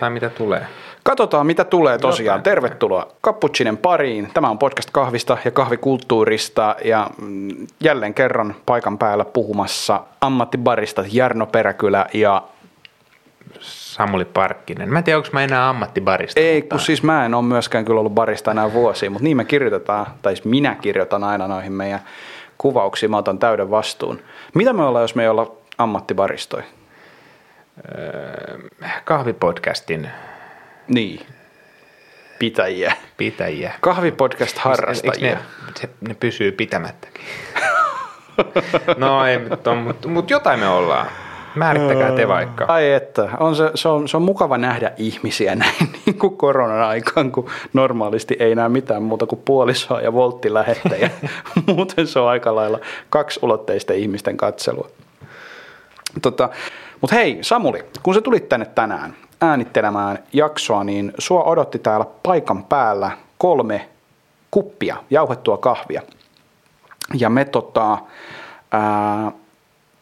Katsotaan 0.00 0.12
mitä 0.12 0.30
tulee. 0.30 0.66
Katsotaan, 1.02 1.46
mitä 1.46 1.64
tulee 1.64 1.98
tosiaan. 1.98 2.42
Tervetuloa 2.42 3.08
Kapputsinen 3.20 3.76
pariin. 3.76 4.30
Tämä 4.34 4.50
on 4.50 4.58
podcast 4.58 4.90
kahvista 4.92 5.38
ja 5.44 5.50
kahvikulttuurista 5.50 6.76
ja 6.84 7.10
mm, 7.18 7.66
jälleen 7.80 8.14
kerran 8.14 8.54
paikan 8.66 8.98
päällä 8.98 9.24
puhumassa 9.24 10.00
ammattibarista 10.20 11.04
Jarno 11.12 11.46
Peräkylä 11.46 12.06
ja 12.14 12.42
Samuli 13.60 14.24
Parkkinen. 14.24 14.88
Mä 14.88 14.98
en 14.98 15.04
tiedä, 15.04 15.16
onko 15.16 15.28
mä 15.32 15.44
enää 15.44 15.68
ammattibarista. 15.68 16.40
ei, 16.40 16.60
mutta 16.60 16.74
kun 16.76 16.84
siis 16.84 17.02
mä 17.02 17.26
en 17.26 17.34
ole 17.34 17.44
myöskään 17.44 17.84
kyllä 17.84 18.00
ollut 18.00 18.14
barista 18.14 18.50
enää 18.50 18.72
vuosia, 18.72 19.10
mutta 19.10 19.24
niin 19.24 19.36
me 19.36 19.44
kirjoitetaan, 19.44 20.06
tai 20.22 20.36
siis 20.36 20.44
minä 20.44 20.74
kirjoitan 20.74 21.24
aina 21.24 21.48
noihin 21.48 21.72
meidän 21.72 22.00
kuvauksiin, 22.58 23.10
mä 23.10 23.16
otan 23.18 23.38
täyden 23.38 23.70
vastuun. 23.70 24.20
Mitä 24.54 24.72
me 24.72 24.84
ollaan, 24.84 25.02
jos 25.02 25.14
me 25.14 25.22
ei 25.22 25.28
olla 25.28 25.52
ammattibaristoja? 25.78 26.64
Kahvipodcastin 29.04 30.08
Niin, 30.88 31.26
pitäjiä. 32.38 32.92
pitäjiä. 33.16 33.72
Kahvipodcast 33.80 34.56
Eikö 34.56 34.68
harrastajia. 34.68 35.34
ne, 35.34 35.38
se, 35.80 35.88
ne 36.08 36.14
pysyy 36.14 36.52
pitämättäkin? 36.52 37.24
no 38.96 39.26
ei, 39.26 39.38
mutta 39.38 39.74
mut, 39.74 40.06
mut 40.06 40.30
jotain 40.30 40.60
me 40.60 40.68
ollaan. 40.68 41.06
Määrittäkää 41.54 42.12
te 42.12 42.28
vaikka. 42.28 42.64
Ai 42.68 42.92
että, 42.92 43.28
on 43.40 43.56
se, 43.56 43.70
se, 43.74 43.88
on, 43.88 44.08
se 44.08 44.16
on 44.16 44.22
mukava 44.22 44.58
nähdä 44.58 44.92
ihmisiä 44.96 45.54
näin 45.56 45.92
niin 46.06 46.18
kuin 46.18 46.36
koronan 46.36 46.82
aikaan, 46.82 47.32
kun 47.32 47.50
normaalisti 47.72 48.36
ei 48.38 48.54
näe 48.54 48.68
mitään 48.68 49.02
muuta 49.02 49.26
kuin 49.26 49.42
puolisoa 49.44 50.00
ja 50.00 50.12
volttilähettäjä. 50.12 51.10
Muuten 51.66 52.06
se 52.06 52.18
on 52.18 52.28
aika 52.28 52.54
lailla 52.54 52.78
kaksulotteisten 53.10 53.96
ihmisten 53.96 54.36
katselua. 54.36 54.88
Tota, 56.22 56.48
Mutta 57.00 57.16
hei 57.16 57.38
Samuli, 57.40 57.84
kun 58.02 58.14
sä 58.14 58.20
tulit 58.20 58.48
tänne 58.48 58.66
tänään 58.66 59.16
äänittelemään 59.40 60.18
jaksoa, 60.32 60.84
niin 60.84 61.12
sua 61.18 61.42
odotti 61.42 61.78
täällä 61.78 62.06
paikan 62.22 62.64
päällä 62.64 63.10
kolme 63.38 63.88
kuppia 64.50 64.96
jauhettua 65.10 65.58
kahvia. 65.58 66.02
Ja 67.14 67.30
me 67.30 67.44
tota, 67.44 67.98
ää, 68.72 69.32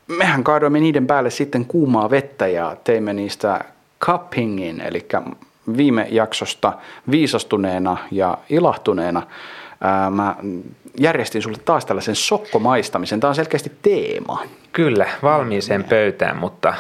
mehän 0.08 0.44
kaadoimme 0.44 0.80
niiden 0.80 1.06
päälle 1.06 1.30
sitten 1.30 1.64
kuumaa 1.64 2.10
vettä 2.10 2.46
ja 2.46 2.76
teimme 2.84 3.12
niistä 3.12 3.64
cuppingin, 4.00 4.80
eli 4.80 5.08
viime 5.76 6.06
jaksosta 6.10 6.72
viisastuneena 7.10 7.96
ja 8.10 8.38
ilahtuneena 8.50 9.22
ää, 9.80 10.10
mä 10.10 10.36
järjestin 11.00 11.42
sulle 11.42 11.58
taas 11.64 11.84
tällaisen 11.86 12.14
sokkomaistamisen. 12.14 13.20
Tämä 13.20 13.28
on 13.28 13.34
selkeästi 13.34 13.72
teema. 13.82 14.42
Kyllä, 14.72 15.06
valmiiseen 15.22 15.84
pöytään, 15.84 16.36
mutta 16.36 16.74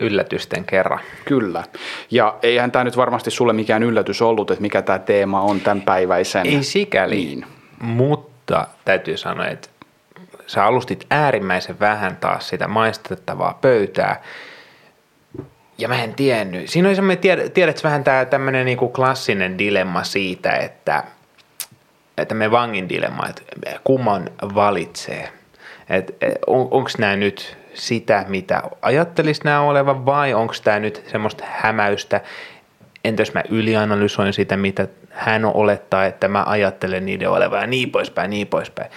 yllätysten 0.00 0.64
kerran. 0.64 1.00
Kyllä. 1.24 1.64
Ja 2.10 2.34
eihän 2.42 2.72
tämä 2.72 2.84
nyt 2.84 2.96
varmasti 2.96 3.30
sulle 3.30 3.52
mikään 3.52 3.82
yllätys 3.82 4.22
ollut, 4.22 4.50
että 4.50 4.62
mikä 4.62 4.82
tämä 4.82 4.98
teema 4.98 5.40
on 5.40 5.60
tämän 5.60 5.82
päiväisen. 5.82 6.46
Ei 6.46 6.62
sikäli, 6.62 7.14
Niin. 7.16 7.46
mutta 7.80 8.66
täytyy 8.84 9.16
sanoa, 9.16 9.46
että 9.46 9.68
sä 10.46 10.64
alustit 10.64 11.06
äärimmäisen 11.10 11.80
vähän 11.80 12.16
taas 12.16 12.48
sitä 12.48 12.68
maistettavaa 12.68 13.58
pöytää. 13.60 14.22
Ja 15.78 15.88
mä 15.88 16.02
en 16.02 16.14
tiennyt. 16.14 16.68
Siinä 16.70 16.88
oli 16.88 16.96
semmoinen, 16.96 17.18
tiedät, 17.18 17.54
tiedätkö 17.54 17.82
vähän 17.82 18.04
tämä 18.04 18.24
tämmöinen 18.24 18.66
niinku 18.66 18.88
klassinen 18.88 19.58
dilemma 19.58 20.04
siitä, 20.04 20.56
että, 20.56 21.04
me 22.34 22.50
vangin 22.50 22.88
dilemma, 22.88 23.28
että 23.28 23.42
kumman 23.84 24.30
valitsee. 24.54 25.28
Että 25.90 26.12
on, 26.46 26.68
onko 26.70 26.90
nämä 26.98 27.16
nyt 27.16 27.56
sitä, 27.74 28.24
mitä 28.28 28.62
ajattelis 28.82 29.44
nämä 29.44 29.60
olevan, 29.60 30.06
vai 30.06 30.34
onko 30.34 30.54
tämä 30.64 30.78
nyt 30.78 31.02
semmoista 31.06 31.44
hämäystä, 31.50 32.20
entä 33.04 33.22
jos 33.22 33.34
mä 33.34 33.42
ylianalysoin 33.48 34.32
sitä, 34.32 34.56
mitä 34.56 34.88
hän 35.10 35.44
olettaa, 35.44 36.04
että 36.06 36.28
mä 36.28 36.44
ajattelen 36.46 37.06
niiden 37.06 37.30
olevan 37.30 37.60
ja 37.60 37.66
niin 37.66 37.90
poispäin, 37.90 38.30
niin 38.30 38.46
poispäin. 38.46 38.90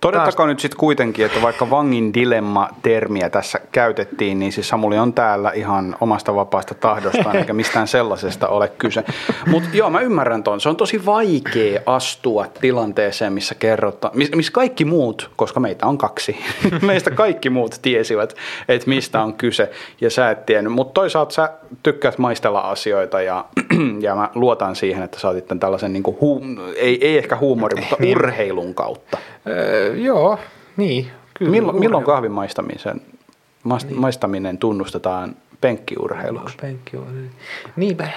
Todettakoon 0.00 0.48
nyt 0.48 0.60
sitten 0.60 0.78
kuitenkin, 0.78 1.26
että 1.26 1.42
vaikka 1.42 1.70
vangin 1.70 2.14
dilemma-termiä 2.14 3.30
tässä 3.30 3.60
käytettiin, 3.72 4.38
niin 4.38 4.52
siis 4.52 4.68
Samuli 4.68 4.98
on 4.98 5.12
täällä 5.12 5.50
ihan 5.50 5.96
omasta 6.00 6.34
vapaasta 6.34 6.74
tahdostaan, 6.74 7.36
eikä 7.36 7.52
mistään 7.52 7.88
sellaisesta 7.88 8.48
ole 8.48 8.68
kyse. 8.68 9.04
Mutta 9.46 9.68
joo, 9.72 9.90
mä 9.90 10.00
ymmärrän 10.00 10.42
ton. 10.42 10.60
Se 10.60 10.68
on 10.68 10.76
tosi 10.76 11.06
vaikea 11.06 11.80
astua 11.86 12.46
tilanteeseen, 12.60 13.32
missä 13.32 13.54
kerrotaan, 13.54 14.16
missä 14.16 14.36
miss 14.36 14.50
kaikki 14.50 14.84
muut, 14.84 15.30
koska 15.36 15.60
meitä 15.60 15.86
on 15.86 15.98
kaksi, 15.98 16.36
meistä 16.82 17.10
kaikki 17.10 17.50
muut 17.50 17.78
tiesivät, 17.82 18.36
että 18.68 18.88
mistä 18.88 19.22
on 19.22 19.34
kyse, 19.34 19.70
ja 20.00 20.10
sä 20.10 20.30
et 20.30 20.46
tiennyt. 20.46 20.72
Mutta 20.72 20.92
toisaalta 20.94 21.34
sä 21.34 21.50
tykkäät 21.82 22.18
maistella 22.18 22.60
asioita, 22.60 23.22
ja, 23.22 23.44
ja 24.00 24.14
mä 24.14 24.30
luotan 24.34 24.76
siihen, 24.76 25.02
että 25.02 25.20
sä 25.20 25.28
oot 25.28 25.36
sitten 25.36 25.60
tällaisen, 25.60 25.92
niinku 25.92 26.18
hu, 26.20 26.42
ei, 26.76 27.06
ei 27.06 27.18
ehkä 27.18 27.36
huumorin, 27.36 27.80
mutta 27.80 27.96
urheilun 28.10 28.74
kautta. 28.74 29.18
Öö, 29.46 29.96
joo, 29.96 30.38
niin. 30.76 31.10
Kyllä, 31.34 31.50
Milloin, 31.50 31.78
milloin 31.78 32.04
kahvin 32.04 32.32
maistamisen, 32.32 33.00
maist, 33.64 33.88
niin. 33.88 34.00
maistaminen 34.00 34.58
tunnustetaan 34.58 35.36
penkkiurheiluksi? 35.60 36.56
Penkkiurheilu. 36.60 37.28
Niin, 37.76 37.96
mä, 37.96 38.08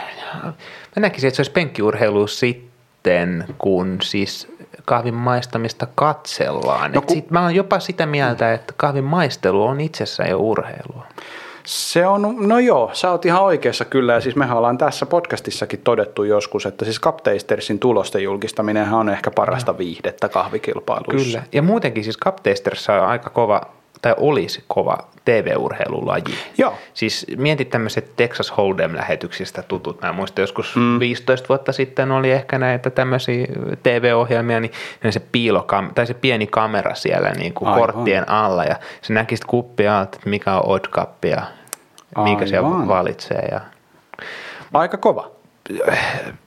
mä 0.44 0.54
näkisin, 1.00 1.28
että 1.28 1.36
se 1.36 1.40
olisi 1.40 1.52
penkkiurheilu 1.52 2.28
sitten, 2.28 3.46
kun 3.58 3.98
siis 4.04 4.48
kahvin 4.86 5.14
maistamista 5.14 5.88
katsellaan. 5.96 6.92
No 6.92 6.96
No, 6.96 7.02
ku- 7.02 7.14
sit 7.14 7.32
mä 7.32 7.42
oon 7.42 7.56
jopa 7.56 7.80
sitä 7.80 8.06
mieltä, 8.06 8.54
että 8.54 8.74
kahvin 8.78 9.04
maistelu 9.04 9.64
on 9.64 9.82
itsessään 9.82 10.30
jo 10.30 10.38
urheilua. 10.40 11.06
Se 11.68 12.08
on, 12.08 12.36
no 12.40 12.60
joo, 12.60 12.90
sä 12.94 13.12
oot 13.12 13.26
ihan 13.26 13.44
oikeassa 13.44 13.86
kyllä, 13.86 14.14
ja 14.14 14.22
siis 14.22 14.36
mehän 14.36 14.58
ollaan 14.58 14.78
tässä 14.78 15.06
podcastissakin 15.06 15.82
todettu 15.84 16.24
joskus, 16.24 16.66
että 16.66 16.86
siis 16.86 17.02
Captaistersin 17.02 17.80
tulosten 17.80 18.24
julkistaminen 18.24 18.94
on 18.94 19.10
ehkä 19.10 19.32
parasta 19.32 19.78
viihdettä 19.78 20.30
kahvikilpailuissa. 20.30 21.40
Kyllä. 21.40 21.44
Ja 21.52 21.62
muutenkin 21.62 22.04
siis 22.04 22.18
Captaisterissa 22.18 22.94
on 22.94 23.08
aika 23.08 23.30
kova, 23.30 23.62
tai 24.02 24.14
olisi 24.18 24.64
kova 24.68 24.98
TV-urheilulaji. 25.26 26.24
Joo. 26.58 26.74
Siis 26.94 27.26
mietit 27.38 27.70
tämmöiset 27.70 28.16
Texas 28.16 28.52
Hold'em-lähetyksistä 28.54 29.64
tutut. 29.68 30.02
Mä 30.02 30.14
muistan 30.14 30.44
joskus 30.44 30.76
mm. 30.76 31.00
15 31.00 31.48
vuotta 31.50 31.72
sitten 31.72 32.12
oli 32.12 32.32
ehkä 32.32 32.60
näitä 32.60 32.90
tämmöisiä 32.90 33.48
TV-ohjelmia, 33.84 34.60
niin 34.60 34.74
se 35.10 35.20
piilokam, 35.20 35.94
tai 35.96 36.08
se 36.08 36.14
pieni 36.14 36.48
kamera 36.48 36.96
siellä 36.96 37.30
niin 37.30 37.54
kuin 37.54 37.68
Aivan. 37.68 37.82
korttien 37.82 38.30
alla 38.30 38.64
ja 38.64 38.76
se 39.02 39.14
näki 39.14 39.36
sitä 39.36 39.48
kuppia 39.48 40.02
että 40.02 40.20
mikä 40.26 40.56
on 40.56 40.66
odd 40.66 40.86
cup 40.86 41.26
ja 41.26 41.42
mikä 42.24 42.46
se 42.46 42.58
Aivan. 42.58 42.88
valitsee 42.88 43.48
ja 43.52 43.62
Aika 44.74 44.98
kova. 44.98 45.37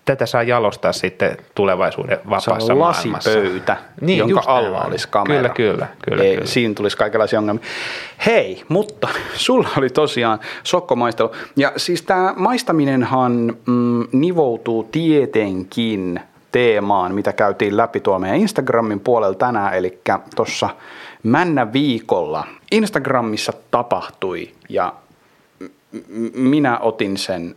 Tätä 0.04 0.26
saa 0.26 0.42
jalostaa 0.42 0.92
sitten 0.92 1.36
tulevaisuuden 1.54 2.16
Se 2.16 2.25
vapaassa 2.31 2.72
on 2.72 2.78
maailmassa. 2.78 3.31
lasipöytä, 3.31 3.76
Niin, 4.00 4.19
jonka 4.19 4.42
alla 4.47 4.78
näin. 4.78 4.91
olisi 4.91 5.08
kamera. 5.08 5.48
Kyllä, 5.48 5.54
kyllä, 5.54 5.86
kyllä, 6.04 6.22
Ei, 6.25 6.34
kyllä. 6.34 6.47
Siinä 6.47 6.75
tulisi 6.75 6.97
kaikenlaisia 6.97 7.38
ongelmia. 7.38 7.64
Hei, 8.26 8.62
mutta 8.69 9.09
sulla 9.34 9.69
oli 9.76 9.91
tosiaan 9.91 10.38
sokkomaistelu. 10.62 11.32
Ja 11.56 11.72
siis 11.76 12.03
tämä 12.03 12.34
maistaminenhan 12.36 13.56
mm, 13.66 14.04
nivoutuu 14.12 14.84
tietenkin 14.92 16.20
teemaan, 16.53 17.14
mitä 17.14 17.32
käytiin 17.32 17.76
läpi 17.76 18.00
tuolla 18.00 18.19
meidän 18.19 18.38
Instagramin 18.38 19.00
puolella 19.00 19.34
tänään, 19.34 19.75
eli 19.75 20.00
tuossa 20.36 20.69
männä 21.22 21.72
viikolla 21.72 22.47
Instagramissa 22.72 23.53
tapahtui 23.70 24.50
ja 24.69 24.92
minä 26.34 26.78
otin 26.78 27.16
sen 27.16 27.54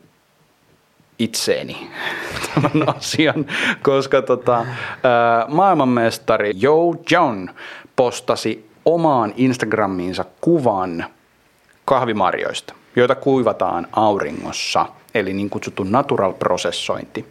itseeni 1.24 1.90
tämän 2.54 2.96
asian, 2.96 3.46
koska 3.82 4.22
tota, 4.22 4.66
maailmanmestari 5.48 6.52
Joe 6.56 6.96
John 7.12 7.50
postasi 7.96 8.70
omaan 8.86 9.34
Instagramiinsa 9.38 10.26
kuvan 10.42 11.06
kahvimarjoista, 11.86 12.74
joita 12.96 13.16
kuivataan 13.16 13.88
auringossa, 13.92 14.86
eli 15.16 15.34
niin 15.34 15.50
kutsuttu 15.50 15.84
natural 15.84 16.34
prosessointi. 16.34 17.26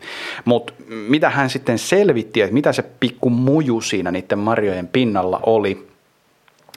Mutta 0.44 0.72
mitä 0.88 1.30
hän 1.30 1.50
sitten 1.50 1.78
selvitti, 1.78 2.40
että 2.40 2.54
mitä 2.54 2.72
se 2.72 2.82
pikku 2.82 3.30
muju 3.30 3.80
siinä 3.80 4.10
niiden 4.10 4.38
marjojen 4.38 4.88
pinnalla 4.88 5.40
oli, 5.46 5.91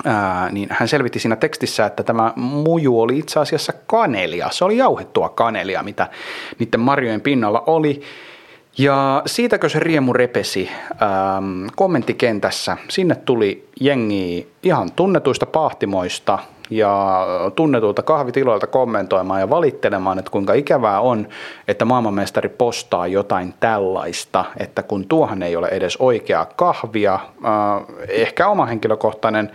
Ää, 0.04 0.50
niin 0.52 0.68
hän 0.72 0.88
selvitti 0.88 1.20
siinä 1.20 1.36
tekstissä, 1.36 1.86
että 1.86 2.04
tämä 2.04 2.34
muju 2.36 3.02
oli 3.02 3.18
itse 3.18 3.40
asiassa 3.40 3.74
kanelia. 3.88 4.50
Se 4.52 4.66
oli 4.66 4.78
jauhettua 4.78 5.30
kanelia, 5.30 5.84
mitä 5.84 6.08
niiden 6.60 6.80
marjojen 6.80 7.22
pinnalla 7.22 7.64
oli. 7.68 8.02
Ja 8.78 9.22
siitäkö 9.26 9.70
se 9.70 9.80
riemu 9.80 10.14
repesi 10.14 10.70
ähm, 11.02 11.66
kommenttikentässä. 11.76 12.78
Sinne 12.90 13.16
tuli 13.16 13.68
jengi 13.80 14.48
ihan 14.64 14.92
tunnetuista 14.92 15.46
pahtimoista 15.46 16.40
ja 16.70 17.26
tunnetuilta 17.56 18.04
kahvitiloilta 18.04 18.68
kommentoimaan 18.68 19.40
ja 19.40 19.50
valittelemaan, 19.50 20.20
että 20.20 20.32
kuinka 20.32 20.54
ikävää 20.54 21.00
on, 21.00 21.28
että 21.68 21.86
maailmanmestari 21.86 22.50
postaa 22.50 23.08
jotain 23.08 23.54
tällaista, 23.60 24.46
että 24.58 24.84
kun 24.84 25.08
tuohan 25.08 25.44
ei 25.44 25.56
ole 25.56 25.68
edes 25.68 25.98
oikeaa 25.98 26.46
kahvia, 26.46 27.14
äh, 27.14 27.22
ehkä 28.10 28.48
oma 28.48 28.66
henkilökohtainen 28.66 29.52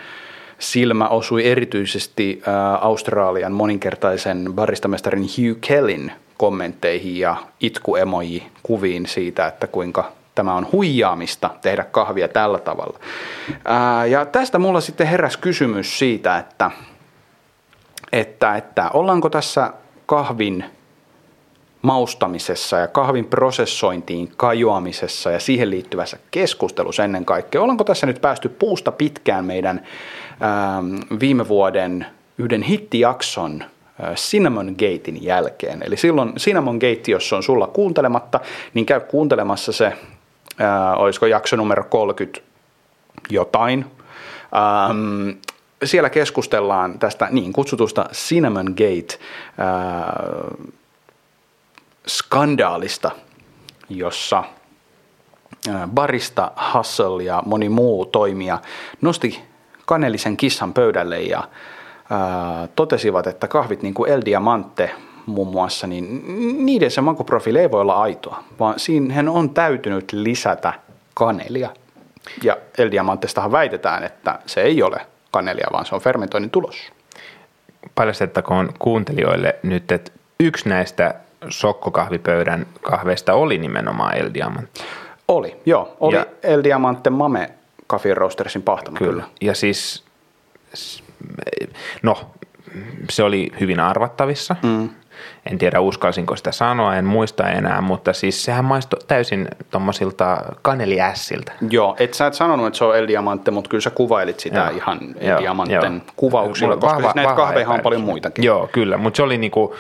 silmä 0.61 1.09
osui 1.09 1.47
erityisesti 1.47 2.43
äh, 2.49 2.55
Australian 2.85 3.53
moninkertaisen 3.53 4.53
baristamestarin 4.55 5.23
Hugh 5.23 5.59
Kellin 5.61 6.13
kommentteihin 6.37 7.19
ja 7.19 7.37
itkuemoji 7.61 8.47
kuviin 8.63 9.07
siitä, 9.07 9.47
että 9.47 9.67
kuinka 9.67 10.13
tämä 10.35 10.55
on 10.55 10.67
huijaamista 10.73 11.51
tehdä 11.63 11.85
kahvia 11.85 12.29
tällä 12.29 12.59
tavalla. 12.59 12.99
Ää, 13.65 14.07
ja 14.07 14.27
tästä 14.27 14.59
mulla 14.59 14.81
sitten 14.81 15.07
heräsi 15.07 15.39
kysymys 15.39 15.99
siitä, 15.99 16.39
että, 16.39 16.71
että, 18.13 18.57
että 18.57 18.91
ollaanko 18.91 19.31
tässä 19.31 19.73
kahvin 20.07 20.65
maustamisessa 21.83 22.79
ja 22.79 22.89
kahvin 22.89 23.25
prosessointiin 23.25 24.33
kajoamisessa 24.37 25.31
ja 25.31 25.41
siihen 25.41 25.71
liittyvässä 25.71 26.19
keskustelussa 26.31 27.05
ennen 27.05 27.25
kaikkea. 27.25 27.63
Ollaanko 27.63 27.85
tässä 27.85 28.07
nyt 28.07 28.21
päästy 28.21 28.49
puusta 28.49 28.93
pitkään 28.93 29.45
meidän 29.45 29.87
viime 31.21 31.49
vuoden 31.49 32.07
yhden 32.39 32.63
hittijakson 32.63 33.65
Cinnamon 34.15 34.67
Gatein 34.67 35.25
jälkeen. 35.25 35.83
Eli 35.83 35.97
silloin 35.97 36.35
Cinnamon 36.35 36.77
Gate, 36.77 37.11
jos 37.11 37.33
on 37.33 37.43
sulla 37.43 37.67
kuuntelematta, 37.67 38.41
niin 38.75 38.87
käy 38.87 39.01
kuuntelemassa 39.01 39.73
se 39.73 39.93
ää, 40.59 40.97
olisiko 40.97 41.27
jakso 41.27 41.57
numero 41.57 41.85
30 41.85 42.41
jotain. 43.31 43.87
Ähm, 44.57 45.39
siellä 45.85 46.11
keskustellaan 46.11 46.99
tästä 46.99 47.29
niin 47.31 47.53
kutsutusta 47.53 48.09
Cinnamon 48.13 48.67
Gate 48.67 49.19
ää, 49.59 50.13
skandaalista, 52.09 53.11
jossa 53.89 54.45
barista 55.87 56.53
Hustle 56.75 57.23
ja 57.23 57.43
moni 57.47 57.69
muu 57.69 58.07
toimija 58.07 58.59
nosti 59.01 59.50
kanelisen 59.91 60.37
kissan 60.37 60.73
pöydälle 60.73 61.21
ja 61.21 61.39
ää, 62.11 62.69
totesivat, 62.77 63.27
että 63.27 63.49
kahvit 63.49 63.83
niin 63.83 63.95
kuin 63.95 64.11
El 64.11 64.23
Diamante 64.25 64.91
muun 65.27 65.49
muassa, 65.49 65.87
niin 65.87 66.25
niiden 66.67 66.91
se 66.91 67.01
makuprofiili 67.01 67.59
ei 67.59 67.71
voi 67.71 67.81
olla 67.81 68.03
aitoa, 68.03 68.45
vaan 68.61 68.79
siihen 68.79 69.29
on 69.29 69.51
täytynyt 69.51 70.13
lisätä 70.13 70.73
kanelia. 71.15 71.71
Ja 72.43 72.57
El 72.79 72.91
Diamantestahan 72.91 73.53
väitetään, 73.53 74.05
että 74.05 74.39
se 74.47 74.61
ei 74.61 74.83
ole 74.83 75.07
kanelia, 75.31 75.69
vaan 75.73 75.87
se 75.87 75.95
on 75.95 76.01
fermentoinnin 76.01 76.51
tulos. 76.51 76.93
Paljastettakoon 77.95 78.73
kuuntelijoille 78.79 79.57
nyt, 79.63 79.93
että 79.93 80.11
yksi 80.41 80.69
näistä 80.69 81.15
sokkokahvipöydän 81.49 82.67
kahveista 82.81 83.35
oli 83.35 83.59
nimenomaan 83.59 84.17
El 84.17 84.31
Diamante. 84.35 84.81
Oli, 85.29 85.57
joo. 85.67 85.97
Oli 86.01 86.17
ja, 86.17 86.27
El 86.43 86.65
Diamante 86.65 87.11
Mame 87.11 87.60
Coffee 87.91 88.15
Roastersin 88.15 88.63
pahtama. 88.63 88.99
Kyllä. 88.99 89.11
kyllä. 89.13 89.25
Ja 89.41 89.55
siis, 89.55 90.05
no, 92.03 92.19
se 93.11 93.23
oli 93.23 93.53
hyvin 93.61 93.81
arvattavissa. 93.81 94.57
Mm. 94.63 94.91
En 95.51 95.59
tiedä 95.59 95.81
uskalsinko 95.81 96.37
sitä 96.37 96.53
sanoa, 96.53 96.97
en 96.97 97.05
muista 97.05 97.49
enää, 97.49 97.81
mutta 97.81 98.13
siis 98.13 98.45
sehän 98.45 98.65
maistui 98.65 98.99
täysin 99.09 99.49
tommosilta 99.71 100.43
kaneliässiltä. 100.63 101.53
Joo, 101.71 101.97
et 101.99 102.15
sä 102.15 102.27
et 102.27 102.35
sanonut, 102.35 102.67
että 102.67 102.79
se 102.79 102.85
on 102.85 102.97
El 102.99 103.09
Diamante, 103.09 103.51
mutta 103.51 103.71
kyllä 103.71 103.81
sä 103.81 103.91
kuvailit 103.91 104.41
sitä 104.41 104.59
joo, 104.59 104.77
ihan 104.77 105.01
El 105.19 105.39
Diamanten 105.39 106.03
kuvauksilla, 106.17 106.77
koska 106.77 106.87
vahva, 106.87 107.03
siis 107.03 107.15
näitä 107.15 107.35
kahveja 107.35 107.69
on 107.69 107.81
paljon 107.81 108.01
muitakin. 108.01 108.45
Joo, 108.45 108.69
kyllä, 108.73 108.97
mutta 108.97 109.17
se 109.17 109.23
oli 109.23 109.39
niinku, 109.39 109.75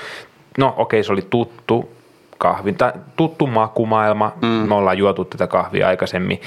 no 0.59 0.75
okei, 0.77 1.05
se 1.05 1.12
oli 1.12 1.27
tuttu 1.31 1.91
kahvi, 2.39 2.75
tuttu 3.17 3.47
makumaailma, 3.47 4.33
mm. 4.43 4.49
me 4.49 4.75
ollaan 4.75 4.99
juotu 4.99 5.25
tätä 5.25 5.47
kahvia 5.47 5.89
aikaisemmin, 5.89 6.41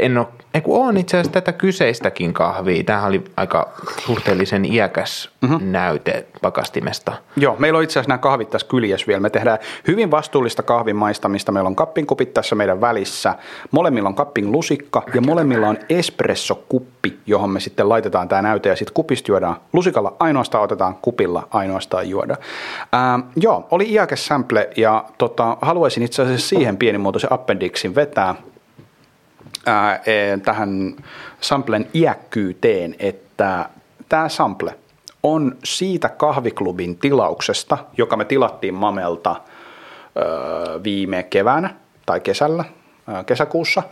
en 0.00 0.18
ole, 0.18 0.26
ei 0.54 0.60
kun 0.60 0.86
on 0.88 0.96
itse 0.96 1.16
asiassa 1.16 1.32
tätä 1.32 1.52
kyseistäkin 1.52 2.32
kahvia. 2.32 2.84
Tämähän 2.84 3.08
oli 3.08 3.24
aika 3.36 3.68
suhteellisen 4.06 4.64
iäkäs 4.64 5.30
mm-hmm. 5.40 5.58
näyte 5.62 6.26
pakastimesta. 6.42 7.12
Joo, 7.36 7.56
meillä 7.58 7.76
on 7.76 7.84
itse 7.84 7.92
asiassa 7.92 8.08
nämä 8.08 8.18
kahvit 8.18 8.50
tässä 8.50 8.66
kyljessä 8.66 9.06
vielä. 9.06 9.20
Me 9.20 9.30
tehdään 9.30 9.58
hyvin 9.86 10.10
vastuullista 10.10 10.62
kahvin 10.62 10.96
maistamista. 10.96 11.52
Meillä 11.52 11.68
on 11.68 11.76
kappinkupit 11.76 12.34
tässä 12.34 12.54
meidän 12.54 12.80
välissä. 12.80 13.34
Molemmilla 13.70 14.08
on 14.08 14.14
kappin 14.14 14.52
lusikka 14.52 15.02
ja 15.14 15.20
molemmilla 15.20 15.68
on 15.68 15.78
espressokuppi, 15.88 17.18
johon 17.26 17.50
me 17.50 17.60
sitten 17.60 17.88
laitetaan 17.88 18.28
tämä 18.28 18.42
näyte 18.42 18.68
ja 18.68 18.76
sitten 18.76 18.94
kupista 18.94 19.30
juodaan. 19.30 19.56
Lusikalla 19.72 20.16
ainoastaan 20.20 20.64
otetaan, 20.64 20.96
kupilla 21.02 21.48
ainoastaan 21.50 22.08
juoda. 22.08 22.36
Ää, 22.92 23.18
joo, 23.36 23.68
oli 23.70 23.92
iäkäs 23.92 24.26
sample 24.26 24.70
ja 24.76 25.04
tota, 25.18 25.56
haluaisin 25.62 26.02
itse 26.02 26.22
asiassa 26.22 26.48
siihen 26.48 26.76
pienimuotoisen 26.76 27.32
appendixin 27.32 27.94
vetää– 27.94 28.34
e, 29.66 30.38
tähän 30.38 30.96
samplen 31.40 31.88
iäkkyyteen, 31.94 32.94
että 32.98 33.68
tämä 34.08 34.28
sample 34.28 34.74
on 35.22 35.56
siitä 35.64 36.08
kahviklubin 36.08 36.98
tilauksesta, 36.98 37.78
joka 37.98 38.16
me 38.16 38.24
tilattiin 38.24 38.74
Mamelta 38.74 39.30
ää, 39.30 40.24
viime 40.84 41.22
keväänä 41.22 41.74
tai 42.06 42.20
kesällä, 42.20 42.64
ää, 43.06 43.24
kesäkuussa. 43.24 43.82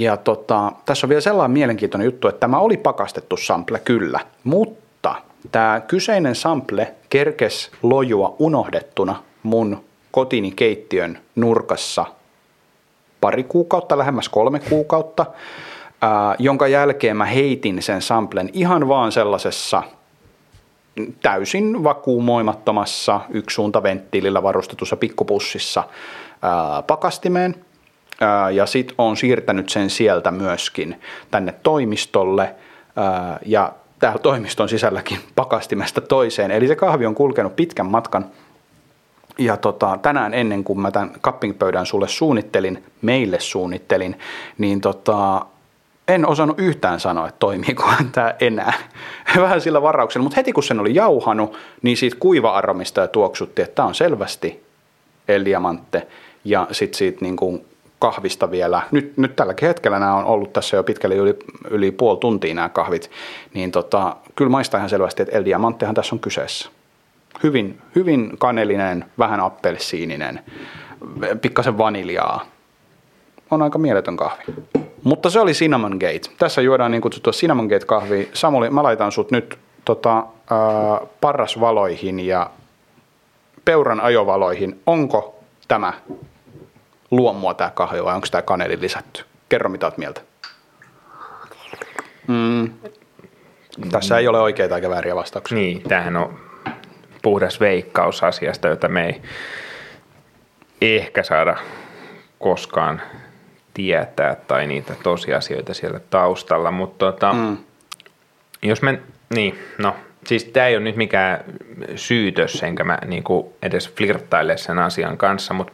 Ja 0.00 0.16
tota, 0.16 0.72
tässä 0.84 1.06
on 1.06 1.08
vielä 1.08 1.20
sellainen 1.20 1.50
mielenkiintoinen 1.50 2.04
juttu, 2.04 2.28
että 2.28 2.40
tämä 2.40 2.58
oli 2.58 2.76
pakastettu 2.76 3.36
sample 3.36 3.78
kyllä, 3.78 4.20
mutta 4.44 5.14
tämä 5.52 5.80
kyseinen 5.80 6.34
sample 6.34 6.94
kerkes 7.10 7.70
lojua 7.82 8.36
unohdettuna 8.38 9.22
mun 9.42 9.84
kotini 10.10 10.50
keittiön 10.50 11.18
nurkassa 11.34 12.04
pari 13.24 13.44
kuukautta, 13.44 13.98
lähemmäs 13.98 14.28
kolme 14.28 14.60
kuukautta, 14.60 15.26
ää, 16.02 16.36
jonka 16.38 16.68
jälkeen 16.68 17.16
mä 17.16 17.24
heitin 17.24 17.82
sen 17.82 18.02
samplen 18.02 18.50
ihan 18.52 18.88
vaan 18.88 19.12
sellaisessa 19.12 19.82
täysin 21.22 21.84
vakuumoimattomassa 21.84 23.20
yksisuuntaventtiilillä 23.30 24.42
varustetussa 24.42 24.96
pikkupussissa 24.96 25.84
ää, 26.42 26.82
pakastimeen. 26.82 27.54
Ää, 28.20 28.50
ja 28.50 28.66
sit 28.66 28.94
on 28.98 29.16
siirtänyt 29.16 29.68
sen 29.68 29.90
sieltä 29.90 30.30
myöskin 30.30 31.00
tänne 31.30 31.54
toimistolle 31.62 32.54
ää, 32.96 33.38
ja 33.46 33.72
täällä 33.98 34.18
toimiston 34.18 34.68
sisälläkin 34.68 35.18
pakastimesta 35.34 36.00
toiseen. 36.00 36.50
Eli 36.50 36.68
se 36.68 36.76
kahvi 36.76 37.06
on 37.06 37.14
kulkenut 37.14 37.56
pitkän 37.56 37.86
matkan– 37.86 38.26
ja 39.38 39.56
tota, 39.56 39.98
tänään 40.02 40.34
ennen 40.34 40.64
kuin 40.64 40.80
mä 40.80 40.90
tämän 40.90 41.10
cupping-pöydän 41.22 41.86
sulle 41.86 42.08
suunnittelin, 42.08 42.84
meille 43.02 43.40
suunnittelin, 43.40 44.18
niin 44.58 44.80
tota, 44.80 45.46
en 46.08 46.28
osannut 46.28 46.58
yhtään 46.58 47.00
sanoa, 47.00 47.28
että 47.28 47.38
toimiiko 47.38 47.84
tämä 48.12 48.34
enää. 48.40 48.72
Vähän 49.40 49.60
sillä 49.60 49.82
varauksella, 49.82 50.22
mutta 50.22 50.36
heti 50.36 50.52
kun 50.52 50.62
sen 50.62 50.80
oli 50.80 50.94
jauhanut, 50.94 51.56
niin 51.82 51.96
siitä 51.96 52.16
kuiva-aromista 52.20 53.00
ja 53.00 53.08
tuoksutti, 53.08 53.62
että 53.62 53.74
tämä 53.74 53.88
on 53.88 53.94
selvästi 53.94 54.64
El 55.28 55.44
Diamante. 55.44 56.06
Ja 56.44 56.66
sitten 56.72 56.98
siitä 56.98 57.18
niin 57.20 57.36
kuin 57.36 57.64
kahvista 57.98 58.50
vielä, 58.50 58.82
nyt, 58.90 59.16
nyt 59.16 59.36
tälläkin 59.36 59.68
hetkellä 59.68 59.98
nämä 59.98 60.14
on 60.14 60.24
ollut 60.24 60.52
tässä 60.52 60.76
jo 60.76 60.84
pitkälle 60.84 61.16
yli, 61.16 61.36
yli 61.70 61.90
puoli 61.90 62.18
tuntia 62.18 62.54
nämä 62.54 62.68
kahvit, 62.68 63.10
niin 63.54 63.70
tota, 63.72 64.16
kyllä 64.34 64.50
maistaa 64.50 64.78
ihan 64.78 64.90
selvästi, 64.90 65.22
että 65.22 65.38
El 65.38 65.44
Diamantehan 65.44 65.94
tässä 65.94 66.14
on 66.14 66.20
kyseessä 66.20 66.70
hyvin, 67.44 67.78
hyvin 67.94 68.38
kanelinen, 68.38 69.04
vähän 69.18 69.40
appelsiininen, 69.40 70.40
pikkasen 71.42 71.78
vaniljaa. 71.78 72.46
On 73.50 73.62
aika 73.62 73.78
mieletön 73.78 74.16
kahvi. 74.16 74.42
Mutta 75.02 75.30
se 75.30 75.40
oli 75.40 75.52
Cinnamon 75.52 75.92
Gate. 75.92 76.30
Tässä 76.38 76.60
juodaan 76.60 76.90
niin 76.90 77.00
kutsuttua 77.00 77.32
Cinnamon 77.32 77.66
Gate 77.66 77.86
kahvi. 77.86 78.28
Samuli, 78.32 78.70
mä 78.70 78.82
laitan 78.82 79.12
sut 79.12 79.30
nyt 79.30 79.58
tota, 79.84 80.18
äh, 80.18 81.08
parrasvaloihin 81.20 82.20
ja 82.20 82.50
peuran 83.64 84.00
ajovaloihin. 84.00 84.80
Onko 84.86 85.40
tämä 85.68 85.92
luomua 87.10 87.54
tämä 87.54 87.70
kahvi 87.70 88.04
vai 88.04 88.14
onko 88.14 88.26
tämä 88.30 88.42
kaneli 88.42 88.80
lisätty? 88.80 89.24
Kerro 89.48 89.70
mitä 89.70 89.86
oot 89.86 89.98
mieltä. 89.98 90.20
Mm. 92.26 92.70
Tässä 93.90 94.18
ei 94.18 94.28
ole 94.28 94.40
oikeita 94.40 94.76
eikä 94.76 94.90
vääriä 94.90 95.16
vastauksia. 95.16 95.58
Niin, 95.58 95.82
tämähän 95.82 96.16
on 96.16 96.38
puhdas 97.24 97.60
veikkaus 97.60 98.22
asiasta, 98.22 98.68
jota 98.68 98.88
me 98.88 99.20
ei 100.80 100.96
ehkä 100.96 101.22
saada 101.22 101.56
koskaan 102.38 103.02
tietää 103.74 104.34
tai 104.34 104.66
niitä 104.66 104.94
tosiasioita 105.02 105.74
siellä 105.74 106.00
taustalla, 106.10 106.70
mutta 106.70 107.06
tota, 107.06 107.32
mm. 107.32 107.56
jos 108.62 108.82
me, 108.82 109.00
niin, 109.34 109.58
no, 109.78 109.96
siis 110.26 110.44
tämä 110.44 110.66
ei 110.66 110.76
ole 110.76 110.84
nyt 110.84 110.96
mikään 110.96 111.44
syytös, 111.96 112.62
enkä 112.62 112.84
mä 112.84 112.98
niinku 113.06 113.56
edes 113.62 113.94
flirttaile 113.94 114.56
sen 114.56 114.78
asian 114.78 115.18
kanssa, 115.18 115.54
mutta 115.54 115.72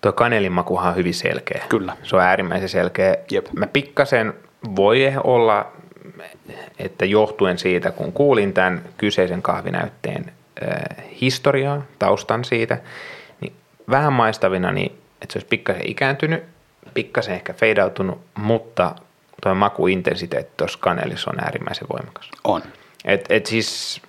tuo 0.00 0.12
kanelimakuhan 0.12 0.90
on 0.90 0.96
hyvin 0.96 1.14
selkeä. 1.14 1.64
Kyllä. 1.68 1.96
Se 2.02 2.16
on 2.16 2.22
äärimmäisen 2.22 2.68
selkeä. 2.68 3.16
Jep. 3.30 3.46
Mä 3.52 3.66
pikkasen 3.66 4.34
voi 4.76 5.12
olla 5.24 5.72
että 6.78 7.04
johtuen 7.04 7.58
siitä, 7.58 7.90
kun 7.90 8.12
kuulin 8.12 8.52
tämän 8.52 8.82
kyseisen 8.96 9.42
kahvinäytteen 9.42 10.32
äh, 10.62 11.04
historiaa, 11.20 11.82
taustan 11.98 12.44
siitä, 12.44 12.78
niin 13.40 13.52
vähän 13.90 14.12
maistavina, 14.12 14.72
niin 14.72 14.92
että 15.22 15.32
se 15.32 15.38
olisi 15.38 15.46
pikkasen 15.46 15.90
ikääntynyt, 15.90 16.42
pikkasen 16.94 17.34
ehkä 17.34 17.52
feidautunut, 17.52 18.18
mutta 18.34 18.94
tuo 19.42 19.54
makuintensiteetti 19.54 20.52
tuossa 20.56 20.78
kanelissa 20.82 21.30
on 21.30 21.44
äärimmäisen 21.44 21.88
voimakas. 21.92 22.30
On. 22.44 22.62
Et, 23.04 23.24
et 23.28 23.46
siis, 23.46 24.02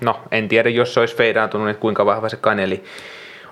no 0.00 0.20
en 0.30 0.48
tiedä, 0.48 0.68
jos 0.68 0.94
se 0.94 1.00
olisi 1.00 1.16
feidaantunut, 1.16 1.68
että 1.68 1.80
kuinka 1.80 2.06
vahva 2.06 2.28
se 2.28 2.36
kaneli 2.36 2.84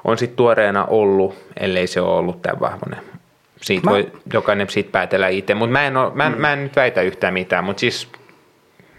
on 0.04 0.18
sitten 0.18 0.36
tuoreena 0.36 0.84
ollut, 0.84 1.34
ellei 1.60 1.86
se 1.86 2.00
ole 2.00 2.18
ollut 2.18 2.42
tämän 2.42 2.60
vahvainen. 2.60 3.15
Siitä 3.62 3.84
Mä- 3.84 3.90
voi 3.90 4.12
jokainen 4.32 4.70
siitä 4.70 4.90
päätellä 4.92 5.28
itse, 5.28 5.54
mutta 5.54 5.72
mä 5.72 5.86
en, 5.86 5.96
oo, 5.96 6.10
mä, 6.14 6.30
mm. 6.30 6.40
mä 6.40 6.52
en 6.52 6.62
nyt 6.62 6.76
väitä 6.76 7.02
yhtään 7.02 7.34
mitään, 7.34 7.64
mutta 7.64 7.80
siis, 7.80 8.08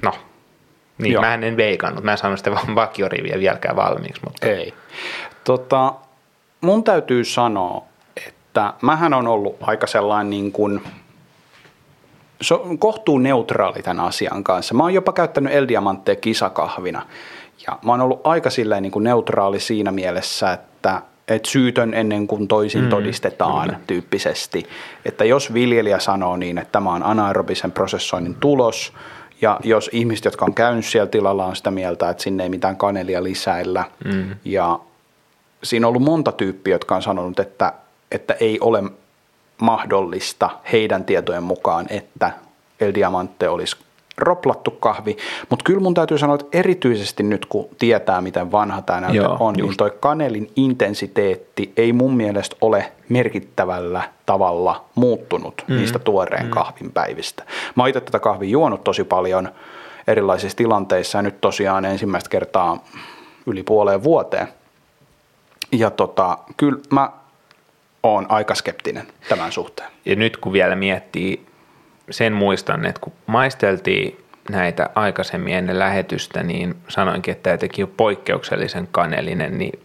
no, 0.02 0.14
niin, 0.98 1.14
Joo. 1.14 1.22
mä 1.22 1.34
en 1.34 1.58
veikannut, 1.58 2.04
mä 2.04 2.12
en 2.12 2.18
saanut 2.18 2.40
sitä 2.40 2.52
vakioriviä 2.76 3.40
vieläkään 3.40 3.76
valmiiksi, 3.76 4.22
mutta 4.24 4.48
Ei. 4.48 4.74
Tota, 5.44 5.94
mun 6.62 6.84
täytyy 6.84 7.24
sanoa, 7.24 7.84
että 8.28 8.74
mähän 8.82 9.14
on 9.14 9.28
ollut 9.28 9.58
aika 9.62 9.88
sellainen 9.88 10.30
niin 10.30 10.52
kuin, 10.52 10.82
se 12.42 12.54
on 12.54 12.80
kohtuu 12.80 13.18
neutraali 13.18 13.84
tämän 13.84 14.06
asian 14.06 14.44
kanssa. 14.44 14.74
Mä 14.74 14.84
oon 14.84 14.94
jopa 14.94 15.14
käyttänyt 15.14 15.54
El 15.54 15.68
Diamanttea 15.68 16.16
kisakahvina. 16.16 17.06
Ja 17.68 17.80
mä 17.82 17.92
oon 17.92 18.02
ollut 18.02 18.22
aika 18.24 18.50
silleen 18.50 18.84
niin 18.84 18.92
kuin 18.92 19.04
neutraali 19.04 19.60
siinä 19.60 19.92
mielessä, 19.92 20.54
että 20.54 21.02
et 21.28 21.46
syytön 21.46 21.94
ennen 21.94 22.28
kuin 22.28 22.48
toisin 22.48 22.84
mm, 22.84 22.90
todistetaan 22.90 23.66
kyllä. 23.66 23.80
tyyppisesti. 23.88 24.66
Että 25.06 25.26
jos 25.26 25.54
viljelijä 25.54 26.00
sanoo 26.00 26.38
niin, 26.38 26.58
että 26.58 26.72
tämä 26.72 26.94
on 26.94 27.04
anaerobisen 27.04 27.72
prosessoinnin 27.72 28.36
tulos, 28.36 28.94
ja 29.42 29.60
jos 29.64 29.90
ihmiset, 29.94 30.26
jotka 30.26 30.46
on 30.46 30.54
käynyt 30.54 30.86
siellä 30.86 31.08
tilalla, 31.08 31.46
on 31.46 31.56
sitä 31.56 31.72
mieltä, 31.72 32.10
että 32.10 32.24
sinne 32.24 32.44
ei 32.44 32.50
mitään 32.50 32.78
kanelia 32.78 33.24
lisäillä, 33.24 33.84
mm. 34.06 34.36
ja 34.46 34.80
siinä 35.64 35.88
on 35.88 35.90
ollut 35.90 36.04
monta 36.04 36.32
tyyppiä, 36.32 36.76
jotka 36.76 36.96
on 36.96 37.02
sanonut, 37.02 37.40
että, 37.40 37.74
että 38.12 38.34
ei 38.34 38.60
ole 38.60 38.84
mahdollista 39.62 40.50
heidän 40.72 41.06
tietojen 41.06 41.44
mukaan, 41.44 41.86
että 41.90 42.32
El 42.80 42.94
Diamante 42.94 43.50
olisi 43.50 43.78
roplattu 44.18 44.72
kahvi, 44.72 45.18
mutta 45.50 45.64
kyllä 45.64 45.80
mun 45.80 45.94
täytyy 45.94 46.18
sanoa, 46.18 46.36
että 46.36 46.58
erityisesti 46.58 47.24
nyt 47.24 47.46
kun 47.46 47.70
tietää, 47.80 48.22
miten 48.22 48.52
vanha 48.52 48.82
tämä 48.82 49.02
näyte 49.02 49.18
Joo, 49.18 49.38
on, 49.40 49.56
just. 49.58 49.70
niin 49.70 49.78
toi 49.78 49.92
kanelin 50.00 50.52
intensiteetti 50.56 51.74
ei 51.78 51.94
mun 51.94 52.18
mielestä 52.18 52.56
ole 52.62 52.92
merkittävällä 53.10 54.04
tavalla 54.26 54.86
muuttunut 54.96 55.64
mm. 55.68 55.76
niistä 55.76 56.00
tuoreen 56.00 56.46
mm. 56.46 56.50
kahvin 56.50 56.92
päivistä. 56.92 57.44
Mä 57.76 57.84
oon 57.84 57.90
itse 57.90 58.02
tätä 58.02 58.20
kahvia 58.20 58.50
juonut 58.50 58.84
tosi 58.84 59.04
paljon 59.04 59.50
erilaisissa 60.08 60.58
tilanteissa 60.58 61.18
ja 61.18 61.22
nyt 61.22 61.42
tosiaan 61.42 61.86
ensimmäistä 61.86 62.30
kertaa 62.30 62.84
yli 63.46 63.64
puoleen 63.64 64.04
vuoteen. 64.04 64.48
Ja 65.72 65.92
tota, 65.92 66.38
kyllä 66.58 66.80
mä 66.90 67.10
oon 68.04 68.26
aika 68.30 68.56
skeptinen 68.56 69.08
tämän 69.30 69.52
suhteen. 69.52 69.90
Ja 70.06 70.16
nyt 70.16 70.38
kun 70.38 70.54
vielä 70.54 70.76
miettii, 70.76 71.47
sen 72.10 72.34
muistan, 72.34 72.86
että 72.86 73.02
kun 73.02 73.14
maisteltiin 73.26 74.18
näitä 74.50 74.90
aikaisemmin 74.96 75.54
ennen 75.54 75.80
lähetystä, 75.80 76.44
niin 76.44 76.76
sanoinkin, 76.88 77.32
että 77.32 77.44
tämä 77.44 77.58
teki 77.58 77.82
jo 77.82 77.88
poikkeuksellisen 77.88 78.88
kanelinen, 78.92 79.58
niin 79.58 79.80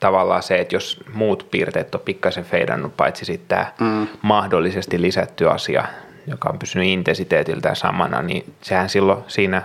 tavallaan 0.00 0.42
se, 0.42 0.58
että 0.58 0.76
jos 0.76 1.00
muut 1.12 1.48
piirteet 1.50 1.94
on 1.94 2.00
pikkasen 2.00 2.44
feidannut, 2.44 2.96
paitsi 2.96 3.24
sitten 3.24 3.48
tämä 3.48 3.72
mm. 3.80 4.08
mahdollisesti 4.22 5.02
lisätty 5.02 5.50
asia, 5.50 5.84
joka 6.26 6.48
on 6.48 6.58
pysynyt 6.58 6.88
intensiteetiltään 6.88 7.76
samana, 7.76 8.22
niin 8.22 8.54
sehän 8.60 8.88
silloin 8.88 9.24
siinä 9.28 9.62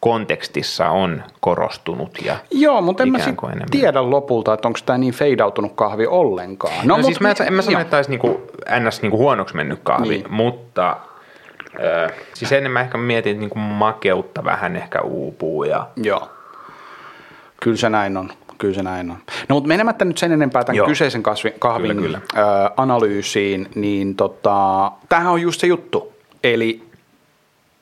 kontekstissa 0.00 0.88
on 0.90 1.22
korostunut. 1.40 2.10
Ja 2.24 2.36
Joo, 2.50 2.80
mutta 2.82 3.02
en 3.02 3.12
mä 3.12 3.18
sit 3.18 3.36
enemmän. 3.44 3.66
tiedä 3.70 4.10
lopulta, 4.10 4.54
että 4.54 4.68
onko 4.68 4.78
tämä 4.86 4.98
niin 4.98 5.14
feidautunut 5.14 5.72
kahvi 5.74 6.06
ollenkaan. 6.06 6.74
No, 6.76 6.82
no 6.84 6.96
mut 6.96 7.06
siis 7.06 7.20
mä, 7.20 7.34
en- 7.46 7.52
mä 7.52 7.62
sano, 7.62 7.80
että 7.80 7.96
olisi 7.96 8.10
niinku, 8.10 8.40
ns. 8.80 9.02
Niinku 9.02 9.18
huonoksi 9.18 9.56
mennyt 9.56 9.80
kahvi, 9.82 10.08
Niin. 10.08 10.32
mutta 10.32 10.96
ö, 11.80 12.08
siis 12.34 12.52
ennen 12.52 12.72
mä 12.72 12.80
ehkä 12.80 12.98
mietin, 12.98 13.30
että 13.30 13.40
niinku 13.40 13.58
makeutta 13.58 14.44
vähän 14.44 14.76
ehkä 14.76 15.00
uupuu 15.00 15.64
ja 15.64 15.86
Joo. 15.96 16.28
Kyllä 17.62 17.76
se 17.76 17.88
näin 17.90 18.16
on. 18.16 18.30
Kyllä 18.58 18.74
se 18.74 18.82
näin 18.82 19.10
on. 19.10 19.16
No 19.48 19.54
mutta 19.56 19.68
menemättä 19.68 20.04
nyt 20.04 20.18
sen 20.18 20.32
enempää 20.32 20.64
tämän 20.64 20.76
Joo. 20.76 20.86
kyseisen 20.86 21.22
kasvi, 21.22 21.54
kahvin 21.58 21.96
Kyllä, 21.96 22.20
Ö, 22.36 22.40
analyysiin, 22.76 23.68
niin 23.74 24.16
tota, 24.16 24.90
tämähän 25.08 25.32
on 25.32 25.40
just 25.42 25.60
se 25.60 25.66
juttu. 25.66 26.12
Eli 26.44 26.82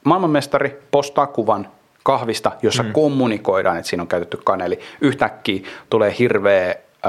maailmanmestari 0.05 0.83
postaa 0.91 1.27
kuvan 1.27 1.69
kahvista, 2.05 2.53
jossa 2.63 2.83
mm. 2.83 2.93
kommunikoidaan, 2.93 3.77
että 3.77 3.89
siinä 3.89 4.03
on 4.03 4.09
käytetty 4.09 4.39
kaneli. 4.45 4.79
Yhtäkkiä 5.01 5.67
tulee 5.91 6.15
hirveä 6.19 6.69
ö, 6.71 7.09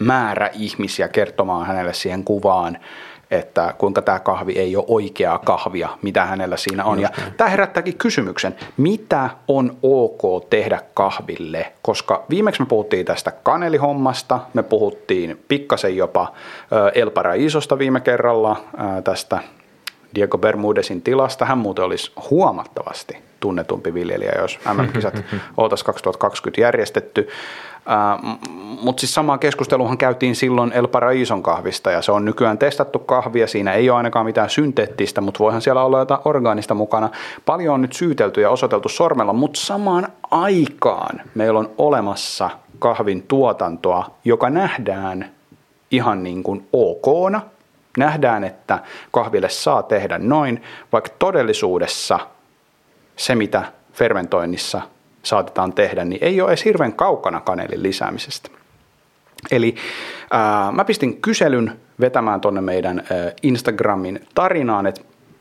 määrä 0.00 0.50
ihmisiä 0.52 1.08
kertomaan 1.08 1.66
hänelle 1.66 1.94
siihen 1.94 2.24
kuvaan, 2.24 2.78
että 3.30 3.74
kuinka 3.78 4.02
tämä 4.02 4.18
kahvi 4.18 4.52
ei 4.52 4.76
ole 4.76 4.84
oikeaa 4.88 5.38
kahvia, 5.38 5.88
mitä 6.02 6.24
hänellä 6.26 6.56
siinä 6.56 6.84
on. 6.84 7.00
Ja 7.00 7.08
tämä 7.36 7.50
herättääkin 7.50 7.96
kysymyksen, 7.96 8.56
mitä 8.76 9.30
on 9.48 9.76
ok 9.82 10.50
tehdä 10.50 10.82
kahville, 10.94 11.72
koska 11.82 12.24
viimeksi 12.30 12.62
me 12.62 12.66
puhuttiin 12.66 13.06
tästä 13.06 13.30
kanelihommasta, 13.30 14.40
me 14.54 14.62
puhuttiin 14.62 15.44
pikkasen 15.48 15.96
jopa 15.96 16.32
ö, 16.72 16.90
El 16.94 17.10
Paraisosta 17.10 17.78
viime 17.78 18.00
kerralla, 18.00 18.56
ö, 18.98 19.02
tästä 19.02 19.38
Diego 20.14 20.38
Bermudesin 20.38 21.02
tilasta. 21.02 21.44
Hän 21.44 21.58
muuten 21.58 21.84
olisi 21.84 22.12
huomattavasti 22.30 23.16
tunnetumpi 23.46 23.94
viljelijä, 23.94 24.32
jos 24.40 24.58
MM-kisat 24.74 25.24
oltaisiin 25.56 25.86
2020 25.86 26.60
järjestetty. 26.60 27.28
Mutta 28.82 29.00
siis 29.00 29.14
samaa 29.14 29.38
keskusteluhan 29.38 29.98
käytiin 29.98 30.36
silloin 30.36 30.72
El 30.72 30.88
Paraison 30.88 31.42
kahvista 31.42 31.90
ja 31.90 32.02
se 32.02 32.12
on 32.12 32.24
nykyään 32.24 32.58
testattu 32.58 32.98
kahvi 32.98 33.40
ja 33.40 33.46
siinä 33.46 33.72
ei 33.72 33.90
ole 33.90 33.96
ainakaan 33.96 34.26
mitään 34.26 34.50
synteettistä, 34.50 35.20
mutta 35.20 35.38
voihan 35.38 35.62
siellä 35.62 35.84
olla 35.84 35.98
jotain 35.98 36.20
orgaanista 36.24 36.74
mukana. 36.74 37.08
Paljon 37.44 37.74
on 37.74 37.82
nyt 37.82 37.92
syytelty 37.92 38.40
ja 38.40 38.50
osoiteltu 38.50 38.88
sormella, 38.88 39.32
mutta 39.32 39.60
samaan 39.60 40.08
aikaan 40.30 41.20
meillä 41.34 41.58
on 41.58 41.70
olemassa 41.78 42.50
kahvin 42.78 43.22
tuotantoa, 43.22 44.10
joka 44.24 44.50
nähdään 44.50 45.30
ihan 45.90 46.22
niin 46.22 46.42
kuin 46.42 46.68
okna, 46.72 47.40
nähdään, 47.98 48.44
että 48.44 48.78
kahville 49.10 49.48
saa 49.48 49.82
tehdä 49.82 50.18
noin, 50.18 50.62
vaikka 50.92 51.10
todellisuudessa 51.18 52.18
se, 53.16 53.34
mitä 53.34 53.62
fermentoinnissa 53.92 54.80
saatetaan 55.22 55.72
tehdä, 55.72 56.04
niin 56.04 56.24
ei 56.24 56.40
ole 56.40 56.50
edes 56.50 56.64
hirveän 56.64 56.92
kaukana 56.92 57.40
kanelin 57.40 57.82
lisäämisestä. 57.82 58.50
Eli 59.50 59.74
ää, 60.30 60.72
mä 60.72 60.84
pistin 60.84 61.20
kyselyn 61.20 61.72
vetämään 62.00 62.40
tuonne 62.40 62.60
meidän 62.60 62.98
ää, 62.98 63.32
Instagramin 63.42 64.26
tarinaan, 64.34 64.86
että 64.86 65.00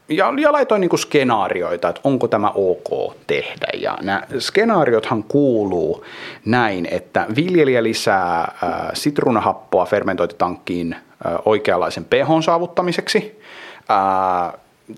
ja, 0.10 0.34
ja 0.38 0.52
laitoin 0.52 0.82
niinku 0.82 0.98
skenaarioita, 0.98 1.90
että 1.90 2.02
onko 2.04 2.28
tämä 2.28 2.52
ok 2.56 3.16
tehdä. 3.28 3.68
Ja 3.74 3.98
nämä 4.02 4.22
skenaariothan 4.40 5.24
kuuluu 5.24 6.06
näin, 6.46 6.88
että 6.92 7.26
viljelijä 7.36 7.84
lisää 7.84 8.38
ää, 8.38 8.92
sitruunahappoa 8.94 9.86
fermentointitankkiin 9.86 10.96
ää, 11.26 11.40
oikeanlaisen 11.46 12.06
pH 12.06 12.28
saavuttamiseksi. 12.46 13.42
Ää, 13.90 14.54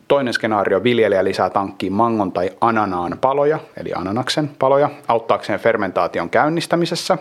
toinen 0.07 0.33
skenaario, 0.33 0.83
viljelijä 0.83 1.23
lisää 1.23 1.49
tankkiin 1.49 1.93
mangon 1.93 2.31
tai 2.31 2.49
ananaan 2.61 3.17
paloja, 3.21 3.59
eli 3.77 3.91
ananaksen 3.95 4.51
paloja, 4.59 4.89
auttaakseen 5.07 5.59
fermentaation 5.59 6.29
käynnistämisessä. 6.29 7.17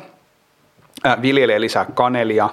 Viljelijä 1.22 1.60
lisää 1.60 1.84
kanelia, 1.84 2.48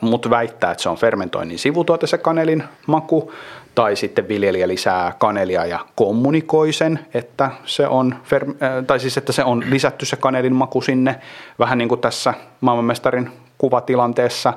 mutta 0.00 0.30
väittää, 0.30 0.70
että 0.70 0.82
se 0.82 0.88
on 0.88 0.96
fermentoinnin 0.96 1.58
sivutuote 1.58 2.06
se 2.06 2.18
kanelin 2.18 2.64
maku, 2.86 3.32
tai 3.74 3.96
sitten 3.96 4.28
viljelijä 4.28 4.68
lisää 4.68 5.12
kanelia 5.18 5.66
ja 5.66 5.78
kommunikoi 5.94 6.72
sen, 6.72 6.98
että 7.14 7.50
se 7.64 7.86
on, 7.86 8.14
tai 8.86 9.00
siis 9.00 9.16
että 9.16 9.32
se 9.32 9.44
on 9.44 9.64
lisätty 9.70 10.06
se 10.06 10.16
kanelin 10.16 10.54
maku 10.54 10.80
sinne, 10.80 11.20
vähän 11.58 11.78
niin 11.78 11.88
kuin 11.88 12.00
tässä 12.00 12.34
maailmanmestarin 12.60 13.30
kuvatilanteessa. 13.62 14.52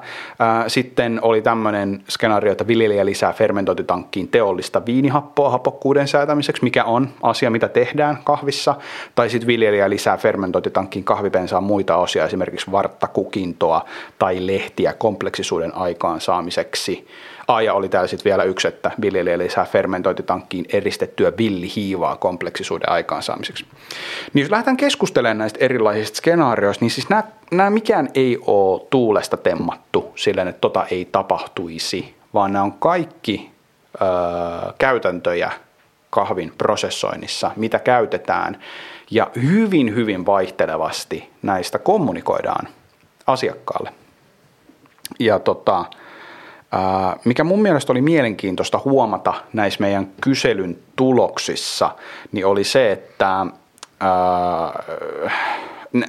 Sitten 0.67 1.19
oli 1.21 1.41
tämmöinen 1.41 2.03
skenaario, 2.09 2.51
että 2.51 2.67
viljelijä 2.67 3.05
lisää 3.05 3.33
fermentointitankkiin 3.33 4.27
teollista 4.27 4.85
viinihappoa 4.85 5.49
hapokkuuden 5.49 6.07
säätämiseksi, 6.07 6.63
mikä 6.63 6.83
on 6.83 7.09
asia, 7.21 7.49
mitä 7.49 7.67
tehdään 7.67 8.17
kahvissa. 8.23 8.75
Tai 9.15 9.29
sitten 9.29 9.47
viljelijä 9.47 9.89
lisää 9.89 10.17
fermentointitankkiin 10.17 11.05
kahvipensaan 11.05 11.63
muita 11.63 11.95
osia, 11.97 12.25
esimerkiksi 12.25 12.71
varttakukintoa 12.71 13.85
tai 14.19 14.47
lehtiä 14.47 14.93
kompleksisuuden 14.93 15.75
aikaansaamiseksi. 15.75 17.07
Ah, 17.47 17.63
ja 17.63 17.73
oli 17.73 17.89
täällä 17.89 18.07
sitten 18.07 18.29
vielä 18.29 18.43
yksi, 18.43 18.67
että 18.67 18.91
viljelijä 19.01 19.37
lisää 19.37 19.65
fermentointitankkiin 19.65 20.65
eristettyä 20.69 21.33
villihiivaa 21.37 22.15
kompleksisuuden 22.15 22.89
aikaansaamiseksi. 22.89 23.65
Niin 24.33 24.41
jos 24.41 24.51
lähdetään 24.51 24.77
keskustelemaan 24.77 25.37
näistä 25.37 25.59
erilaisista 25.61 26.17
skenaarioista, 26.17 26.85
niin 26.85 26.91
siis 26.91 27.07
nämä, 27.51 27.69
mikään 27.69 28.09
ei 28.13 28.37
ole 28.47 28.81
tuulesta 28.89 29.37
temmattu 29.37 30.11
silleen, 30.15 30.47
että 30.47 30.61
tota 30.61 30.85
ei 30.91 31.05
tapahtuisi, 31.11 32.15
vaan 32.33 32.53
nämä 32.53 32.63
on 32.63 32.73
kaikki 32.73 33.51
öö, 34.01 34.07
käytäntöjä 34.77 35.51
kahvin 36.09 36.53
prosessoinnissa, 36.57 37.51
mitä 37.55 37.79
käytetään, 37.79 38.61
ja 39.11 39.31
hyvin, 39.35 39.95
hyvin 39.95 40.25
vaihtelevasti 40.25 41.29
näistä 41.41 41.79
kommunikoidaan 41.79 42.67
asiakkaalle. 43.27 43.93
Ja 45.19 45.39
tota, 45.39 45.85
mikä 47.25 47.43
mun 47.43 47.61
mielestä 47.61 47.91
oli 47.91 48.01
mielenkiintoista 48.01 48.81
huomata 48.85 49.33
näissä 49.53 49.79
meidän 49.79 50.07
kyselyn 50.21 50.77
tuloksissa, 50.95 51.91
niin 52.31 52.45
oli 52.45 52.63
se, 52.63 52.91
että 52.91 53.45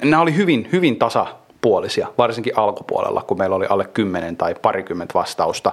nämä 0.03 0.21
oli 0.21 0.35
hyvin, 0.35 0.69
hyvin 0.71 0.95
tasapuolisia, 0.95 2.07
varsinkin 2.17 2.57
alkupuolella, 2.57 3.23
kun 3.23 3.37
meillä 3.37 3.55
oli 3.55 3.65
alle 3.69 3.85
10 3.85 4.37
tai 4.37 4.55
parikymmentä 4.61 5.13
vastausta, 5.13 5.71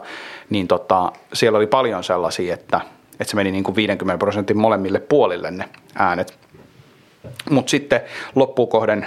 niin 0.50 0.68
tota, 0.68 1.12
siellä 1.32 1.56
oli 1.56 1.66
paljon 1.66 2.04
sellaisia, 2.04 2.54
että, 2.54 2.80
että 3.12 3.30
se 3.30 3.36
meni 3.36 3.52
niin 3.52 3.64
kuin 3.64 3.76
50 3.76 4.18
prosentin 4.18 4.58
molemmille 4.58 5.00
puolille 5.00 5.50
ne 5.50 5.68
äänet. 5.94 6.43
Mutta 7.50 7.70
sitten 7.70 8.00
loppukohden 8.34 9.06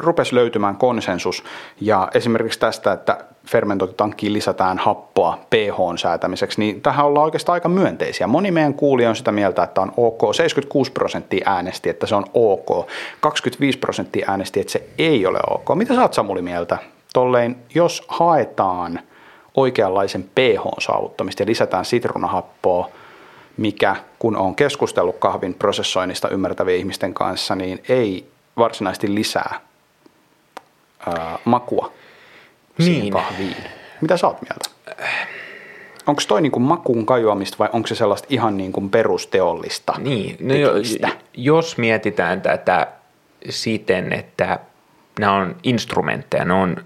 rupesi 0.00 0.34
löytymään 0.34 0.76
konsensus 0.76 1.44
ja 1.80 2.08
esimerkiksi 2.14 2.60
tästä, 2.60 2.92
että 2.92 3.24
fermentointitankkiin 3.46 4.32
lisätään 4.32 4.78
happoa 4.78 5.38
pH 5.50 5.98
säätämiseksi, 5.98 6.60
niin 6.60 6.80
tähän 6.80 7.06
ollaan 7.06 7.24
oikeastaan 7.24 7.54
aika 7.54 7.68
myönteisiä. 7.68 8.26
Moni 8.26 8.50
meidän 8.50 8.74
kuulija 8.74 9.08
on 9.08 9.16
sitä 9.16 9.32
mieltä, 9.32 9.62
että 9.62 9.80
on 9.80 9.92
ok. 9.96 10.34
76 10.34 10.92
prosenttia 10.92 11.50
äänesti, 11.50 11.88
että 11.90 12.06
se 12.06 12.14
on 12.14 12.24
ok. 12.34 12.88
25 13.20 13.78
prosenttia 13.78 14.30
äänesti, 14.30 14.60
että 14.60 14.72
se 14.72 14.88
ei 14.98 15.26
ole 15.26 15.38
ok. 15.50 15.74
Mitä 15.74 15.94
sä 15.94 16.02
oot 16.02 16.14
Samuli 16.14 16.42
mieltä? 16.42 16.78
Tollein, 17.12 17.56
jos 17.74 18.04
haetaan 18.08 19.00
oikeanlaisen 19.54 20.22
pH 20.22 20.62
saavuttamista 20.78 21.42
ja 21.42 21.46
lisätään 21.46 21.84
sitruunahappoa, 21.84 22.90
mikä 23.58 23.96
kun 24.18 24.36
on 24.36 24.54
keskustellut 24.54 25.18
kahvin 25.18 25.54
prosessoinnista 25.54 26.28
ymmärtävien 26.28 26.78
ihmisten 26.78 27.14
kanssa, 27.14 27.54
niin 27.54 27.82
ei 27.88 28.28
varsinaisesti 28.56 29.14
lisää 29.14 29.60
ää, 31.06 31.38
makua 31.44 31.92
siihen 32.80 33.00
niin. 33.00 33.12
kahviin. 33.12 33.56
Mitä 34.00 34.16
sä 34.16 34.26
oot 34.26 34.36
mieltä? 34.42 34.70
Onko 36.06 36.22
toi 36.28 36.42
niin 36.42 36.52
kuin 36.52 36.62
makuun 36.62 37.06
kajoamista 37.06 37.56
vai 37.58 37.68
onko 37.72 37.86
se 37.86 37.94
sellaista 37.94 38.26
ihan 38.30 38.56
niin 38.56 38.72
kuin 38.72 38.90
perusteollista 38.90 39.94
Niin, 39.98 40.36
no 40.40 40.54
jo, 40.54 40.72
jos 41.34 41.78
mietitään 41.78 42.42
tätä 42.42 42.86
siten, 43.48 44.12
että 44.12 44.58
nämä 45.20 45.32
on 45.32 45.56
instrumentteja, 45.62 46.44
ne 46.44 46.52
on 46.52 46.76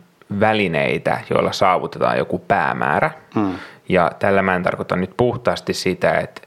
välineitä, 0.40 1.20
joilla 1.30 1.52
saavutetaan 1.52 2.18
joku 2.18 2.38
päämäärä. 2.38 3.10
Hmm. 3.34 3.54
Ja 3.88 4.10
tällä 4.18 4.42
mä 4.42 4.56
en 4.56 4.62
tarkoita 4.62 4.96
nyt 4.96 5.10
puhtaasti 5.16 5.74
sitä, 5.74 6.12
että 6.12 6.42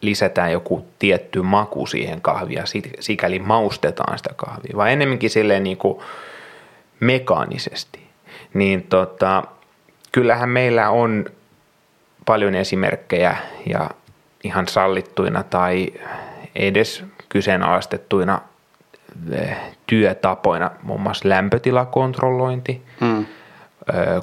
lisätään 0.00 0.52
joku 0.52 0.86
tietty 0.98 1.42
maku 1.42 1.86
siihen 1.86 2.20
kahvia, 2.20 2.64
sikäli 3.00 3.38
maustetaan 3.38 4.18
sitä 4.18 4.30
kahvia, 4.36 4.76
vaan 4.76 4.90
enemmänkin 4.90 5.30
silleen 5.30 5.64
niin 5.64 5.76
kuin 5.76 5.98
mekaanisesti. 7.00 8.06
Niin 8.54 8.82
tota, 8.82 9.42
kyllähän 10.12 10.48
meillä 10.48 10.90
on 10.90 11.24
paljon 12.26 12.54
esimerkkejä 12.54 13.36
ja 13.66 13.90
ihan 14.44 14.68
sallittuina 14.68 15.42
tai 15.42 15.88
edes 16.54 17.04
kyseenalaistettuina 17.28 18.40
eh, 19.32 19.56
työtapoina, 19.86 20.70
muun 20.82 21.00
muassa 21.00 21.28
lämpötilakontrollointi, 21.28 22.82
mm. 23.00 23.26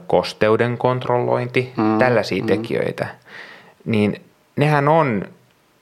kosteuden 0.07 0.77
kontrollointi, 0.77 1.73
mm. 1.77 1.97
tällaisia 1.97 2.43
mm. 2.43 2.47
tekijöitä, 2.47 3.07
niin 3.85 4.21
nehän 4.55 4.87
on 4.87 5.23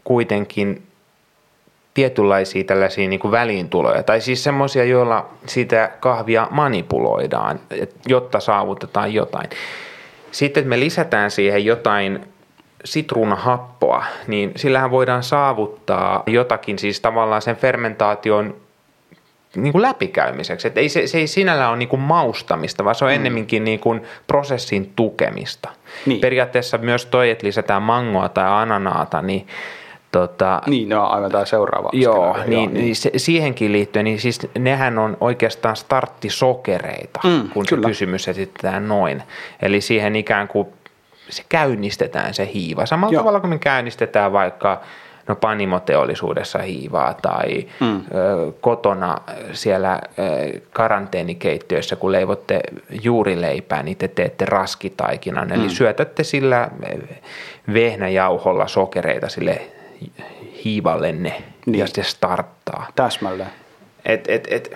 kuitenkin 0.03 0.83
tietynlaisia 1.93 2.63
tällaisia 2.63 3.07
niin 3.07 3.19
kuin 3.19 3.31
väliintuloja, 3.31 4.03
tai 4.03 4.21
siis 4.21 4.43
semmoisia, 4.43 4.83
joilla 4.83 5.29
sitä 5.45 5.91
kahvia 5.99 6.47
manipuloidaan, 6.51 7.59
jotta 8.07 8.39
saavutetaan 8.39 9.13
jotain. 9.13 9.49
Sitten, 10.31 10.61
että 10.61 10.69
me 10.69 10.79
lisätään 10.79 11.31
siihen 11.31 11.65
jotain 11.65 12.19
sitruunahappoa, 12.85 14.03
niin 14.27 14.51
sillähän 14.55 14.91
voidaan 14.91 15.23
saavuttaa 15.23 16.23
jotakin, 16.27 16.79
siis 16.79 17.01
tavallaan 17.01 17.41
sen 17.41 17.55
fermentaation 17.55 18.55
niin 19.55 19.71
kuin 19.71 19.81
läpikäymiseksi. 19.81 20.67
Että 20.67 20.79
ei, 20.79 20.89
se, 20.89 21.07
se 21.07 21.17
ei 21.17 21.27
sinällä 21.27 21.69
ole 21.69 21.77
niin 21.77 21.89
kuin 21.89 21.99
maustamista, 21.99 22.83
vaan 22.83 22.95
se 22.95 23.05
on 23.05 23.11
mm. 23.11 23.15
ennemminkin 23.15 23.63
niin 23.63 23.79
kuin 23.79 24.01
prosessin 24.27 24.93
tukemista. 24.95 25.69
Niin. 26.05 26.21
Periaatteessa 26.21 26.77
myös 26.77 27.05
toi, 27.05 27.29
että 27.29 27.47
lisätään 27.47 27.81
mangoa 27.81 28.29
tai 28.29 28.45
ananaata, 28.47 29.21
niin 29.21 29.47
Tota, 30.11 30.61
niin, 30.67 30.89
no 30.89 31.07
aivan 31.07 31.31
tämä 31.31 31.45
seuraava. 31.45 31.89
Joo, 31.93 32.13
skenaario, 32.15 32.43
niin, 32.45 32.53
joo, 32.53 32.65
niin. 32.65 32.83
niin 32.83 32.95
se, 32.95 33.11
siihenkin 33.17 33.71
liittyen, 33.71 34.05
niin 34.05 34.19
siis 34.19 34.39
nehän 34.59 34.99
on 34.99 35.17
oikeastaan 35.19 35.75
starttisokereita, 35.75 37.19
mm, 37.23 37.49
kun 37.49 37.65
kyllä. 37.69 37.81
se 37.81 37.87
kysymys 37.87 38.27
esitetään 38.27 38.87
noin. 38.87 39.23
Eli 39.61 39.81
siihen 39.81 40.15
ikään 40.15 40.47
kuin 40.47 40.67
se 41.29 41.43
käynnistetään 41.49 42.33
se 42.33 42.49
hiiva. 42.53 42.85
Samalla 42.85 43.13
joo. 43.13 43.21
tavalla 43.21 43.39
kuin 43.39 43.49
me 43.49 43.59
käynnistetään 43.59 44.33
vaikka 44.33 44.81
no 45.27 45.35
panimoteollisuudessa 45.35 46.59
hiivaa 46.59 47.13
tai 47.13 47.67
mm. 47.79 47.95
ö, 47.97 48.01
kotona 48.61 49.17
siellä 49.53 50.01
ö, 50.19 50.59
karanteenikeittiössä, 50.73 51.95
kun 51.95 52.11
leivotte 52.11 52.59
juurileipää, 53.03 53.83
niin 53.83 53.97
te 53.97 54.07
teette 54.07 54.45
raskitaikinan. 54.45 55.47
Mm. 55.47 55.53
Eli 55.53 55.69
syötätte 55.69 56.23
sillä 56.23 56.69
vehnäjauholla 57.73 58.67
sokereita 58.67 59.29
sille 59.29 59.61
hiivallenne 60.65 61.41
niin. 61.65 61.79
ja 61.79 61.87
se 61.87 62.03
starttaa. 62.03 62.87
Täsmälleen. 62.95 63.49
Et, 64.05 64.25
et, 64.27 64.47
et. 64.51 64.71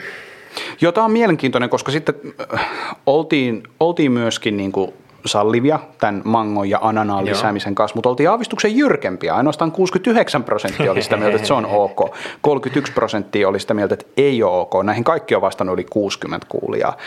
Joo, 0.82 0.92
tämä 0.92 1.06
on 1.06 1.12
mielenkiintoinen, 1.12 1.70
koska 1.70 1.92
sitten 1.92 2.16
äh, 2.54 2.68
oltiin, 3.06 3.64
oltiin 3.80 4.12
myöskin 4.12 4.58
niin 4.58 4.72
kuin 4.72 4.94
sallivia 5.26 5.80
tämän 6.00 6.22
mangon 6.26 6.70
ja 6.70 6.80
ananaan 6.82 7.26
lisäämisen 7.26 7.76
kanssa, 7.76 7.96
mutta 7.96 8.10
oltiin 8.10 8.30
aavistuksen 8.30 8.76
jyrkempiä. 8.78 9.36
Ainoastaan 9.36 9.72
69 9.72 10.44
prosenttia 10.44 10.92
oli 10.92 11.02
sitä 11.02 11.18
mieltä, 11.18 11.36
että 11.36 11.48
se 11.48 11.54
on 11.54 11.66
ok. 11.66 12.16
31 12.42 12.94
prosenttia 12.94 13.50
oli 13.50 13.60
sitä 13.60 13.74
mieltä, 13.74 13.94
että 13.94 14.06
ei 14.18 14.44
ole 14.44 14.58
ok. 14.58 14.84
Näihin 14.84 15.04
kaikki 15.04 15.36
on 15.36 15.42
vastannut 15.42 15.74
yli 15.74 15.86
60 15.90 16.48
kuulijaa. 16.50 16.98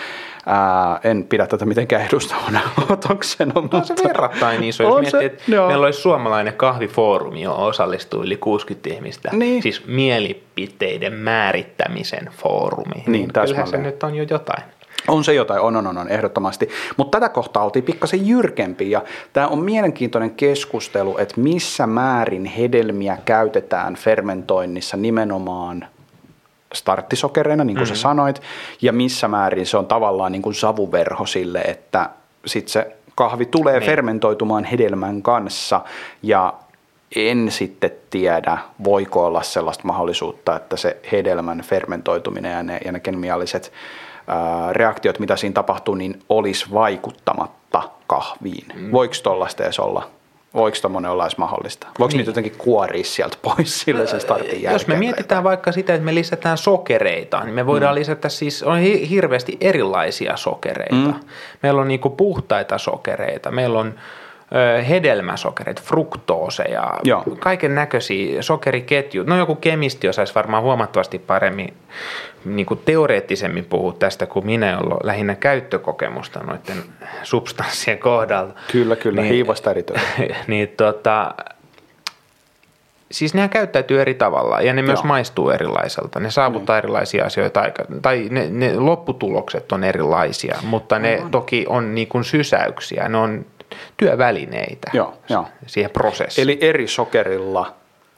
Ää, 0.47 1.01
en 1.05 1.25
pidä 1.25 1.47
tätä 1.47 1.67
mitenkään 1.67 2.07
edustavana 2.07 2.61
otoksena. 2.91 3.53
No 3.55 3.63
mutta... 3.63 3.85
se 3.85 3.95
verrattain 4.09 4.65
iso. 4.65 4.83
Jos 4.83 5.01
miettii, 5.01 5.27
että 5.27 5.43
meillä 5.67 5.87
olisi 5.87 6.01
suomalainen 6.01 6.53
kahvifoorumi, 6.53 7.43
johon 7.43 7.67
osallistuu 7.67 8.23
yli 8.23 8.37
60 8.37 8.91
ihmistä. 8.95 9.31
Niin. 9.33 9.63
Siis 9.63 9.87
mielipiteiden 9.87 11.13
määrittämisen 11.13 12.31
foorumi. 12.43 12.95
Niin, 12.95 13.13
niin 13.13 13.33
kyllähän 13.33 13.67
se 13.67 13.79
nyt 13.79 14.03
on 14.03 14.15
jo 14.15 14.25
jotain. 14.31 14.63
On 15.09 15.25
se 15.25 15.35
jotain, 15.35 15.61
on, 15.61 15.77
on, 15.77 15.87
on, 15.87 15.99
on 15.99 16.09
ehdottomasti. 16.09 16.69
Mutta 16.97 17.21
tätä 17.21 17.29
kohtaa 17.29 17.65
oltiin 17.65 17.85
pikkasen 17.85 18.29
jyrkempi 18.29 18.91
ja 18.91 19.03
tämä 19.33 19.49
on 19.49 19.59
mielenkiintoinen 19.59 20.31
keskustelu, 20.31 21.19
että 21.19 21.41
missä 21.41 21.87
määrin 21.87 22.45
hedelmiä 22.45 23.19
käytetään 23.25 23.95
fermentoinnissa 23.95 24.97
nimenomaan 24.97 25.87
starttisokereina, 26.75 27.65
niin 27.65 27.77
kuin 27.77 27.85
mm-hmm. 27.85 27.97
sä 27.97 28.03
sanoit, 28.03 28.43
ja 28.83 28.93
missä 28.93 29.29
määrin 29.29 29.67
se 29.67 29.77
on 29.77 29.87
tavallaan 29.87 30.33
niin 30.33 30.43
kuin 30.43 30.55
savuverho 30.55 31.27
sille, 31.27 31.61
että 31.61 32.11
sitten 32.47 32.73
se 32.73 32.97
kahvi 33.15 33.47
tulee 33.47 33.79
niin. 33.79 33.87
fermentoitumaan 33.87 34.65
hedelmän 34.65 35.23
kanssa 35.23 35.81
ja 36.23 36.55
en 37.17 37.51
sitten 37.51 37.91
tiedä, 38.11 38.59
voiko 38.85 39.27
olla 39.27 39.43
sellaista 39.43 39.85
mahdollisuutta, 39.87 40.57
että 40.57 40.77
se 40.77 40.97
hedelmän 41.13 41.63
fermentoituminen 41.63 42.53
ja 42.53 42.63
ne, 42.63 42.81
ja 42.85 42.93
ne 42.93 43.01
kemialliset 43.01 43.73
reaktiot, 44.73 45.19
mitä 45.19 45.37
siinä 45.37 45.53
tapahtuu, 45.53 45.95
niin 45.95 46.23
olisi 46.29 46.67
vaikuttamatta 46.73 47.83
kahviin. 48.07 48.67
Mm. 48.75 48.93
Voiko 48.93 49.15
tuollaista 49.23 49.65
edes 49.65 49.79
olla? 49.79 50.11
Voiko 50.55 50.77
tuommoinen 50.81 51.11
olla 51.11 51.25
edes 51.25 51.39
mahdollista? 51.39 51.87
Voiko 51.99 52.09
niin. 52.09 52.19
niitä 52.19 52.31
jotenkin 52.31 52.55
kuoria 52.59 53.05
sieltä 53.05 53.37
pois 53.43 53.81
sille 53.81 54.07
sen 54.07 54.21
startin 54.21 54.49
jälkeen? 54.49 54.73
Jos 54.73 54.87
me 54.87 54.97
mietitään 54.97 55.45
vaikka 55.45 55.73
sitä, 55.73 55.95
että 55.95 56.05
me 56.05 56.15
lisätään 56.15 56.59
sokereita, 56.59 57.45
niin 57.45 57.55
me 57.55 57.67
voidaan 57.67 57.95
mm. 57.95 57.99
lisätä 57.99 58.29
siis, 58.29 58.63
on 58.63 58.79
hirveästi 58.79 59.57
erilaisia 59.61 60.37
sokereita. 60.37 60.95
Mm. 60.95 61.15
Meillä 61.63 61.81
on 61.81 61.89
niinku 61.89 62.11
puhtaita 62.11 62.79
sokereita, 62.79 63.51
meillä 63.51 63.79
on 63.79 63.95
hedelmäsokerit, 64.89 65.83
fruktooseja, 65.83 66.95
kaiken 67.39 67.75
näköisiä 67.75 68.43
sokeriketjut. 68.43 69.27
No 69.27 69.37
joku 69.37 69.55
kemisti 69.55 70.09
osaisi 70.09 70.35
varmaan 70.35 70.63
huomattavasti 70.63 71.19
paremmin 71.19 71.75
niin 72.45 72.67
kuin 72.67 72.81
teoreettisemmin 72.85 73.65
puhua 73.65 73.93
tästä 73.93 74.27
kuin 74.27 74.47
minä, 74.47 74.71
jolla 74.71 74.95
on 74.95 75.01
lähinnä 75.03 75.35
käyttökokemusta 75.35 76.41
noiden 76.41 76.85
substanssien 77.23 77.99
kohdalla. 77.99 78.55
Kyllä, 78.73 78.97
kyllä, 78.97 79.23
niin, 79.23 79.33
hiivasta 79.33 79.71
erityisesti. 79.71 80.29
niin 80.47 80.69
tota, 80.69 81.35
siis 83.11 83.35
nehän 83.35 83.51
käyttäytyy 83.51 84.01
eri 84.01 84.15
tavalla 84.15 84.61
ja 84.61 84.73
ne 84.73 84.81
Joo. 84.81 84.87
myös 84.87 85.05
maistuu 85.05 85.51
erilaiselta. 85.51 86.21
Ne 86.21 86.31
saavuttaa 86.31 86.77
niin. 86.77 86.85
erilaisia 86.85 87.25
asioita 87.25 87.63
tai 88.03 88.29
ne, 88.31 88.49
ne 88.51 88.77
lopputulokset 88.77 89.73
on 89.73 89.85
erilaisia, 89.85 90.59
mutta 90.63 90.99
ne 90.99 91.21
no. 91.23 91.29
toki 91.31 91.67
on 91.69 91.95
niin 91.95 92.09
kuin 92.09 92.25
sysäyksiä. 92.25 93.09
Ne 93.09 93.19
on 93.19 93.45
työvälineitä 93.97 94.91
Joo, 94.93 95.15
jo. 95.29 95.45
siihen 95.67 95.91
prosessiin. 95.91 96.43
Eli 96.43 96.59
eri 96.61 96.89
sokerilla 96.89 97.75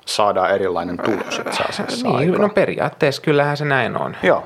saadaan 0.07 0.51
erilainen 0.51 0.99
tulos 0.99 1.39
itse 1.39 1.63
asiassa 1.69 2.09
niin, 2.09 2.17
aika. 2.17 2.43
No 2.43 2.49
periaatteessa 2.49 3.23
kyllähän 3.23 3.57
se 3.57 3.65
näin 3.65 3.97
on. 3.97 4.17
Joo, 4.23 4.45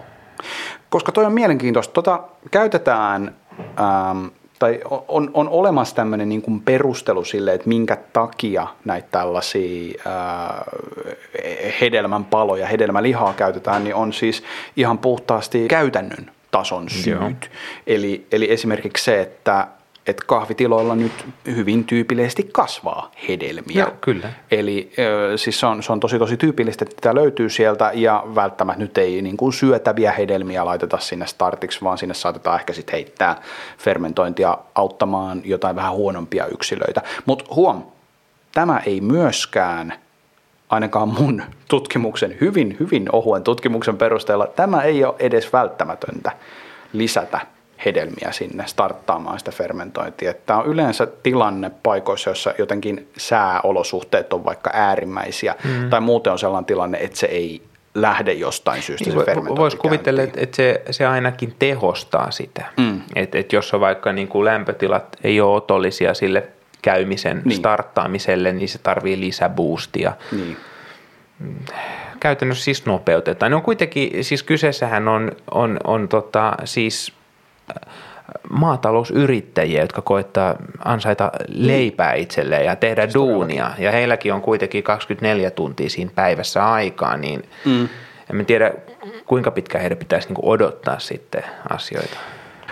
koska 0.90 1.12
toi 1.12 1.24
on 1.24 1.32
mielenkiintoista. 1.32 1.92
Tota, 1.92 2.20
käytetään 2.50 3.34
ähm, 3.58 4.26
tai 4.58 4.80
on, 5.08 5.30
on 5.34 5.48
olemassa 5.48 5.94
tämmöinen 5.94 6.28
niin 6.28 6.42
kuin 6.42 6.60
perustelu 6.60 7.24
sille, 7.24 7.54
että 7.54 7.68
minkä 7.68 7.96
takia 8.12 8.66
näitä 8.84 9.08
tällaisia 9.10 9.94
ää, 10.06 10.64
hedelmän 11.80 12.24
paloja, 12.24 12.66
hedelmälihaa 12.66 13.32
käytetään, 13.32 13.84
niin 13.84 13.94
on 13.94 14.12
siis 14.12 14.42
ihan 14.76 14.98
puhtaasti 14.98 15.68
käytännön 15.68 16.30
tason 16.50 16.88
syyt. 16.90 17.06
Joo. 17.06 17.30
Eli, 17.86 18.26
eli 18.32 18.52
esimerkiksi 18.52 19.04
se, 19.04 19.20
että 19.20 19.66
että 20.06 20.24
kahvitiloilla 20.26 20.94
nyt 20.94 21.12
hyvin 21.46 21.84
tyypillisesti 21.84 22.48
kasvaa 22.52 23.10
hedelmiä. 23.28 23.82
Joo, 23.82 23.90
kyllä. 24.00 24.32
Eli 24.50 24.92
siis 25.36 25.60
se 25.60 25.66
on, 25.66 25.82
se 25.82 25.92
on 25.92 26.00
tosi 26.00 26.18
tosi 26.18 26.36
tyypillistä, 26.36 26.84
että 26.84 26.96
tämä 27.00 27.14
löytyy 27.14 27.50
sieltä 27.50 27.90
ja 27.94 28.24
välttämättä 28.34 28.82
nyt 28.82 28.98
ei 28.98 29.22
niin 29.22 29.36
kuin 29.36 29.52
syötäviä 29.52 30.12
hedelmiä 30.12 30.64
laiteta 30.64 30.98
sinne 30.98 31.26
startiksi, 31.26 31.82
vaan 31.82 31.98
sinne 31.98 32.14
saatetaan 32.14 32.60
ehkä 32.60 32.72
sitten 32.72 32.92
heittää 32.92 33.40
fermentointia 33.78 34.58
auttamaan 34.74 35.42
jotain 35.44 35.76
vähän 35.76 35.92
huonompia 35.92 36.46
yksilöitä. 36.46 37.02
Mutta 37.26 37.44
huom, 37.54 37.82
tämä 38.52 38.80
ei 38.86 39.00
myöskään 39.00 39.94
ainakaan 40.68 41.08
mun 41.08 41.42
tutkimuksen, 41.68 42.36
hyvin, 42.40 42.76
hyvin 42.80 43.08
ohuen 43.12 43.42
tutkimuksen 43.42 43.96
perusteella, 43.96 44.46
tämä 44.46 44.82
ei 44.82 45.04
ole 45.04 45.14
edes 45.18 45.52
välttämätöntä 45.52 46.32
lisätä 46.92 47.53
hedelmiä 47.84 48.32
sinne 48.32 48.66
starttaamaan 48.66 49.38
sitä 49.38 49.50
fermentointia. 49.50 50.34
Tämä 50.34 50.58
on 50.58 50.66
yleensä 50.66 51.06
tilanne 51.06 51.70
paikoissa, 51.82 52.30
jossa 52.30 52.54
jotenkin 52.58 53.08
sääolosuhteet 53.16 54.32
on 54.32 54.44
vaikka 54.44 54.70
äärimmäisiä 54.72 55.54
mm. 55.64 55.90
tai 55.90 56.00
muuten 56.00 56.32
on 56.32 56.38
sellainen 56.38 56.66
tilanne, 56.66 56.98
että 56.98 57.18
se 57.18 57.26
ei 57.26 57.62
lähde 57.94 58.32
jostain 58.32 58.82
syystä 58.82 59.10
niin, 59.10 59.18
se 59.18 59.24
fermentointi 59.24 59.60
Voisi 59.60 59.76
kuvitella, 59.76 60.22
että, 60.22 60.40
että 60.40 60.56
se, 60.56 60.82
se 60.90 61.06
ainakin 61.06 61.54
tehostaa 61.58 62.30
sitä. 62.30 62.64
Mm. 62.76 63.00
Että, 63.16 63.38
että 63.38 63.56
jos 63.56 63.74
on 63.74 63.80
vaikka 63.80 64.12
niin 64.12 64.28
kuin 64.28 64.44
lämpötilat 64.44 65.16
ei 65.24 65.40
ole 65.40 65.56
otollisia 65.56 66.14
sille 66.14 66.48
käymisen 66.82 67.42
niin. 67.44 67.56
starttaamiselle, 67.56 68.52
niin 68.52 68.68
se 68.68 68.78
tarvii 68.78 69.20
lisäboostia. 69.20 70.12
Niin. 70.32 70.56
Käytännössä 72.20 72.64
siis 72.64 72.86
nopeutetaan. 72.86 73.50
Ne 73.50 73.56
on 73.56 73.62
kuitenkin, 73.62 74.24
siis 74.24 74.42
kyseessähän 74.42 75.08
on, 75.08 75.32
on, 75.50 75.78
on 75.84 76.08
tota, 76.08 76.52
siis 76.64 77.12
maatalousyrittäjiä, 78.50 79.80
jotka 79.80 80.02
koittaa 80.02 80.56
ansaita 80.84 81.30
leipää 81.48 82.14
itselleen 82.14 82.64
ja 82.64 82.76
tehdä 82.76 83.06
Sitä 83.06 83.18
duunia. 83.18 83.70
Ja 83.78 83.92
heilläkin 83.92 84.34
on 84.34 84.42
kuitenkin 84.42 84.82
24 84.82 85.50
tuntia 85.50 85.90
siinä 85.90 86.10
päivässä 86.14 86.72
aikaa, 86.72 87.16
niin 87.16 87.42
mm. 87.64 87.88
en 88.32 88.46
tiedä 88.46 88.72
kuinka 89.26 89.50
pitkä 89.50 89.78
heidän 89.78 89.98
pitäisi 89.98 90.28
niinku 90.28 90.50
odottaa 90.50 90.98
sitten 90.98 91.44
asioita. 91.70 92.16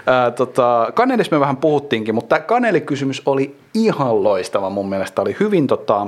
Ää, 0.07 0.31
tota, 0.31 0.91
kanelissa 0.95 1.37
me 1.37 1.41
vähän 1.41 1.57
puhuttiinkin, 1.57 2.15
mutta 2.15 2.37
tämä 2.37 2.47
kanelikysymys 2.47 3.23
oli 3.27 3.57
ihan 3.75 4.25
loistava 4.25 4.71
mun 4.71 4.89
mielestä. 4.89 5.23
Oli 5.23 5.37
hyvin, 5.41 5.67
tota, 5.67 6.07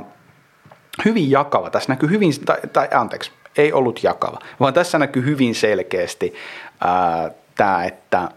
hyvin 1.05 1.31
jakava. 1.31 1.71
Tässä 1.71 1.93
näkyy 1.93 2.11
hyvin, 2.11 2.33
tai, 2.45 2.59
tai 2.73 2.89
anteeksi, 2.95 3.31
ei 3.59 3.73
ollut 3.73 4.03
jakava, 4.03 4.39
vaan 4.61 4.75
tässä 4.75 4.99
näkyy 4.99 5.25
hyvin 5.25 5.55
selkeästi 5.55 6.35
tämä, 7.55 7.85
että 7.85 8.29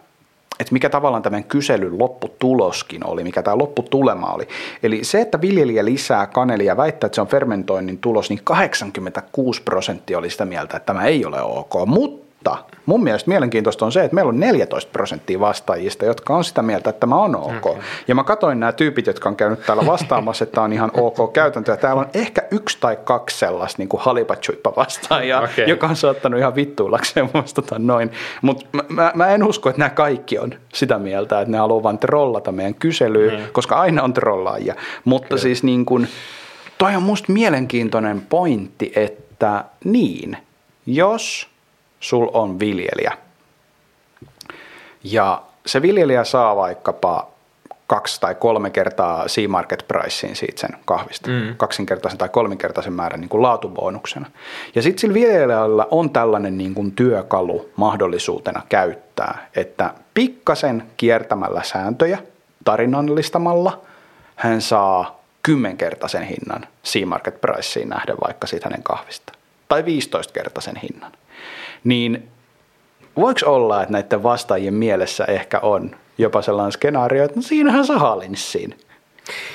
että 0.59 0.73
mikä 0.73 0.89
tavallaan 0.89 1.23
tämän 1.23 1.43
kyselyn 1.43 1.99
lopputuloskin 1.99 3.07
oli, 3.07 3.23
mikä 3.23 3.43
tämä 3.43 3.57
lopputulema 3.57 4.27
oli. 4.27 4.47
Eli 4.83 5.03
se, 5.03 5.21
että 5.21 5.41
viljelijä 5.41 5.85
lisää 5.85 6.27
kanelia 6.27 6.67
ja 6.67 6.77
väittää, 6.77 7.05
että 7.05 7.15
se 7.15 7.21
on 7.21 7.27
fermentoinnin 7.27 7.97
tulos, 7.97 8.29
niin 8.29 8.39
86 8.43 9.61
prosenttia 9.61 10.17
oli 10.17 10.29
sitä 10.29 10.45
mieltä, 10.45 10.77
että 10.77 10.85
tämä 10.85 11.05
ei 11.05 11.25
ole 11.25 11.41
ok. 11.41 11.73
Mutta 11.85 12.26
mutta 12.49 12.77
mun 12.85 13.03
mielestä 13.03 13.29
mielenkiintoista 13.29 13.85
on 13.85 13.91
se, 13.91 14.03
että 14.03 14.15
meillä 14.15 14.29
on 14.29 14.39
14 14.39 14.91
prosenttia 14.91 15.39
vastaajista, 15.39 16.05
jotka 16.05 16.35
on 16.35 16.43
sitä 16.43 16.61
mieltä, 16.61 16.89
että 16.89 16.99
tämä 16.99 17.15
on 17.15 17.35
ok. 17.35 17.65
Okay. 17.65 17.81
Ja 18.07 18.15
mä 18.15 18.23
katsoin 18.23 18.59
nämä 18.59 18.71
tyypit, 18.71 19.07
jotka 19.07 19.29
on 19.29 19.35
käynyt 19.35 19.65
täällä 19.65 19.85
vastaamassa, 19.85 20.43
että 20.43 20.55
tämä 20.55 20.65
on 20.65 20.73
ihan 20.73 20.91
ok 20.93 21.33
käytäntö. 21.33 21.71
Ja 21.71 21.77
täällä 21.77 22.01
on 22.01 22.09
ehkä 22.13 22.41
yksi 22.51 22.77
tai 22.81 22.97
kaksi 23.03 23.37
sellaista 23.37 23.81
niin 23.81 23.89
kuin 23.89 24.01
halipachuippa 24.01 24.73
vastaajaa, 24.75 25.41
okay. 25.41 25.65
joka 25.65 25.87
on 25.87 25.95
saattanut 25.95 26.39
ihan 26.39 26.55
vittuillakseen 26.55 27.29
vastata 27.33 27.79
noin. 27.79 28.11
Mutta 28.41 28.65
mä, 28.71 28.83
mä, 28.89 29.11
mä, 29.15 29.27
en 29.27 29.43
usko, 29.43 29.69
että 29.69 29.79
nämä 29.79 29.89
kaikki 29.89 30.39
on 30.39 30.53
sitä 30.73 30.99
mieltä, 30.99 31.41
että 31.41 31.51
ne 31.51 31.57
haluaa 31.57 31.83
vain 31.83 31.97
trollata 31.97 32.51
meidän 32.51 32.75
kyselyyn, 32.75 33.39
mm. 33.39 33.47
koska 33.51 33.75
aina 33.75 34.03
on 34.03 34.13
trollaajia. 34.13 34.75
Mutta 35.05 35.27
Kyllä. 35.27 35.41
siis 35.41 35.63
niin 35.63 35.85
kuin, 35.85 36.07
toi 36.77 36.95
on 36.95 37.03
musta 37.03 37.33
mielenkiintoinen 37.33 38.21
pointti, 38.29 38.91
että 38.95 39.63
niin, 39.83 40.37
jos 40.85 41.56
sul 41.99 42.27
on 42.33 42.59
viljelijä. 42.59 43.17
Ja 45.03 45.41
se 45.65 45.81
viljelijä 45.81 46.23
saa 46.23 46.55
vaikkapa 46.55 47.27
kaksi 47.87 48.21
tai 48.21 48.35
kolme 48.35 48.69
kertaa 48.69 49.25
C-market 49.25 49.85
pricein 49.87 50.35
siitä 50.35 50.61
sen 50.61 50.77
kahvista, 50.85 51.29
mm. 51.29 51.55
kaksinkertaisen 51.57 52.17
tai 52.17 52.29
kolminkertaisen 52.29 52.93
määrän 52.93 53.21
niin 53.21 53.29
kuin 53.29 53.41
laatubonuksena. 53.41 54.29
Ja 54.75 54.81
sitten 54.81 54.99
sillä 54.99 55.13
viljelijällä 55.13 55.85
on 55.91 56.09
tällainen 56.09 56.57
niin 56.57 56.73
kuin 56.73 56.91
työkalu 56.91 57.69
mahdollisuutena 57.75 58.61
käyttää, 58.69 59.47
että 59.55 59.93
pikkasen 60.13 60.83
kiertämällä 60.97 61.63
sääntöjä, 61.63 62.19
tarinallistamalla, 62.65 63.81
hän 64.35 64.61
saa 64.61 65.23
kymmenkertaisen 65.43 66.23
hinnan 66.23 66.67
C-market 66.85 67.41
priceen 67.41 67.89
nähden 67.89 68.15
vaikka 68.27 68.47
siitä 68.47 68.65
hänen 68.69 68.83
kahvista. 68.83 69.33
Tai 69.67 69.81
15-kertaisen 69.81 70.75
hinnan 70.75 71.11
niin 71.87 72.27
voiko 73.17 73.39
olla, 73.45 73.81
että 73.81 73.93
näiden 73.93 74.23
vastaajien 74.23 74.73
mielessä 74.73 75.25
ehkä 75.25 75.59
on 75.59 75.95
jopa 76.17 76.41
sellainen 76.41 76.71
skenaario, 76.71 77.23
että 77.23 77.35
no 77.35 77.41
siinähän 77.41 77.85
saa 77.85 78.19
linssiin 78.19 78.77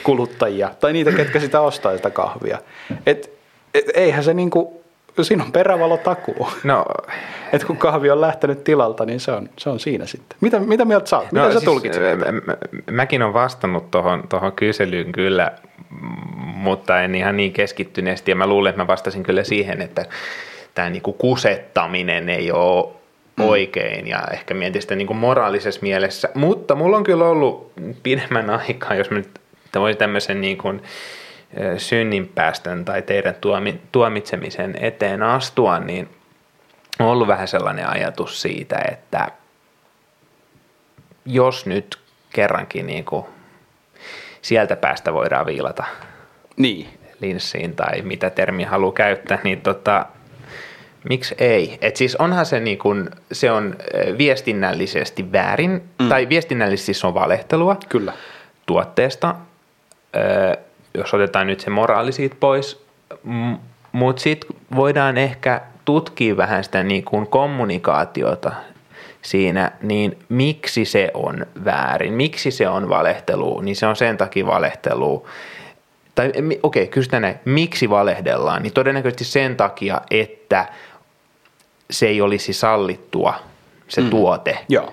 kuluttajia 0.02 0.70
tai 0.80 0.92
niitä, 0.92 1.12
ketkä 1.12 1.40
sitä 1.40 1.60
ostaa 1.60 1.96
sitä 1.96 2.10
kahvia. 2.10 2.58
Et, 3.06 3.30
et, 3.74 3.84
eihän 3.94 4.24
se 4.24 4.34
niinku, 4.34 4.82
siinä 5.22 5.44
on 5.44 5.52
perävalo 5.52 5.96
takuu. 5.96 6.48
No, 6.64 6.84
että 7.52 7.66
kun 7.66 7.76
kahvi 7.76 8.10
on 8.10 8.20
lähtenyt 8.20 8.64
tilalta, 8.64 9.04
niin 9.04 9.20
se 9.20 9.32
on, 9.32 9.48
se 9.58 9.70
on 9.70 9.80
siinä 9.80 10.06
sitten. 10.06 10.38
Mitä, 10.40 10.60
mitä 10.60 10.84
mieltä 10.84 11.06
sä 11.06 11.18
oot? 11.18 11.32
Mitä 11.32 11.44
no, 11.44 11.52
sä 11.52 11.52
siis, 11.52 11.64
tulkitset? 11.64 12.02
Mä, 12.18 12.56
mäkin 12.90 13.22
olen 13.22 13.34
vastannut 13.34 13.90
tuohon 13.90 14.28
tohon 14.28 14.52
kyselyyn 14.52 15.12
kyllä, 15.12 15.52
mutta 16.40 17.00
en 17.00 17.14
ihan 17.14 17.36
niin 17.36 17.52
keskittyneesti. 17.52 18.30
Ja 18.30 18.36
mä 18.36 18.46
luulen, 18.46 18.70
että 18.70 18.82
mä 18.82 18.86
vastasin 18.86 19.22
kyllä 19.22 19.44
siihen, 19.44 19.82
että 19.82 20.06
tämä 20.74 20.90
niin 20.90 21.02
kuin 21.02 21.16
kusettaminen 21.18 22.28
ei 22.28 22.52
ole 22.52 22.92
mm. 23.36 23.44
oikein 23.44 24.06
ja 24.06 24.22
ehkä 24.32 24.54
mietin 24.54 24.82
sitä 24.82 24.94
niin 24.94 25.06
kuin 25.06 25.16
moraalisessa 25.16 25.80
mielessä. 25.82 26.28
Mutta 26.34 26.74
mulla 26.74 26.96
on 26.96 27.04
kyllä 27.04 27.24
ollut 27.24 27.72
pidemmän 28.02 28.50
aikaa, 28.50 28.94
jos 28.94 29.10
mä 29.10 29.16
nyt 29.16 29.40
voisin 29.74 29.98
tämmöisen 29.98 30.40
niin 30.40 30.58
kuin 30.58 30.82
synninpäästön 31.76 32.84
tai 32.84 33.02
teidän 33.02 33.34
tuomi, 33.34 33.80
tuomitsemisen 33.92 34.74
eteen 34.80 35.22
astua, 35.22 35.78
niin 35.78 36.08
on 36.98 37.06
ollut 37.06 37.28
vähän 37.28 37.48
sellainen 37.48 37.88
ajatus 37.88 38.42
siitä, 38.42 38.78
että 38.92 39.28
jos 41.26 41.66
nyt 41.66 41.98
kerrankin 42.32 42.86
niin 42.86 43.04
kuin 43.04 43.24
sieltä 44.42 44.76
päästä 44.76 45.12
voidaan 45.12 45.46
viilata 45.46 45.84
niin. 46.56 46.88
linssiin 47.20 47.76
tai 47.76 48.02
mitä 48.02 48.30
termi 48.30 48.64
haluaa 48.64 48.92
käyttää, 48.92 49.38
niin 49.44 49.60
tota, 49.60 50.06
Miksi 51.08 51.34
ei? 51.38 51.78
Et 51.80 51.96
siis 51.96 52.16
onhan 52.16 52.46
se, 52.46 52.60
niin 52.60 52.78
kun, 52.78 53.10
se 53.32 53.50
on 53.50 53.76
viestinnällisesti 54.18 55.32
väärin, 55.32 55.82
mm. 55.98 56.08
tai 56.08 56.28
viestinnällisesti 56.28 56.86
siis 56.86 57.04
on 57.04 57.14
valehtelua 57.14 57.76
Kyllä. 57.88 58.12
tuotteesta, 58.66 59.34
ö, 60.16 60.56
jos 60.94 61.14
otetaan 61.14 61.46
nyt 61.46 61.60
se 61.60 61.70
moraali 61.70 62.12
siitä 62.12 62.36
pois, 62.40 62.86
mutta 63.92 64.22
sitten 64.22 64.56
voidaan 64.76 65.18
ehkä 65.18 65.60
tutkia 65.84 66.36
vähän 66.36 66.64
sitä 66.64 66.82
niin 66.82 67.04
kuin 67.04 67.26
kommunikaatiota 67.26 68.52
siinä, 69.22 69.72
niin 69.82 70.18
miksi 70.28 70.84
se 70.84 71.10
on 71.14 71.46
väärin, 71.64 72.12
miksi 72.12 72.50
se 72.50 72.68
on 72.68 72.88
valehtelu, 72.88 73.60
niin 73.60 73.76
se 73.76 73.86
on 73.86 73.96
sen 73.96 74.16
takia 74.16 74.46
valehtelu, 74.46 75.26
tai 76.14 76.28
okei, 76.28 76.58
okay, 76.62 76.86
kysytään 76.86 77.22
näin, 77.22 77.40
miksi 77.44 77.90
valehdellaan, 77.90 78.62
niin 78.62 78.72
todennäköisesti 78.72 79.24
sen 79.24 79.56
takia, 79.56 80.00
että 80.10 80.66
se 81.90 82.06
ei 82.06 82.20
olisi 82.20 82.52
sallittua, 82.52 83.34
se 83.88 84.00
mm. 84.00 84.10
tuote. 84.10 84.58
Joo 84.68 84.92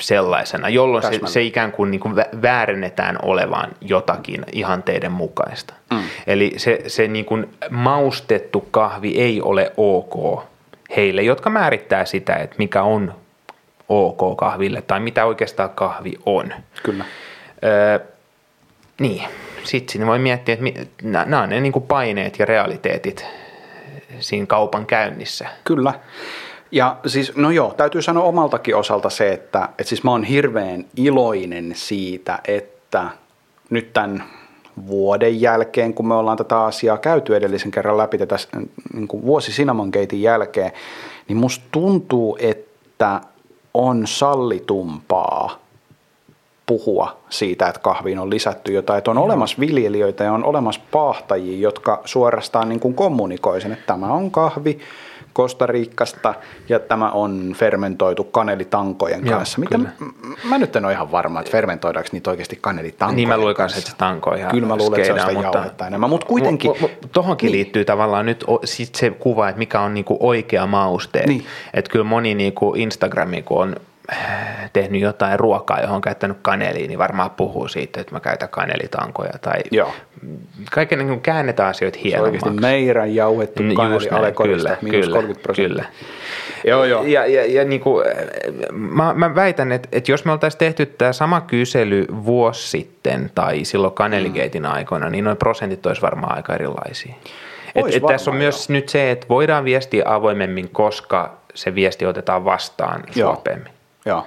sellaisena, 0.00 0.68
jolloin 0.68 1.04
se, 1.04 1.20
se 1.24 1.42
ikään 1.42 1.72
kuin, 1.72 1.90
niin 1.90 2.00
kuin 2.00 2.16
väärennetään 2.42 3.18
olevan 3.22 3.70
jotakin 3.80 4.44
ihanteiden 4.52 5.12
mukaista. 5.12 5.74
Mm. 5.90 6.02
Eli 6.26 6.54
se, 6.56 6.82
se 6.86 7.08
niin 7.08 7.24
kuin 7.24 7.48
maustettu 7.70 8.60
kahvi 8.70 9.18
ei 9.18 9.40
ole 9.40 9.72
ok 9.76 10.44
heille, 10.96 11.22
jotka 11.22 11.50
määrittää 11.50 12.04
sitä, 12.04 12.36
että 12.36 12.56
mikä 12.58 12.82
on 12.82 13.14
ok 13.88 14.36
kahville 14.36 14.82
tai 14.82 15.00
mitä 15.00 15.24
oikeastaan 15.24 15.70
kahvi 15.70 16.18
on. 16.26 16.54
Kyllä. 16.82 17.04
Öö, 17.64 17.98
niin, 19.00 19.22
sitten 19.64 20.06
voi 20.06 20.18
miettiä, 20.18 20.54
että 20.54 20.66
nämä 21.02 21.42
on 21.42 21.48
ne 21.48 21.60
niin 21.60 21.72
kuin 21.72 21.86
paineet 21.86 22.38
ja 22.38 22.46
realiteetit 22.46 23.26
siinä 24.20 24.46
kaupan 24.46 24.86
käynnissä. 24.86 25.48
Kyllä. 25.64 25.94
Ja 26.72 26.96
siis, 27.06 27.36
no 27.36 27.50
joo, 27.50 27.74
täytyy 27.76 28.02
sanoa 28.02 28.24
omaltakin 28.24 28.76
osalta 28.76 29.10
se, 29.10 29.32
että, 29.32 29.68
että 29.68 29.84
siis 29.84 30.04
mä 30.04 30.10
oon 30.10 30.24
hirveän 30.24 30.84
iloinen 30.96 31.72
siitä, 31.74 32.38
että 32.48 33.10
nyt 33.70 33.92
tämän 33.92 34.24
vuoden 34.86 35.40
jälkeen, 35.40 35.94
kun 35.94 36.08
me 36.08 36.14
ollaan 36.14 36.36
tätä 36.36 36.64
asiaa 36.64 36.98
käyty 36.98 37.36
edellisen 37.36 37.70
kerran 37.70 37.96
läpi 37.96 38.18
tätä 38.18 38.36
niin 38.92 39.08
kuin 39.08 39.22
vuosi 39.22 39.52
Cinnamon 39.52 39.88
Gatein 39.88 40.22
jälkeen, 40.22 40.72
niin 41.28 41.36
musta 41.36 41.64
tuntuu, 41.70 42.38
että 42.40 43.20
on 43.74 44.06
sallitumpaa 44.06 45.58
puhua 46.68 47.16
siitä, 47.30 47.68
että 47.68 47.80
kahviin 47.80 48.18
on 48.18 48.30
lisätty 48.30 48.72
jotain, 48.72 48.98
että 48.98 49.10
on 49.10 49.18
olemassa 49.18 49.56
viljelijöitä 49.60 50.24
ja 50.24 50.32
on 50.32 50.44
olemassa 50.44 50.80
paahtajia, 50.90 51.58
jotka 51.58 52.02
suorastaan 52.04 52.68
niin 52.68 52.80
kuin 52.80 52.94
kommunikoi 52.94 53.60
sen, 53.60 53.72
että 53.72 53.86
tämä 53.86 54.06
on 54.06 54.30
kahvi, 54.30 54.78
Kostariikasta 55.32 56.34
ja 56.68 56.78
tämä 56.78 57.10
on 57.10 57.54
fermentoitu 57.56 58.24
kanelitankojen 58.24 59.26
Joo, 59.26 59.38
kanssa. 59.38 59.60
Mitä 59.60 59.78
mä, 59.78 59.88
mä 60.44 60.58
nyt 60.58 60.76
en 60.76 60.84
ole 60.84 60.92
ihan 60.92 61.12
varma, 61.12 61.40
että 61.40 61.52
fermentoidaanko 61.52 62.08
niitä 62.12 62.30
oikeasti 62.30 62.58
kanelitankojen 62.60 63.16
Niin 63.16 63.28
mä 63.28 63.38
luin 63.38 63.56
kanssa, 63.56 63.78
että 63.78 63.90
se 63.90 63.96
tanko 63.96 64.34
ihan 64.34 64.50
Kyllä 64.50 64.66
mä 64.66 64.76
luulen, 64.76 65.00
että 65.00 65.06
se 65.06 65.12
on 65.12 65.20
sitä 65.20 65.42
mutta, 65.42 65.86
enemmän, 65.86 66.10
mutta 66.10 66.26
kuitenkin. 66.26 66.70
M- 66.70 66.84
m- 66.84 67.08
tohonkin 67.12 67.46
niin. 67.46 67.52
liittyy 67.52 67.84
tavallaan 67.84 68.26
nyt 68.26 68.44
sit 68.64 68.94
se 68.94 69.10
kuva, 69.10 69.48
että 69.48 69.58
mikä 69.58 69.80
on 69.80 69.94
niinku 69.94 70.16
oikea 70.20 70.66
mauste. 70.66 71.26
Niin. 71.26 71.44
Että 71.74 71.90
kyllä 71.90 72.04
moni 72.04 72.34
niinku 72.34 72.74
Instagrami, 72.76 73.42
kun 73.42 73.62
on 73.62 73.76
tehnyt 74.72 75.00
jotain 75.00 75.40
ruokaa, 75.40 75.80
johon 75.80 75.96
on 75.96 76.00
käyttänyt 76.00 76.36
kanelia, 76.42 76.88
niin 76.88 76.98
varmaan 76.98 77.30
puhuu 77.30 77.68
siitä, 77.68 78.00
että 78.00 78.12
mä 78.12 78.20
käytän 78.20 78.48
kanelitankoja 78.48 79.32
tai 79.40 79.58
Joo. 79.70 79.92
kaiken 80.70 80.98
niin 80.98 81.20
käännetään 81.20 81.68
asioita 81.68 81.98
hienommaksi. 82.04 82.40
Se 82.40 82.46
oikeasti 82.46 82.60
meidän 82.60 83.14
jauhettu 83.14 83.62
mm, 83.62 83.74
kaneli 83.74 84.08
alekorista, 84.08 84.76
kyllä, 84.76 84.90
kyllä, 84.90 85.12
30 85.14 85.42
prosenttia. 85.42 85.84
Kyllä. 85.84 85.88
Joo, 86.64 86.84
joo. 86.84 87.02
Ja, 87.04 87.26
ja, 87.26 87.46
ja 87.46 87.64
niin 87.64 87.80
kuin, 87.80 88.06
mä, 88.72 89.14
mä 89.14 89.34
väitän, 89.34 89.72
että, 89.72 89.88
että 89.92 90.12
jos 90.12 90.24
me 90.24 90.32
oltaisiin 90.32 90.58
tehty 90.58 90.86
tämä 90.86 91.12
sama 91.12 91.40
kysely 91.40 92.06
vuosi 92.24 92.68
sitten 92.68 93.30
tai 93.34 93.64
silloin 93.64 93.94
kaneligeitin 93.94 94.62
mm. 94.62 94.72
aikoina, 94.72 95.10
niin 95.10 95.24
noin 95.24 95.36
prosentit 95.36 95.86
olisi 95.86 96.02
varmaan 96.02 96.36
aika 96.36 96.54
erilaisia. 96.54 97.14
Et, 97.74 97.94
et 97.94 98.02
tässä 98.08 98.30
on 98.30 98.36
joo. 98.36 98.42
myös 98.42 98.68
nyt 98.68 98.88
se, 98.88 99.10
että 99.10 99.26
voidaan 99.28 99.64
viestiä 99.64 100.02
avoimemmin, 100.06 100.68
koska 100.68 101.38
se 101.54 101.74
viesti 101.74 102.06
otetaan 102.06 102.44
vastaan 102.44 103.04
suopeammin. 103.10 103.77
Joo. 104.08 104.26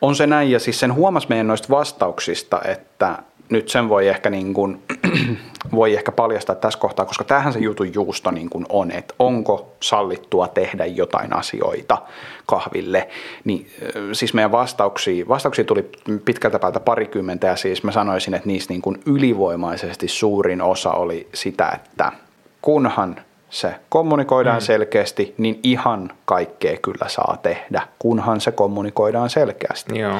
On 0.00 0.14
se 0.14 0.26
näin, 0.26 0.50
ja 0.50 0.58
siis 0.58 0.80
sen 0.80 0.94
huomasi 0.94 1.26
meidän 1.28 1.46
noista 1.46 1.68
vastauksista, 1.70 2.60
että 2.64 3.18
nyt 3.48 3.68
sen 3.68 3.88
voi 3.88 4.08
ehkä, 4.08 4.30
niin 4.30 4.54
kuin, 4.54 4.82
voi 5.74 5.94
ehkä 5.94 6.12
paljastaa 6.12 6.56
tässä 6.56 6.78
kohtaa, 6.78 7.06
koska 7.06 7.24
tähän 7.24 7.52
se 7.52 7.58
jutun 7.58 7.94
juusto 7.94 8.30
niin 8.30 8.50
kuin 8.50 8.66
on, 8.68 8.90
että 8.90 9.14
onko 9.18 9.72
sallittua 9.80 10.48
tehdä 10.48 10.86
jotain 10.86 11.36
asioita 11.36 11.98
kahville. 12.46 13.08
Niin, 13.44 13.70
siis 14.12 14.34
meidän 14.34 14.52
vastauksia, 14.52 15.28
vastauksia 15.28 15.64
tuli 15.64 15.90
pitkältä 16.24 16.58
päältä 16.58 16.80
parikymmentä 16.80 17.46
ja 17.46 17.56
siis 17.56 17.82
mä 17.82 17.92
sanoisin, 17.92 18.34
että 18.34 18.46
niistä 18.46 18.72
niin 18.72 18.82
kuin 18.82 19.00
ylivoimaisesti 19.06 20.08
suurin 20.08 20.62
osa 20.62 20.90
oli 20.90 21.28
sitä, 21.34 21.68
että 21.68 22.12
kunhan 22.62 23.16
se 23.54 23.74
kommunikoidaan 23.88 24.56
mm. 24.56 24.64
selkeästi, 24.64 25.34
niin 25.38 25.60
ihan 25.62 26.10
kaikkea 26.24 26.76
kyllä 26.82 27.08
saa 27.08 27.38
tehdä, 27.42 27.82
kunhan 27.98 28.40
se 28.40 28.52
kommunikoidaan 28.52 29.30
selkeästi. 29.30 29.98
Joo. 29.98 30.18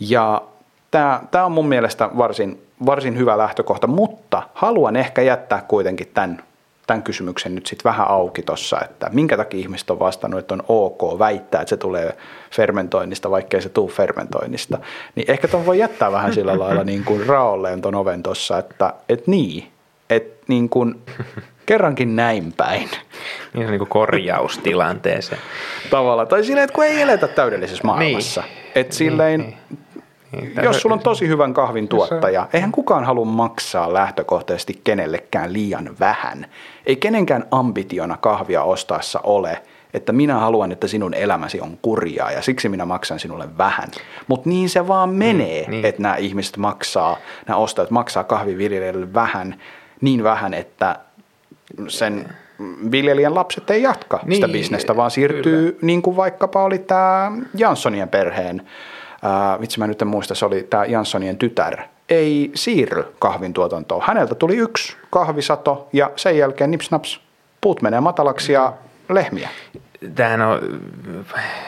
Ja 0.00 0.42
tämä 0.90 1.44
on 1.44 1.52
mun 1.52 1.68
mielestä 1.68 2.10
varsin, 2.18 2.62
varsin 2.86 3.18
hyvä 3.18 3.38
lähtökohta, 3.38 3.86
mutta 3.86 4.42
haluan 4.54 4.96
ehkä 4.96 5.22
jättää 5.22 5.64
kuitenkin 5.68 6.10
tämän, 6.14 6.42
tämän 6.86 7.02
kysymyksen 7.02 7.54
nyt 7.54 7.66
sitten 7.66 7.90
vähän 7.90 8.08
auki 8.08 8.42
tuossa, 8.42 8.80
että 8.84 9.10
minkä 9.12 9.36
takia 9.36 9.60
ihmiset 9.60 9.90
on 9.90 9.98
vastannut, 9.98 10.40
että 10.40 10.54
on 10.54 10.62
ok 10.68 11.18
väittää, 11.18 11.60
että 11.60 11.70
se 11.70 11.76
tulee 11.76 12.16
fermentoinnista, 12.50 13.30
vaikkei 13.30 13.62
se 13.62 13.68
tule 13.68 13.90
fermentoinnista. 13.90 14.78
Niin 15.14 15.30
ehkä 15.30 15.48
tuon 15.48 15.66
voi 15.66 15.78
jättää 15.78 16.12
vähän 16.12 16.34
sillä 16.34 16.58
lailla 16.58 16.84
niin 16.92 17.04
kuin 17.04 17.26
raolleen 17.26 17.82
tuon 17.82 17.94
oven 17.94 18.22
tuossa, 18.22 18.58
että, 18.58 18.94
että 19.08 19.30
niin, 19.30 19.68
että 20.10 20.44
niin 20.48 20.68
kuin 20.68 20.94
kerrankin 21.68 22.16
näin 22.16 22.52
päin. 22.56 22.88
Niin 23.54 23.66
se 23.66 23.70
niin 23.70 23.78
kuin 23.78 23.88
korjaustilanteeseen. 23.88 25.40
Tavalla. 25.90 26.26
Tai 26.26 26.44
silleen, 26.44 26.64
että 26.64 26.74
kun 26.74 26.84
ei 26.84 27.00
eletä 27.00 27.28
täydellisessä 27.28 27.84
maailmassa. 27.84 28.40
Niin. 28.40 28.52
Että 28.74 28.94
silleen, 28.94 29.40
niin, 29.40 29.56
niin. 29.70 29.78
Niin, 30.32 30.64
jos 30.64 30.80
sulla 30.80 30.94
on 30.94 31.00
tosi 31.00 31.28
hyvän 31.28 31.54
kahvin 31.54 31.88
tuottaja, 31.88 32.48
eihän 32.52 32.72
kukaan 32.72 33.04
halua 33.04 33.24
maksaa 33.24 33.92
lähtökohtaisesti 33.92 34.80
kenellekään 34.84 35.52
liian 35.52 35.90
vähän. 36.00 36.46
Ei 36.86 36.96
kenenkään 36.96 37.44
ambitiona 37.50 38.16
kahvia 38.16 38.62
ostaessa 38.62 39.20
ole, 39.24 39.62
että 39.94 40.12
minä 40.12 40.34
haluan, 40.34 40.72
että 40.72 40.88
sinun 40.88 41.14
elämäsi 41.14 41.60
on 41.60 41.78
kurjaa 41.82 42.32
ja 42.32 42.42
siksi 42.42 42.68
minä 42.68 42.84
maksan 42.84 43.18
sinulle 43.18 43.58
vähän. 43.58 43.88
Mutta 44.26 44.48
niin 44.48 44.68
se 44.68 44.88
vaan 44.88 45.10
menee, 45.10 45.64
mm, 45.64 45.70
niin. 45.70 45.84
että 45.84 46.02
nämä 46.02 46.16
ihmiset 46.16 46.56
maksaa, 46.56 47.16
nämä 47.46 47.58
ostajat 47.58 47.90
maksaa 47.90 48.24
kahviviljelijöille 48.24 49.14
vähän, 49.14 49.60
niin 50.00 50.24
vähän, 50.24 50.54
että 50.54 50.96
sen 51.88 52.28
viljelijän 52.90 53.34
lapset 53.34 53.70
ei 53.70 53.82
jatka 53.82 54.20
niin, 54.24 54.34
sitä 54.34 54.48
bisnestä, 54.48 54.96
vaan 54.96 55.10
siirtyy 55.10 55.72
kyllä. 55.72 55.78
niin 55.82 56.02
kuin 56.02 56.16
vaikkapa 56.16 56.62
oli 56.62 56.78
tämä 56.78 57.32
Janssonien 57.54 58.08
perheen, 58.08 58.62
ää, 59.22 59.60
vitsi 59.60 59.78
mä 59.78 59.86
nyt 59.86 60.02
en 60.02 60.08
muista, 60.08 60.34
se 60.34 60.46
oli 60.46 60.66
tämä 60.70 60.84
Janssonien 60.84 61.38
tytär, 61.38 61.82
ei 62.08 62.50
siirry 62.54 63.04
kahvin 63.18 63.52
tuotantoon. 63.52 64.02
Häneltä 64.06 64.34
tuli 64.34 64.56
yksi 64.56 64.96
kahvisato 65.10 65.88
ja 65.92 66.10
sen 66.16 66.38
jälkeen 66.38 66.70
nipsnaps, 66.70 67.20
puut 67.60 67.82
menee 67.82 68.00
matalaksi 68.00 68.52
ja 68.52 68.72
lehmiä. 69.08 69.48
Tämähän 70.14 70.42
on, 70.42 70.60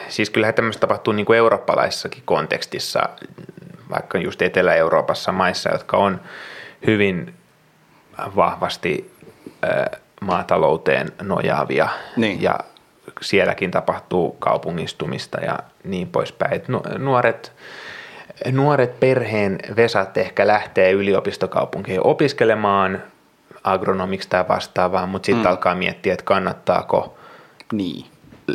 siis 0.09 0.29
kyllähän 0.29 0.53
tämmöistä 0.53 0.79
tapahtuu 0.79 1.13
niin 1.13 1.25
kuin 1.25 1.37
eurooppalaisessakin 1.37 2.23
kontekstissa, 2.25 3.09
vaikka 3.89 4.17
just 4.17 4.41
Etelä-Euroopassa 4.41 5.31
maissa, 5.31 5.69
jotka 5.71 5.97
on 5.97 6.21
hyvin 6.87 7.33
vahvasti 8.35 9.11
maatalouteen 10.21 11.07
nojaavia 11.21 11.89
niin. 12.15 12.41
ja 12.41 12.59
sielläkin 13.21 13.71
tapahtuu 13.71 14.31
kaupungistumista 14.31 15.39
ja 15.39 15.59
niin 15.83 16.07
poispäin. 16.07 16.53
Et 16.53 16.65
nuoret, 16.97 17.51
nuoret 18.51 18.99
perheen 18.99 19.59
vesat 19.75 20.17
ehkä 20.17 20.47
lähtee 20.47 20.91
yliopistokaupunkeihin 20.91 22.07
opiskelemaan 22.07 23.03
agronomiksi 23.63 24.29
tai 24.29 24.45
vastaavaa, 24.49 25.07
mutta 25.07 25.25
sitten 25.25 25.43
mm. 25.45 25.49
alkaa 25.49 25.75
miettiä, 25.75 26.13
että 26.13 26.25
kannattaako 26.25 27.17
niin. 27.71 28.05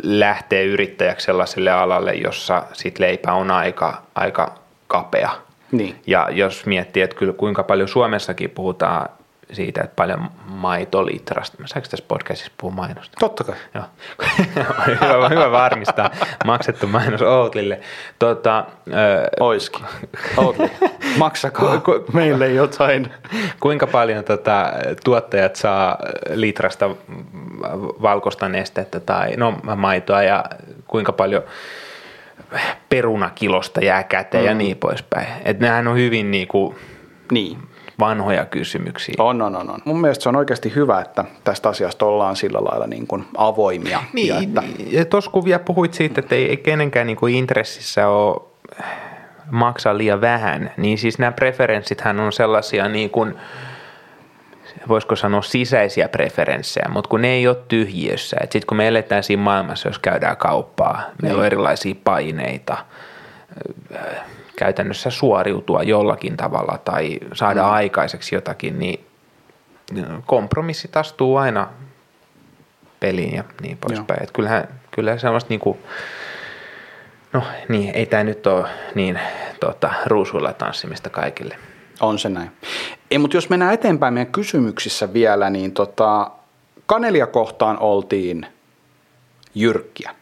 lähteä 0.03 0.61
yrittäjäksi 0.61 1.25
sellaiselle 1.25 1.71
alalle, 1.71 2.13
jossa 2.13 2.63
sit 2.73 2.99
leipä 2.99 3.33
on 3.33 3.51
aika, 3.51 4.01
aika 4.15 4.55
kapea. 4.87 5.29
Niin. 5.71 5.95
Ja 6.07 6.27
jos 6.31 6.65
miettii, 6.65 7.03
että 7.03 7.15
kyllä 7.15 7.33
kuinka 7.33 7.63
paljon 7.63 7.87
Suomessakin 7.87 8.49
puhutaan 8.49 9.09
siitä, 9.51 9.81
että 9.81 9.95
paljon 9.95 10.29
maitolitrasta. 10.45 11.57
Mä 11.59 11.67
saanko 11.67 11.89
tässä 11.89 12.05
podcastissa 12.07 12.51
puhua 12.57 12.75
mainosta? 12.75 13.17
Totta 13.19 13.43
kai. 13.43 13.55
Joo. 13.75 13.83
hyvä, 14.87 15.29
hyvä 15.29 15.51
varmistaa. 15.51 16.09
Maksettu 16.45 16.87
mainos 16.87 17.21
Outlille. 17.21 17.79
Tota, 18.19 18.57
äh, 18.59 18.65
Oiskin. 19.39 19.85
Outli. 20.37 20.71
Maksakaa 21.17 21.79
ku, 21.79 21.91
ku, 21.91 22.11
meille 22.13 22.49
jotain. 22.49 23.13
Kuinka 23.59 23.87
paljon 23.87 24.23
tota, 24.23 24.73
tuottajat 25.03 25.55
saa 25.55 25.97
litrasta 26.29 26.89
valkoista 28.01 28.49
nestettä 28.49 28.99
tai 28.99 29.35
no, 29.35 29.59
maitoa 29.75 30.23
ja 30.23 30.45
kuinka 30.87 31.11
paljon 31.11 31.43
perunakilosta 32.89 33.81
jää 33.81 34.03
käteen 34.03 34.43
mm. 34.43 34.47
ja 34.47 34.53
niin 34.53 34.77
poispäin. 34.77 35.27
Että 35.45 35.65
nehän 35.65 35.87
on 35.87 35.97
hyvin 35.97 36.31
niinku, 36.31 36.75
niin 37.31 37.57
vanhoja 37.99 38.45
kysymyksiä. 38.45 39.15
On, 39.17 39.41
on, 39.41 39.55
on, 39.55 39.69
on. 39.69 39.79
Mun 39.85 40.01
mielestä 40.01 40.23
se 40.23 40.29
on 40.29 40.35
oikeasti 40.35 40.75
hyvä, 40.75 41.01
että 41.01 41.25
tästä 41.43 41.69
asiasta 41.69 42.05
ollaan 42.05 42.35
sillä 42.35 42.59
lailla 42.61 42.87
niin 42.87 43.07
kuin 43.07 43.25
avoimia. 43.37 44.03
Niin, 44.13 44.27
ja, 44.27 44.39
että... 44.39 44.63
ja 44.91 45.05
tuossa 45.05 45.31
kun 45.31 45.45
vielä 45.45 45.59
puhuit 45.59 45.93
siitä, 45.93 46.21
että 46.21 46.35
ei 46.35 46.57
kenenkään 46.57 47.07
niin 47.07 47.17
kuin 47.17 47.35
intressissä 47.35 48.07
ole 48.07 48.41
maksaa 49.51 49.97
liian 49.97 50.21
vähän, 50.21 50.71
niin 50.77 50.97
siis 50.97 51.19
nämä 51.19 51.31
preferenssithän 51.31 52.19
on 52.19 52.33
sellaisia 52.33 52.87
niin 52.87 53.09
kuin, 53.09 53.35
voisiko 54.87 55.15
sanoa 55.15 55.41
sisäisiä 55.41 56.09
preferenssejä, 56.09 56.89
mutta 56.89 57.09
kun 57.09 57.21
ne 57.21 57.27
ei 57.27 57.47
ole 57.47 57.57
tyhjiössä. 57.67 58.37
Sitten 58.41 58.67
kun 58.67 58.77
me 58.77 58.87
eletään 58.87 59.23
siinä 59.23 59.43
maailmassa, 59.43 59.89
jos 59.89 59.99
käydään 59.99 60.37
kauppaa, 60.37 61.01
meillä 61.21 61.37
on 61.37 61.41
niin. 61.41 61.45
erilaisia 61.47 61.95
paineita, 62.03 62.77
käytännössä 64.57 65.09
suoriutua 65.09 65.83
jollakin 65.83 66.37
tavalla 66.37 66.77
tai 66.85 67.17
saada 67.33 67.63
mm. 67.63 67.69
aikaiseksi 67.69 68.35
jotakin, 68.35 68.79
niin 68.79 69.05
kompromissit 70.25 70.97
astuu 70.97 71.37
aina 71.37 71.67
peliin 72.99 73.35
ja 73.35 73.43
niin 73.61 73.77
poispäin. 73.77 74.23
Että 74.23 74.33
kyllähän, 74.33 74.67
kyllähän 74.91 75.19
sellaista 75.19 75.49
niin 75.49 75.59
kuin, 75.59 75.77
no 77.33 77.43
niin, 77.69 77.95
ei 77.95 78.05
tämä 78.05 78.23
nyt 78.23 78.47
ole 78.47 78.67
niin 78.95 79.19
tota, 79.59 79.93
ruusuilla 80.05 80.53
tanssimista 80.53 81.09
kaikille. 81.09 81.57
On 81.99 82.19
se 82.19 82.29
näin. 82.29 82.51
Ei, 83.11 83.17
mutta 83.17 83.37
jos 83.37 83.49
mennään 83.49 83.73
eteenpäin 83.73 84.13
meidän 84.13 84.31
kysymyksissä 84.31 85.13
vielä, 85.13 85.49
niin 85.49 85.71
tota, 85.71 86.31
kanelia 86.85 87.27
kohtaan 87.27 87.79
oltiin 87.79 88.47
jyrkkiä. 89.55 90.15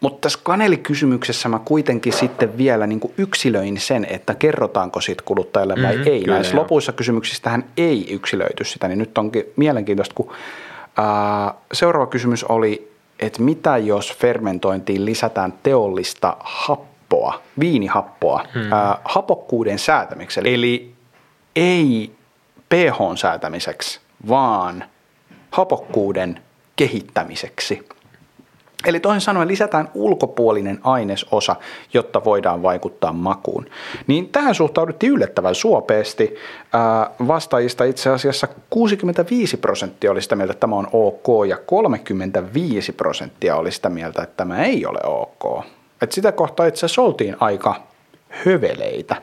Mutta 0.00 0.18
tässä 0.20 0.38
kanelikysymyksessä 0.42 1.48
mä 1.48 1.58
kuitenkin 1.64 2.12
sitten 2.12 2.58
vielä 2.58 2.86
niin 2.86 3.00
kuin 3.00 3.14
yksilöin 3.18 3.80
sen, 3.80 4.06
että 4.10 4.34
kerrotaanko 4.34 5.00
siitä 5.00 5.22
kuluttajalle 5.24 5.74
vai 5.82 5.96
Mhm, 5.96 6.08
ei. 6.08 6.20
kyllä, 6.20 6.34
Näissä 6.34 6.54
joo. 6.54 6.62
lopuissa 6.62 6.92
kysymyksistähän 6.92 7.64
ei 7.76 8.06
yksilöity 8.12 8.64
sitä, 8.64 8.88
niin 8.88 8.98
nyt 8.98 9.18
onkin 9.18 9.44
mielenkiintoista, 9.56 10.14
kun 10.14 10.32
ää, 10.96 11.54
seuraava 11.72 12.06
kysymys 12.06 12.44
oli, 12.44 12.92
että 13.18 13.42
mitä 13.42 13.76
jos 13.78 14.12
fermentointiin 14.16 15.04
lisätään 15.04 15.54
teollista 15.62 16.36
happoa, 16.40 17.40
viinihappoa, 17.60 18.44
hmm. 18.54 18.72
ää, 18.72 18.98
hapokkuuden 19.04 19.78
säätämiseksi, 19.78 20.40
eli, 20.40 20.54
eli 20.54 20.92
ei 21.56 22.12
pH 22.68 22.98
säätämiseksi, 23.16 24.00
vaan 24.28 24.84
hapokkuuden 25.50 26.40
kehittämiseksi. 26.76 27.88
Eli 28.86 29.00
toisin 29.00 29.20
sanoen 29.20 29.48
lisätään 29.48 29.88
ulkopuolinen 29.94 30.78
ainesosa, 30.82 31.56
jotta 31.94 32.24
voidaan 32.24 32.62
vaikuttaa 32.62 33.12
makuun. 33.12 33.66
Niin 34.06 34.28
tähän 34.28 34.54
suhtauduttiin 34.54 35.12
yllättävän 35.12 35.54
suopeasti. 35.54 36.34
Ää, 36.72 37.10
Vastaajista 37.26 37.84
itse 37.84 38.10
asiassa 38.10 38.48
65 38.70 39.56
prosenttia 39.56 40.10
oli 40.10 40.22
sitä 40.22 40.36
mieltä, 40.36 40.52
että 40.52 40.60
tämä 40.60 40.76
on 40.76 40.88
ok, 40.92 41.26
ja 41.48 41.56
35 41.56 42.92
prosenttia 42.92 43.56
oli 43.56 43.72
sitä 43.72 43.88
mieltä, 43.88 44.22
että 44.22 44.36
tämä 44.36 44.64
ei 44.64 44.86
ole 44.86 45.00
ok. 45.04 45.64
Et 46.02 46.12
sitä 46.12 46.32
kohtaa 46.32 46.66
itse 46.66 46.86
asiassa 46.86 47.02
oltiin 47.02 47.36
aika 47.40 47.82
höveleitä. 48.28 49.22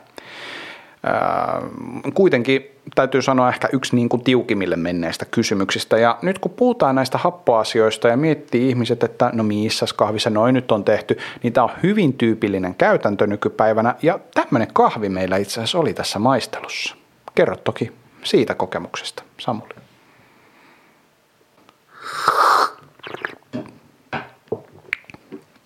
Kuitenkin 2.14 2.78
täytyy 2.94 3.22
sanoa 3.22 3.48
ehkä 3.48 3.68
yksi 3.72 3.96
niin 3.96 4.08
kuin 4.08 4.24
tiukimmille 4.24 4.76
menneistä 4.76 5.24
kysymyksistä. 5.24 5.98
Ja 5.98 6.18
nyt 6.22 6.38
kun 6.38 6.50
puhutaan 6.50 6.94
näistä 6.94 7.18
happoasioista 7.18 8.08
ja 8.08 8.16
miettii 8.16 8.68
ihmiset, 8.68 9.02
että 9.02 9.30
no 9.32 9.42
missä 9.42 9.86
kahvissa 9.96 10.30
noin 10.30 10.54
nyt 10.54 10.72
on 10.72 10.84
tehty, 10.84 11.18
niin 11.42 11.52
tämä 11.52 11.64
on 11.64 11.70
hyvin 11.82 12.12
tyypillinen 12.12 12.74
käytäntö 12.74 13.26
nykypäivänä. 13.26 13.94
Ja 14.02 14.18
tämmöinen 14.34 14.68
kahvi 14.72 15.08
meillä 15.08 15.36
itse 15.36 15.60
asiassa 15.60 15.78
oli 15.78 15.94
tässä 15.94 16.18
maistelussa. 16.18 16.96
Kerro 17.34 17.56
toki 17.56 17.92
siitä 18.24 18.54
kokemuksesta, 18.54 19.22
Samuli. 19.38 19.74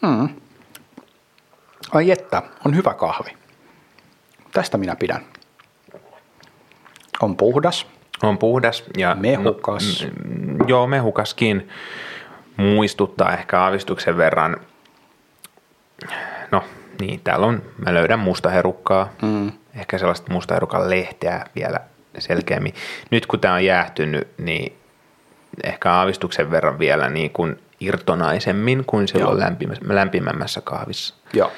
Mm. 0.03 0.29
Ai 1.93 2.11
että, 2.11 2.43
on 2.67 2.77
hyvä 2.77 2.95
kahvi. 2.95 3.42
Tästä 4.53 4.79
minä 4.79 4.97
pidän. 4.97 5.23
On 7.21 7.37
puhdas. 7.37 7.87
On 8.23 8.39
puhdas 8.39 8.85
ja 8.97 9.15
Mehukas. 9.15 10.05
No, 10.05 10.11
mm, 10.25 10.57
joo, 10.69 10.87
mehukaskin 10.87 11.69
muistuttaa 12.57 13.33
ehkä 13.33 13.61
aavistuksen 13.61 14.17
verran. 14.17 14.57
No 16.51 16.65
niin, 17.01 17.21
täällä 17.25 17.47
on, 17.47 17.63
mä 17.87 17.95
löydän 17.95 18.19
mustaherukkaa, 18.19 19.13
mm. 19.23 19.53
ehkä 19.75 19.99
sellaista 19.99 20.33
mustaherukan 20.33 20.91
lehteä 20.91 21.45
vielä 21.57 21.81
selkeämmin. 22.19 22.75
Nyt 23.11 23.27
kun 23.27 23.41
tämä 23.41 23.55
on 23.55 23.65
jäähtynyt, 23.65 24.29
niin 24.39 24.77
ehkä 25.65 25.93
aavistuksen 25.93 26.51
verran 26.51 26.79
vielä 26.79 27.09
niin 27.09 27.31
kuin 27.31 27.61
irtonaisemmin 27.81 28.85
kuin 28.87 29.09
silloin 29.09 29.41
lämpimässä, 29.41 29.85
lämpimämmässä 29.89 30.61
kahvissa. 30.61 31.15
Joo. 31.33 31.53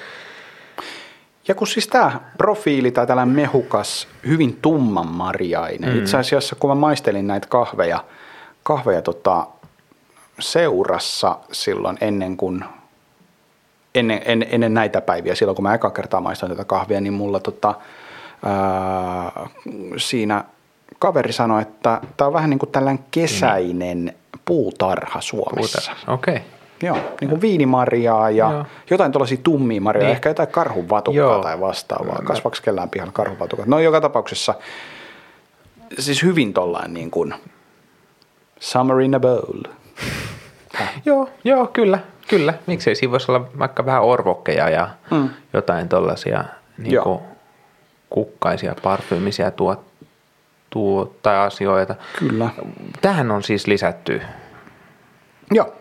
Ja 1.49 1.55
kun 1.55 1.67
siis 1.67 1.89
tämä 1.89 2.21
profiili 2.39 2.91
tai 2.91 3.07
tällainen 3.07 3.35
mehukas, 3.35 4.09
hyvin 4.27 4.59
tumman 4.63 5.07
marjainen. 5.07 5.93
Mm. 5.93 5.99
Itse 5.99 6.17
asiassa 6.17 6.57
kun 6.57 6.71
mä 6.71 6.75
maistelin 6.75 7.27
näitä 7.27 7.49
kahveja, 7.49 8.05
kahveja 8.63 9.03
tota, 9.03 9.47
seurassa 10.41 11.39
silloin 11.53 11.99
ennen 12.01 12.37
kuin 12.37 12.65
ennen, 13.95 14.23
ennen, 14.25 14.49
ennen 14.51 14.75
näitä 14.75 15.01
päiviä, 15.01 15.35
silloin 15.35 15.57
kun 15.57 15.63
mä 15.63 15.75
eka 15.75 15.91
kertaa 15.91 16.21
maistan 16.21 16.51
tätä 16.51 16.65
kahvia, 16.65 17.01
niin 17.01 17.13
mulla 17.13 17.41
tota, 17.41 17.75
ää, 18.45 19.49
siinä 19.97 20.45
kaveri 20.99 21.33
sanoi, 21.33 21.63
että 21.63 22.01
tämä 22.17 22.27
on 22.27 22.35
vähän 22.35 22.51
niin 22.51 22.59
kuin 22.59 22.71
tällainen 22.71 23.05
kesäinen 23.11 24.15
puutarha 24.45 25.21
Suomessa. 25.21 25.93
Okei. 26.09 26.35
Okay. 26.35 26.47
Joo, 26.85 26.97
niin 27.21 27.29
kuin 27.29 27.41
viinimarjaa 27.41 28.31
ja 28.31 28.51
Joo. 28.53 28.65
jotain 28.91 29.13
tuollaisia 29.13 29.39
tummia 29.43 29.81
marjoja, 29.81 30.07
Niin. 30.07 30.15
ehkä 30.17 30.31
jotain 30.31 30.49
karhunvatukkaa 30.49 31.19
Joo. 31.25 31.43
tai 31.43 31.61
vastaavaa. 31.61 32.15
Mä- 32.23 32.27
Kasvaks 32.29 32.61
kellään 32.61 32.91
pihalla 32.91 33.13
karhunvatukat? 33.13 33.67
No 33.67 33.79
joka 33.79 34.01
tapauksessa 34.01 34.55
siis 35.99 36.23
hyvin 36.23 36.53
tollain 36.55 36.95
niin 36.95 37.11
kuin 37.11 37.35
summer 38.61 39.01
in 39.01 39.15
a 39.15 39.21
bowl. 39.21 39.63
Joo, 41.07 41.29
joo, 41.45 41.67
kyllä, 41.67 41.99
kyllä. 42.29 42.55
Miksei 42.67 42.95
siinä 42.95 43.11
voisi 43.13 43.31
olla 43.33 43.47
vaikka 43.59 43.87
vähän 43.87 44.03
orvokkeja 44.03 44.69
ja 44.71 44.89
Mm. 45.11 45.29
jotain 45.53 45.89
tuollaisia 45.89 46.45
niin 46.79 46.99
kukkaisia, 48.11 48.75
parfyymisiä 48.83 49.51
tuot, 49.51 49.81
tuo, 50.71 51.15
tai 51.23 51.37
asioita. 51.37 51.95
Kyllä. 52.19 52.51
Tähän 53.01 53.31
on 53.31 53.43
siis 53.43 53.67
lisätty, 53.67 54.23
Joo. 55.51 55.73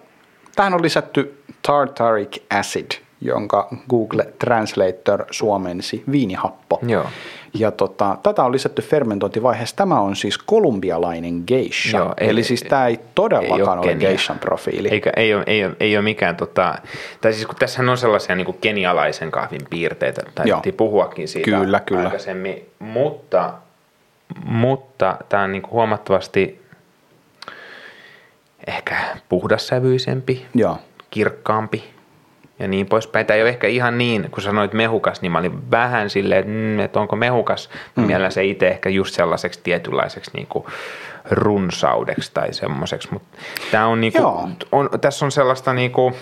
Tähän 0.56 0.74
on 0.74 0.82
lisätty 0.82 1.44
tartaric 1.62 2.38
acid, 2.60 2.92
jonka 3.22 3.68
Google 3.90 4.34
Translator 4.40 5.26
suomensi 5.32 6.04
viinihappo. 6.12 6.80
joo, 6.88 7.06
Ja 7.54 7.72
tota, 7.72 8.18
tätä 8.24 8.44
on 8.44 8.52
lisätty 8.52 8.82
fermentointivaiheessa. 8.82 9.76
Tämä 9.76 10.00
on 10.00 10.16
siis 10.16 10.38
kolumbialainen 10.38 11.44
geisha. 11.48 11.98
Joo, 11.98 12.14
Eli 12.18 12.40
ei- 12.40 12.44
siis 12.44 12.64
tämä 12.64 12.88
ei 12.88 13.00
todellakaan 13.16 13.78
ei 13.80 13.84
ole, 13.84 13.92
ole 13.92 13.96
geishan 13.96 14.40
profiili. 14.40 14.90
Eikä, 14.90 15.12
ei, 15.16 15.34
ole, 15.34 15.44
ei, 15.48 15.66
ole, 15.66 15.76
ei 15.80 15.98
ole 15.98 16.04
mikään, 16.04 16.36
tota, 16.36 16.76
tai 17.22 17.34
siis 17.34 17.46
kun 17.46 17.56
tässähän 17.56 17.90
on 17.90 17.98
sellaisia 17.98 18.36
niin 18.36 18.46
kuin 18.46 18.58
kenialaisen 18.62 19.32
kahvin 19.32 19.62
piirteitä, 19.70 20.22
taidettiin 20.36 20.76
puhuakin 20.76 21.28
siitä 21.28 21.52
Kyllä, 21.52 21.80
kyllä. 21.80 22.04
aikaisemmin, 22.04 22.66
mutta, 22.80 23.54
mutta 24.46 25.18
tämä 25.30 25.44
on 25.44 25.52
niin 25.52 25.62
kuin 25.62 25.72
huomattavasti 25.72 26.63
ehkä 28.68 28.96
puhdassävyisempi, 29.30 30.46
Joo. 30.56 30.78
kirkkaampi 31.12 31.94
ja 32.60 32.68
niin 32.68 32.86
poispäin. 32.86 33.26
Tämä 33.26 33.36
ei 33.36 33.42
ole 33.42 33.50
ehkä 33.50 33.68
ihan 33.68 33.98
niin, 33.98 34.32
kun 34.32 34.44
sanoit 34.44 34.74
mehukas, 34.74 35.22
niin 35.22 35.32
mä 35.32 35.40
olin 35.40 35.72
vähän 35.72 36.10
silleen, 36.10 36.40
että, 36.40 36.52
mm, 36.52 36.80
että 36.80 37.00
onko 37.00 37.16
mehukas. 37.16 37.70
Mm. 37.96 38.04
Mielellä 38.04 38.30
se 38.30 38.44
itse 38.44 38.68
ehkä 38.68 38.90
just 38.90 39.16
sellaiseksi 39.16 39.60
tietynlaiseksi 39.64 40.32
niin 40.34 40.48
kuin 40.48 40.66
runsaudeksi 41.32 42.32
tai 42.34 42.54
semmoiseksi. 42.54 43.08
Mutta 43.12 43.38
tämä 43.72 43.88
on, 43.88 44.02
niin 44.02 44.14
Joo. 44.16 44.32
kuin, 44.32 44.56
on, 44.72 44.90
tässä 45.02 45.26
on 45.26 45.32
sellaista 45.32 45.74
niin 45.74 45.92
kuin, 45.92 46.14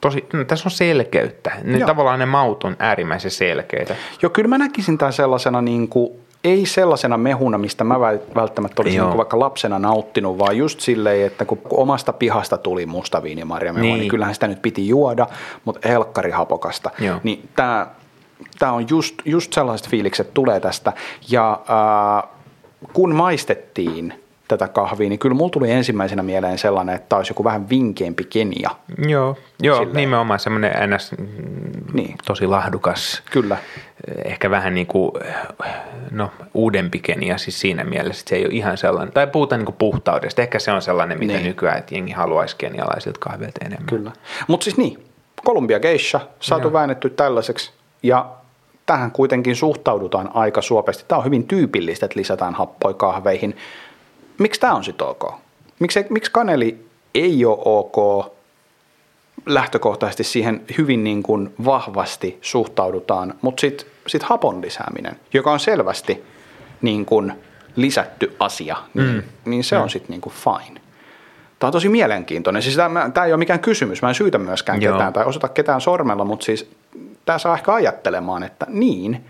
tosi, 0.00 0.26
no, 0.32 0.44
tässä 0.44 0.66
on 0.66 0.70
selkeyttä. 0.70 1.52
Ne, 1.62 1.78
Joo. 1.78 1.86
tavallaan 1.86 2.18
ne 2.18 2.26
maut 2.26 2.64
on 2.64 2.76
äärimmäisen 2.78 3.30
selkeitä. 3.30 3.96
Joo, 4.22 4.30
kyllä 4.30 4.48
mä 4.48 4.58
näkisin 4.58 4.98
tämän 4.98 5.12
sellaisena, 5.12 5.62
niin 5.62 5.88
kuin, 5.88 6.12
ei 6.44 6.66
sellaisena 6.66 7.16
mehuna, 7.16 7.58
mistä 7.58 7.84
mä 7.84 7.94
vält- 7.94 8.34
välttämättä 8.34 8.82
olisin 8.82 9.02
niin 9.02 9.16
vaikka 9.16 9.38
lapsena 9.38 9.78
nauttinut, 9.78 10.38
vaan 10.38 10.56
just 10.56 10.80
silleen, 10.80 11.26
että 11.26 11.44
kun 11.44 11.58
omasta 11.70 12.12
pihasta 12.12 12.58
tuli 12.58 12.86
musta 12.86 13.22
viinimarja 13.22 13.72
niin. 13.72 13.82
Niin. 13.82 13.98
niin 14.00 14.08
kyllähän 14.10 14.34
sitä 14.34 14.48
nyt 14.48 14.62
piti 14.62 14.88
juoda, 14.88 15.26
mutta 15.64 15.88
helkkari 15.88 16.30
hapokasta. 16.30 16.90
Joo. 16.98 17.20
Niin 17.22 17.48
tämä, 17.56 17.86
tämä 18.58 18.72
on 18.72 18.86
just, 18.90 19.14
just 19.24 19.52
sellaiset 19.52 19.88
fiilikset 19.88 20.34
tulee 20.34 20.60
tästä. 20.60 20.92
Ja 21.30 21.60
äh, 22.22 22.30
kun 22.92 23.14
maistettiin 23.14 24.14
tätä 24.48 24.68
kahvia, 24.68 25.08
niin 25.08 25.18
kyllä 25.18 25.34
mulla 25.34 25.50
tuli 25.50 25.70
ensimmäisenä 25.70 26.22
mieleen 26.22 26.58
sellainen, 26.58 26.94
että 26.94 27.08
tämä 27.08 27.18
olisi 27.18 27.30
joku 27.30 27.44
vähän 27.44 27.68
vinkeämpi 27.68 28.24
Kenia. 28.24 28.70
Joo, 29.08 29.36
joo 29.62 29.76
Silleen. 29.76 29.96
nimenomaan 29.96 30.40
semmoinen 30.40 30.90
ns. 30.90 31.12
mm, 31.18 31.26
Niin. 31.92 32.14
tosi 32.26 32.46
lahdukas. 32.46 33.22
Kyllä. 33.30 33.56
Ehkä 34.24 34.50
vähän 34.50 34.74
niin 34.74 34.86
kuin, 34.86 35.12
no 36.10 36.30
uudempi 36.54 36.98
Kenia 36.98 37.38
siis 37.38 37.60
siinä 37.60 37.84
mielessä, 37.84 38.20
että 38.20 38.30
se 38.30 38.36
ei 38.36 38.44
ole 38.44 38.54
ihan 38.54 38.78
sellainen, 38.78 39.14
tai 39.14 39.26
puhutaan 39.26 39.58
niin 39.58 39.66
kuin 39.66 39.76
puhtaudesta. 39.78 40.42
Ehkä 40.42 40.58
se 40.58 40.72
on 40.72 40.82
sellainen, 40.82 41.18
mitä 41.18 41.32
Niin. 41.32 41.44
nykyään, 41.44 41.78
että 41.78 41.94
jengi 41.94 42.12
haluaisi 42.12 42.56
kenialaisilta 42.56 43.20
kahvilta 43.20 43.64
enemmän. 43.64 43.86
Kyllä. 43.86 44.12
Mutta 44.48 44.64
siis 44.64 44.76
niin, 44.76 45.04
Columbia 45.46 45.80
Geisha 45.80 46.20
saatu 46.40 46.66
Joo. 46.68 46.72
väännetty 46.72 47.10
tällaiseksi 47.10 47.72
ja 48.02 48.30
tähän 48.86 49.10
kuitenkin 49.10 49.56
suhtaudutaan 49.56 50.30
aika 50.34 50.62
suopeasti. 50.62 51.04
Tämä 51.08 51.18
on 51.18 51.24
hyvin 51.24 51.46
tyypillistä, 51.48 52.06
että 52.06 52.18
lisätään 52.18 52.54
happoja 52.54 52.94
kahveihin. 52.94 53.56
Miksi 54.38 54.60
tämä 54.60 54.74
on 54.74 54.84
sitten 54.84 55.06
ok? 55.06 55.34
Miksi, 55.78 56.06
miksi 56.10 56.30
kaneli 56.32 56.86
ei 57.14 57.44
ole 57.44 57.58
ok? 57.64 58.26
Lähtökohtaisesti 59.46 60.24
siihen 60.24 60.62
hyvin 60.78 61.04
niin 61.04 61.22
kuin 61.22 61.54
vahvasti 61.64 62.38
suhtaudutaan, 62.40 63.34
mutta 63.42 63.60
sitten 63.60 63.86
sit 64.06 64.22
hapon 64.22 64.62
lisääminen, 64.62 65.20
joka 65.32 65.52
on 65.52 65.60
selvästi 65.60 66.24
niin 66.82 67.06
kuin 67.06 67.32
lisätty 67.76 68.36
asia, 68.38 68.76
niin, 68.94 69.14
mm. 69.14 69.22
niin 69.44 69.64
se 69.64 69.78
on 69.78 69.90
sitten 69.90 70.10
niin 70.10 70.20
kuin 70.20 70.32
fine. 70.32 70.80
Tämä 71.58 71.68
on 71.68 71.72
tosi 71.72 71.88
mielenkiintoinen. 71.88 72.62
Siis 72.62 72.76
tämä, 72.76 73.10
tämä 73.14 73.26
ei 73.26 73.32
ole 73.32 73.38
mikään 73.38 73.60
kysymys. 73.60 74.02
Mä 74.02 74.08
en 74.08 74.14
syytä 74.14 74.38
myöskään 74.38 74.82
Joo. 74.82 74.92
ketään 74.92 75.12
tai 75.12 75.24
osoita 75.24 75.48
ketään 75.48 75.80
sormella, 75.80 76.24
mutta 76.24 76.44
siis 76.44 76.70
tämä 77.24 77.38
saa 77.38 77.54
ehkä 77.54 77.74
ajattelemaan, 77.74 78.42
että 78.42 78.66
niin, 78.68 79.24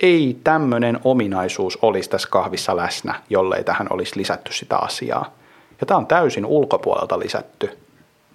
ei 0.00 0.40
tämmöinen 0.44 1.00
ominaisuus 1.04 1.78
olisi 1.82 2.10
tässä 2.10 2.28
kahvissa 2.30 2.76
läsnä, 2.76 3.14
jollei 3.30 3.64
tähän 3.64 3.86
olisi 3.90 4.16
lisätty 4.16 4.52
sitä 4.52 4.76
asiaa. 4.76 5.34
Ja 5.80 5.86
tämä 5.86 5.98
on 5.98 6.06
täysin 6.06 6.46
ulkopuolelta 6.46 7.18
lisätty 7.18 7.78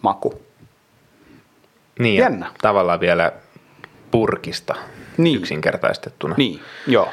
maku. 0.01 0.41
Niin, 1.99 2.19
Jännä. 2.19 2.51
tavallaan 2.61 2.99
vielä 2.99 3.31
purkista 4.11 4.75
Niin. 5.17 5.37
yksinkertaistettuna. 5.37 6.35
Niin, 6.37 6.59
joo. 6.87 7.09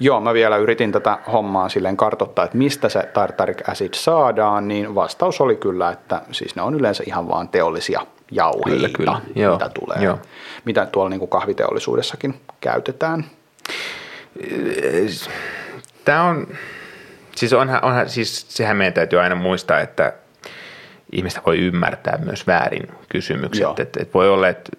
Joo, 0.00 0.20
mä 0.20 0.34
vielä 0.34 0.56
yritin 0.56 0.92
tätä 0.92 1.18
hommaa 1.32 1.68
silleen 1.68 1.96
kartoittaa, 1.96 2.44
että 2.44 2.58
mistä 2.58 2.88
se 2.88 3.02
tartaric 3.02 3.68
acid 3.68 3.94
saadaan, 3.94 4.68
niin 4.68 4.94
vastaus 4.94 5.40
oli 5.40 5.56
kyllä, 5.56 5.90
että 5.90 6.22
siis 6.30 6.56
ne 6.56 6.62
on 6.62 6.74
yleensä 6.74 7.02
ihan 7.06 7.28
vaan 7.28 7.48
teollisia 7.48 8.06
jauheita, 8.30 8.70
Kyllä, 8.70 8.88
kyllä. 8.88 9.20
Joo, 9.34 9.52
mitä 9.52 9.70
tulee, 9.80 10.04
joo. 10.04 10.18
mitä 10.64 10.86
tuolla 10.86 11.10
niin 11.10 11.18
kuin 11.18 11.28
kahviteollisuudessakin 11.28 12.40
käytetään. 12.60 13.24
Tämä 16.04 16.24
on, 16.24 16.46
siis 17.36 17.52
onhan, 17.52 17.84
onhan, 17.84 18.08
siis 18.08 18.46
sehän 18.48 18.76
meidän 18.76 18.92
täytyy 18.92 19.20
aina 19.20 19.34
muistaa, 19.34 19.80
että 19.80 20.12
ihmistä 21.12 21.40
voi 21.46 21.58
ymmärtää 21.58 22.18
myös 22.24 22.46
väärin 22.46 22.88
kysymykset. 23.08 23.62
Joo. 23.62 23.74
Että 23.78 24.02
et 24.02 24.14
voi 24.14 24.30
olla, 24.30 24.48
että 24.48 24.70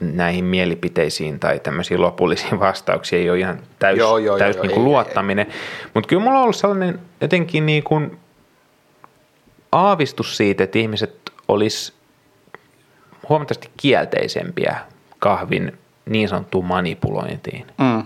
näihin 0.00 0.44
mielipiteisiin 0.44 1.40
tai 1.40 1.60
tämmöisiin 1.60 2.00
lopullisiin 2.00 2.60
vastauksiin 2.68 3.22
ei 3.22 3.30
ole 3.30 3.38
ihan 3.38 3.58
täys, 3.78 3.98
Joo, 3.98 4.18
joo, 4.18 4.38
täys 4.38 4.56
joo, 4.56 4.62
niin 4.62 4.74
kuin 4.74 4.82
ei, 4.82 4.88
luottaminen. 4.88 5.46
Mutta 5.94 6.08
kyllä 6.08 6.22
mulla 6.22 6.38
on 6.38 6.42
ollut 6.42 6.56
sellainen 6.56 7.00
jotenkin 7.20 7.66
niin 7.66 7.82
kuin 7.82 8.18
aavistus 9.72 10.36
siitä, 10.36 10.64
että 10.64 10.78
ihmiset 10.78 11.32
olisi 11.48 11.92
huomattavasti 13.28 13.70
kielteisempiä 13.76 14.76
kahvin 15.18 15.78
niin 16.06 16.28
sanottuun 16.28 16.64
manipulointiin. 16.64 17.66
Mm. 17.78 18.04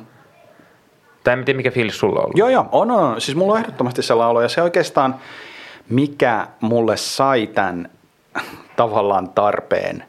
Tai 1.24 1.34
en 1.34 1.44
tiedä, 1.44 1.56
mikä 1.56 1.70
fiilis 1.70 1.98
sulla 1.98 2.18
on 2.18 2.24
ollut. 2.24 2.38
Joo, 2.38 2.48
joo, 2.48 2.68
on, 2.72 2.90
on, 2.90 3.04
on. 3.04 3.20
Siis 3.20 3.36
mulla 3.36 3.52
on 3.52 3.58
ehdottomasti 3.58 4.02
sellainen 4.02 4.30
olo, 4.30 4.42
ja 4.42 4.48
se 4.48 4.62
oikeastaan, 4.62 5.14
mikä 5.92 6.46
mulle 6.60 6.96
sai 6.96 7.46
tämän 7.46 7.88
tavallaan 8.76 9.30
tarpeen 9.30 10.04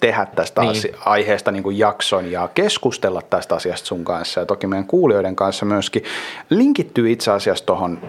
tehdä 0.00 0.26
tästä 0.26 0.60
Niin. 0.60 0.82
niin. 0.82 0.94
aiheesta 1.04 1.50
niin 1.50 1.62
kuin 1.62 1.78
jakson 1.78 2.30
ja 2.30 2.48
keskustella 2.54 3.22
tästä 3.22 3.54
asiasta 3.54 3.86
sun 3.86 4.04
kanssa 4.04 4.40
ja 4.40 4.46
toki 4.46 4.66
meidän 4.66 4.86
kuulijoiden 4.86 5.36
kanssa 5.36 5.64
myöskin, 5.64 6.04
linkittyy 6.50 7.10
itse 7.12 7.30
asiassa 7.30 7.66
tuohon 7.66 8.00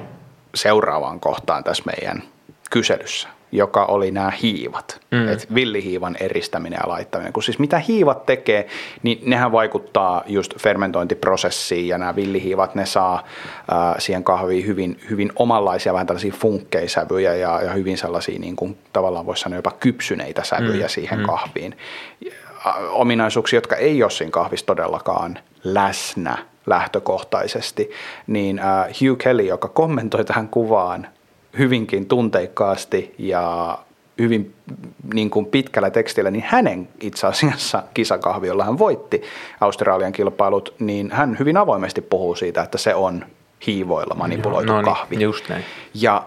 seuraavaan 0.55 1.19
kohtaan 1.19 1.63
tässä 1.63 1.83
meidän 1.85 2.23
kyselyssä, 2.71 3.27
joka 3.51 3.85
oli 3.85 4.11
nämä 4.11 4.31
hiivat, 4.41 4.99
mm. 5.11 5.27
että 5.27 5.45
villihiivan 5.55 6.15
eristäminen 6.19 6.79
ja 6.83 6.89
laittaminen. 6.89 7.33
Kun 7.33 7.43
siis 7.43 7.59
mitä 7.59 7.79
hiivat 7.79 8.25
tekee, 8.25 8.67
niin 9.03 9.19
nehän 9.25 9.51
vaikuttaa 9.51 10.23
just 10.27 10.59
fermentointiprosessiin 10.59 11.87
ja 11.87 11.97
nämä 11.97 12.15
villihiivat, 12.15 12.75
ne 12.75 12.85
saa 12.85 13.15
äh, 13.15 13.95
siihen 13.97 14.23
kahviin 14.23 14.65
hyvin, 14.65 14.99
hyvin 15.09 15.31
omanlaisia 15.35 15.93
vähän 15.93 16.07
tällaisia 16.07 16.33
funkkeisävyjä 16.33 17.35
ja, 17.35 17.61
ja 17.61 17.73
hyvin 17.73 17.97
sellaisia 17.97 18.39
niin 18.39 18.55
kuin, 18.55 18.77
tavallaan 18.93 19.25
voisi 19.25 19.41
sanoa 19.41 19.57
jopa 19.57 19.71
kypsyneitä 19.71 20.43
sävyjä 20.43 20.85
mm. 20.85 20.89
siihen 20.89 21.19
mm. 21.19 21.25
kahviin. 21.25 21.77
Ominaisuuksia, 22.89 23.57
jotka 23.57 23.75
ei 23.75 24.03
ole 24.03 24.11
siinä 24.11 24.31
kahvissa 24.31 24.65
todellakaan 24.65 25.39
läsnä 25.63 26.37
lähtökohtaisesti, 26.65 27.91
niin 28.27 28.59
äh, 28.59 28.87
Hugh 28.87 29.17
Kelly, 29.17 29.43
joka 29.43 29.67
kommentoi 29.67 30.25
tähän 30.25 30.47
kuvaan 30.47 31.07
hyvinkin 31.57 32.05
tunteikkaasti 32.05 33.15
ja 33.17 33.77
hyvin 34.19 34.53
niin 35.13 35.29
kuin 35.29 35.45
pitkällä 35.45 35.89
tekstillä, 35.89 36.31
niin 36.31 36.45
hänen 36.47 36.87
itse 37.01 37.27
asiassa 37.27 37.83
kisakahvi, 37.93 38.47
jolla 38.47 38.63
hän 38.63 38.77
voitti 38.77 39.21
Australian 39.61 40.11
kilpailut, 40.11 40.73
niin 40.79 41.11
hän 41.11 41.37
hyvin 41.39 41.57
avoimesti 41.57 42.01
puhuu 42.01 42.35
siitä, 42.35 42.61
että 42.61 42.77
se 42.77 42.95
on 42.95 43.25
hiivoilla 43.67 44.15
manipuloitu 44.15 44.71
no 44.71 44.77
niin, 44.77 44.85
kahvi. 44.85 45.23
just 45.23 45.49
näin. 45.49 45.63
Ja 45.93 46.23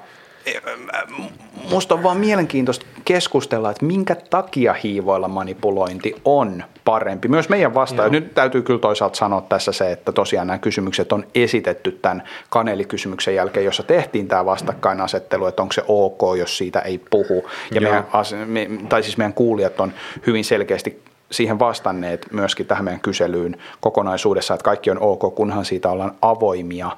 musta 1.71 1.95
on 1.95 2.03
vaan 2.03 2.17
mielenkiintoista 2.17 2.87
keskustella, 3.05 3.71
että 3.71 3.87
minkä 3.87 4.17
takia 4.31 4.73
hiivoilla 4.73 5.29
manipulointi 5.29 6.15
on 6.25 6.65
parempi. 6.85 7.29
Myös 7.29 7.49
meidän 7.49 7.75
vastaan. 7.75 8.13
Nyt 8.13 8.35
täytyy 8.35 8.63
kyllä 8.63 8.81
toisaalta 8.81 9.17
sanoa 9.17 9.41
tässä 9.41 9.73
se, 9.73 9.93
että 9.93 10.13
tosiaan 10.13 10.47
nämä 10.47 10.59
kysymykset 10.59 11.13
on 11.13 11.27
esitetty 11.35 11.93
tämän 11.93 12.23
kanelikysymyksen 12.51 13.35
jälkeen, 13.35 13.65
jossa 13.67 13.83
tehtiin 13.83 14.29
tämä 14.29 14.45
vastakkainasettelu, 14.45 15.47
että 15.47 15.63
onko 15.63 15.73
se 15.73 15.83
ok, 15.89 16.21
jos 16.39 16.59
siitä 16.59 16.81
ei 16.81 16.99
puhu. 17.11 17.45
Ja 17.71 17.81
meidän, 17.81 18.05
me, 18.47 18.71
tai 18.89 19.03
siis 19.03 19.19
meidän 19.19 19.35
kuulijat 19.35 19.81
on 19.81 19.93
hyvin 20.27 20.45
selkeästi 20.45 21.03
siihen 21.31 21.59
vastanneet 21.59 22.27
myöskin 22.33 22.67
tähän 22.67 22.85
meidän 22.85 23.01
kyselyyn 23.01 23.57
kokonaisuudessa, 23.81 24.55
että 24.55 24.65
kaikki 24.65 24.91
on 24.91 24.99
ok, 25.01 25.35
kunhan 25.35 25.65
siitä 25.65 25.91
ollaan 25.91 26.15
avoimia. 26.23 26.91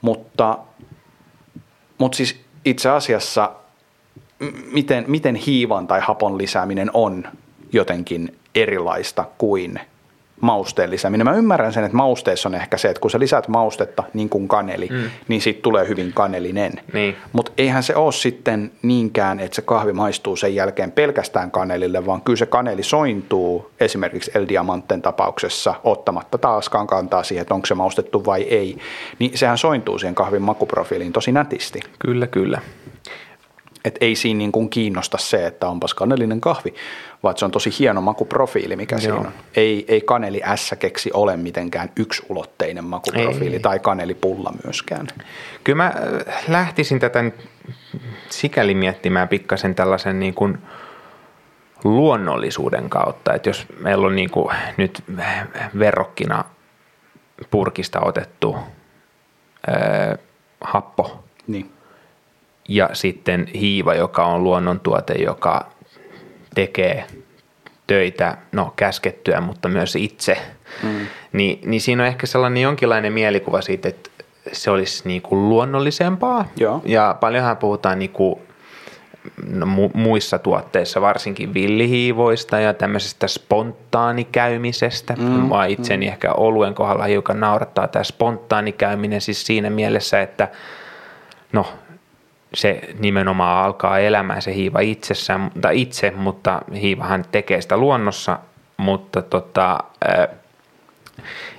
Mutta 0.00 0.58
mutta 1.98 2.16
siis 2.16 2.40
itse 2.64 2.88
asiassa, 2.88 3.52
miten, 4.72 5.04
miten 5.06 5.34
hiivan 5.34 5.86
tai 5.86 6.00
hapon 6.00 6.38
lisääminen 6.38 6.90
on 6.94 7.24
jotenkin 7.72 8.36
erilaista 8.54 9.24
kuin 9.38 9.80
mausteen 10.40 10.90
lisääminen. 10.90 11.26
Mä 11.26 11.32
ymmärrän 11.32 11.72
sen, 11.72 11.84
että 11.84 11.96
mausteessa 11.96 12.48
on 12.48 12.54
ehkä 12.54 12.78
se, 12.78 12.88
että 12.88 13.00
kun 13.00 13.10
sä 13.10 13.18
lisäät 13.18 13.48
maustetta 13.48 14.02
niin 14.14 14.28
kuin 14.28 14.48
kaneli, 14.48 14.88
mm. 14.90 15.10
niin 15.28 15.40
siitä 15.40 15.62
tulee 15.62 15.88
hyvin 15.88 16.12
kanelinen. 16.14 16.72
Niin. 16.92 17.16
Mutta 17.32 17.52
eihän 17.58 17.82
se 17.82 17.96
ole 17.96 18.12
sitten 18.12 18.72
niinkään, 18.82 19.40
että 19.40 19.56
se 19.56 19.62
kahvi 19.62 19.92
maistuu 19.92 20.36
sen 20.36 20.54
jälkeen 20.54 20.92
pelkästään 20.92 21.50
kanelille, 21.50 22.06
vaan 22.06 22.22
kyllä 22.22 22.36
se 22.36 22.46
kaneli 22.46 22.82
sointuu 22.82 23.70
esimerkiksi 23.80 24.30
El 24.34 24.46
Diamanten 24.48 25.02
tapauksessa 25.02 25.74
ottamatta 25.84 26.38
taaskaan 26.38 26.86
kantaa 26.86 27.22
siihen, 27.22 27.42
että 27.42 27.54
onko 27.54 27.66
se 27.66 27.74
maustettu 27.74 28.24
vai 28.24 28.42
ei. 28.42 28.78
Niin 29.18 29.38
sehän 29.38 29.58
sointuu 29.58 29.98
siihen 29.98 30.14
kahvin 30.14 30.42
makuprofiiliin 30.42 31.12
tosi 31.12 31.32
nätisti. 31.32 31.80
Kyllä, 31.98 32.26
kyllä. 32.26 32.60
Et 33.84 33.98
ei 34.00 34.14
siinä 34.14 34.38
niin 34.38 34.52
kuin 34.52 34.70
kiinnosta 34.70 35.18
se, 35.18 35.46
että 35.46 35.68
onpas 35.68 35.94
kanelinen 35.94 36.40
kahvi, 36.40 36.74
vaan 37.22 37.36
se 37.36 37.44
on 37.44 37.50
tosi 37.50 37.70
hieno 37.78 38.00
makuprofiili, 38.00 38.76
mikä 38.76 38.94
Joo. 38.94 39.00
siinä 39.00 39.16
on. 39.16 39.32
Ei, 39.56 39.84
ei 39.88 40.00
kaneli 40.00 40.40
S-keksi 40.54 41.10
ole 41.14 41.36
mitenkään 41.36 41.90
yksulotteinen 41.96 42.84
makuprofiili 42.84 43.54
Ei. 43.54 43.60
tai 43.60 43.78
kanelipulla 43.78 44.52
myöskään. 44.64 45.06
Kyllä 45.64 45.76
mä 45.76 45.86
äh, 45.86 46.44
lähtisin 46.48 47.00
tätä 47.00 47.24
sikäli 48.30 48.74
miettimään 48.74 49.28
pikkasen 49.28 49.74
tällaisen 49.74 50.20
niin 50.20 50.34
kuin 50.34 50.58
luonnollisuuden 51.84 52.90
kautta, 52.90 53.34
että 53.34 53.48
jos 53.48 53.66
meillä 53.80 54.06
on 54.06 54.16
niin 54.16 54.30
kuin 54.30 54.56
nyt 54.76 55.04
verrokkina 55.78 56.44
purkista 57.50 58.00
otettu 58.00 58.56
ää, 59.66 60.18
happo 60.60 61.24
Niin. 61.46 61.70
Ja 62.68 62.90
sitten 62.92 63.46
hiiva, 63.46 63.94
joka 63.94 64.24
on 64.24 64.44
luonnontuote, 64.44 65.14
joka 65.14 65.66
tekee 66.54 67.04
töitä, 67.86 68.36
no 68.52 68.72
käskettyä, 68.76 69.40
mutta 69.40 69.68
myös 69.68 69.96
itse, 69.96 70.38
mm. 70.82 71.06
niin, 71.32 71.60
niin 71.64 71.80
siinä 71.80 72.02
on 72.02 72.06
ehkä 72.06 72.26
sellainen 72.26 72.62
jonkinlainen 72.62 73.12
mielikuva 73.12 73.60
siitä, 73.60 73.88
että 73.88 74.10
se 74.52 74.70
olisi 74.70 75.08
niin 75.08 75.22
kuin 75.22 75.48
luonnollisempaa. 75.48 76.48
Joo. 76.56 76.82
Ja 76.84 77.16
paljonhan 77.20 77.56
puhutaan 77.56 77.98
niin 77.98 78.10
kuin 78.10 78.40
no, 79.46 79.66
mu- 79.66 79.90
muissa 79.94 80.38
tuotteissa, 80.38 81.00
varsinkin 81.00 81.54
villihiivoista 81.54 82.60
ja 82.60 82.74
tämmöisestä 82.74 83.28
spontaanikäymisestä. 83.28 85.14
Mm, 85.18 85.24
Mua 85.24 85.64
itseni 85.64 86.06
mm. 86.06 86.12
ehkä 86.12 86.32
oluen 86.32 86.74
kohdalla 86.74 87.04
hiukan 87.04 87.40
naurattaa 87.40 87.88
tämä 87.88 88.04
spontaanikäyminen 88.04 89.20
siis 89.20 89.46
siinä 89.46 89.70
mielessä, 89.70 90.20
että 90.22 90.48
no 91.52 91.66
se 92.54 92.80
nimenomaan 92.98 93.64
alkaa 93.64 93.98
elämään 93.98 94.42
se 94.42 94.54
hiiva 94.54 94.80
itsessään, 94.80 95.50
tai 95.60 95.80
itse, 95.80 96.10
mutta 96.10 96.62
hiivahan 96.80 97.24
tekee 97.32 97.60
sitä 97.60 97.76
luonnossa, 97.76 98.38
mutta 98.76 99.22
tota, 99.22 99.78
ää, 100.04 100.28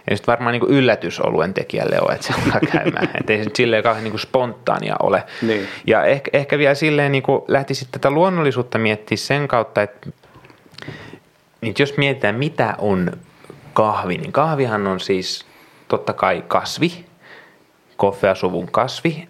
ei 0.07 0.15
nyt 0.15 0.27
varmaan 0.27 0.51
niin 0.51 0.69
yllätys 0.69 1.19
oluen 1.19 1.53
tekijälle 1.53 2.01
ole, 2.01 2.13
että 2.13 2.27
se 2.27 2.33
alkaa 2.33 2.59
käymään. 2.71 3.09
Että 3.19 3.33
ei 3.33 3.39
se 3.39 3.45
nyt 3.45 3.55
silleen 3.55 3.83
kauhean 3.83 4.03
niin 4.03 4.19
spontaania 4.19 4.95
ole. 4.99 5.23
Niin. 5.41 5.67
Ja 5.87 6.03
ehkä, 6.05 6.31
ehkä 6.33 6.57
vielä 6.57 6.75
silleen 6.75 7.11
niin 7.11 7.23
lähtisi 7.47 7.87
tätä 7.91 8.11
luonnollisuutta 8.11 8.77
miettiä 8.77 9.17
sen 9.17 9.47
kautta, 9.47 9.81
että, 9.81 10.09
niin 11.61 11.75
jos 11.79 11.97
mietitään 11.97 12.35
mitä 12.35 12.75
on 12.77 13.11
kahvi, 13.73 14.17
niin 14.17 14.31
kahvihan 14.31 14.87
on 14.87 14.99
siis 14.99 15.45
totta 15.87 16.13
kai 16.13 16.43
kasvi, 16.47 17.05
koffeasuvun 17.99 18.71
kasvi, 18.71 19.27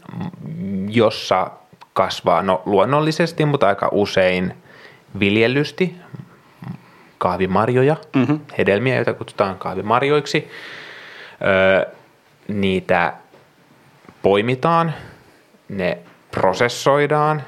jossa 0.87 1.51
kasvaa 1.93 2.41
no, 2.41 2.61
luonnollisesti, 2.65 3.45
mutta 3.45 3.67
aika 3.67 3.89
usein 3.91 4.53
viljellysti 5.19 5.95
kahvimarjoja, 7.17 7.95
mm-hmm. 8.15 8.39
hedelmiä, 8.57 8.95
joita 8.95 9.13
kutsutaan 9.13 9.57
kahvimarjoiksi. 9.57 10.51
Öö, 11.45 11.93
niitä 12.47 13.13
poimitaan, 14.21 14.93
ne 15.69 15.97
prosessoidaan, 16.31 17.43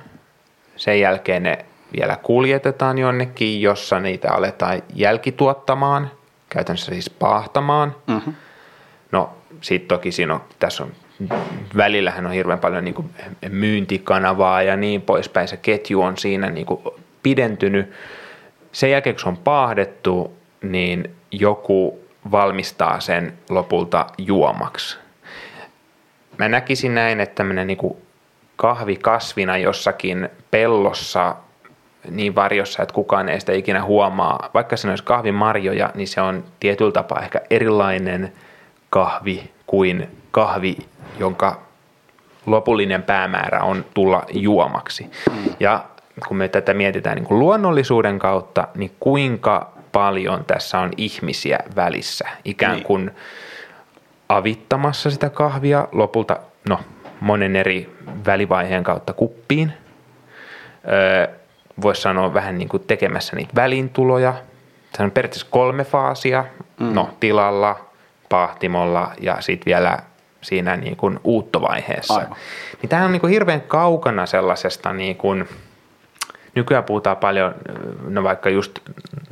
sen 0.75 0.99
jälkeen 0.99 1.43
ne 1.43 1.65
vielä 1.97 2.17
kuljetetaan 2.23 2.97
jonnekin, 2.97 3.61
jossa 3.61 3.99
niitä 3.99 4.31
aletaan 4.31 4.81
jälkituottamaan, 4.93 6.11
käytännössä 6.49 6.91
siis 6.91 7.09
paahtamaan. 7.09 7.95
Mm-hmm. 8.07 8.33
No 9.11 9.29
sitten 9.61 9.87
toki 9.87 10.11
siinä 10.11 10.33
on, 10.33 10.41
tässä 10.59 10.83
on, 10.83 10.91
välillähän 11.77 12.25
on 12.25 12.31
hirveän 12.31 12.59
paljon 12.59 12.85
niin 12.85 12.93
kuin 12.93 13.09
myyntikanavaa 13.49 14.63
ja 14.63 14.77
niin 14.77 15.01
poispäin. 15.01 15.47
Se 15.47 15.57
ketju 15.57 16.01
on 16.01 16.17
siinä 16.17 16.49
niin 16.49 16.65
kuin 16.65 16.81
pidentynyt 17.23 17.91
sen 18.71 18.91
jälkeen, 18.91 19.15
kun 19.15 19.21
se 19.21 19.29
on 19.29 19.37
paahdettu, 19.37 20.37
niin 20.61 21.15
joku 21.31 21.99
valmistaa 22.31 22.99
sen 22.99 23.33
lopulta 23.49 24.05
juomaksi. 24.17 24.97
Mä 26.37 26.49
näkisin 26.49 26.95
näin, 26.95 27.19
että 27.19 27.35
tämmöinen 27.35 27.67
niin 27.67 27.97
kahvi 28.55 28.95
kasvina 28.95 29.57
jossakin 29.57 30.29
pellossa 30.51 31.35
niin 32.09 32.35
varjossa, 32.35 32.83
että 32.83 32.93
kukaan 32.93 33.29
ei 33.29 33.39
sitä 33.39 33.53
ikinä 33.53 33.83
huomaa. 33.83 34.49
Vaikka 34.53 34.77
se 34.77 34.89
olisi 34.89 35.03
kahvimarjoja, 35.03 35.91
niin 35.95 36.07
se 36.07 36.21
on 36.21 36.43
tietyllä 36.59 36.91
tapaa 36.91 37.21
ehkä 37.21 37.41
erilainen 37.49 38.33
kahvi 38.89 39.51
kuin 39.67 40.07
kahvi, 40.31 40.77
jonka 41.19 41.61
lopullinen 42.45 43.03
päämäärä 43.03 43.59
on 43.59 43.85
tulla 43.93 44.25
juomaksi. 44.31 45.11
Ja 45.59 45.85
kun 46.27 46.37
me 46.37 46.47
tätä 46.47 46.73
mietitään 46.73 47.15
niin 47.15 47.25
kuin 47.25 47.39
luonnollisuuden 47.39 48.19
kautta, 48.19 48.67
niin 48.75 48.91
kuinka 48.99 49.71
paljon 49.91 50.45
tässä 50.45 50.79
on 50.79 50.91
ihmisiä 50.97 51.59
välissä, 51.75 52.29
ikään 52.45 52.73
niin. 52.73 52.83
kuin 52.83 53.05
niin. 53.05 53.15
avittamassa 54.29 55.11
sitä 55.11 55.29
kahvia 55.29 55.87
lopulta, 55.91 56.37
no 56.69 56.79
monen 57.19 57.55
eri 57.55 57.95
välivaiheen 58.25 58.83
kautta 58.83 59.13
kuppiin. 59.13 59.73
Öö, 60.87 61.35
Voisi 61.81 62.01
sanoa 62.01 62.33
vähän 62.33 62.57
niin 62.57 62.69
kuin 62.69 62.83
tekemässä 62.87 63.35
niitä 63.35 63.51
välintuloja. 63.55 64.33
Se 64.97 65.03
on 65.03 65.11
periaatteessa 65.11 65.47
kolme 65.49 65.83
faasia, 65.83 66.45
mm. 66.79 66.93
no 66.93 67.09
tilalla, 67.19 67.85
pahtimolla 68.29 69.11
ja 69.21 69.37
sitten 69.39 69.65
vielä 69.65 69.99
siinä 70.41 70.77
niin 70.77 70.95
kuin 70.95 71.19
uuttovaiheessa. 71.23 72.13
Aivan. 72.13 72.35
Niin 72.81 72.89
tämä 72.89 73.05
on 73.05 73.11
niin 73.11 73.21
kuin 73.21 73.33
hirveän 73.33 73.61
kaukana 73.61 74.25
sellaisesta 74.25 74.93
niin 74.93 75.15
kuin, 75.15 75.49
nykyään 76.55 76.83
puhutaan 76.83 77.17
paljon, 77.17 77.55
no 78.07 78.23
vaikka 78.23 78.49
just 78.49 78.79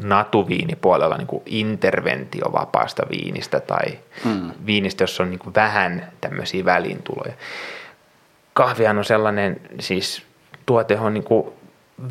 natuviinipuolella 0.03 1.18
niin 1.18 1.28
kuin 1.28 1.43
interventiovapaasta 1.45 3.03
viinistä 3.12 3.60
tai 3.60 3.99
mm. 4.26 4.51
viinistä, 4.66 5.03
jossa 5.03 5.24
on 5.24 5.30
niin 5.30 5.39
kuin 5.39 5.55
vähän 5.55 6.12
tämmöisiä 6.22 6.66
välintuloja. 6.66 7.34
Kahvihan 8.53 8.97
on 8.97 9.05
sellainen, 9.05 9.62
siis 9.80 10.24
tuote 10.66 10.99
on 10.99 11.14
niin 11.14 11.24
kuin 11.24 11.47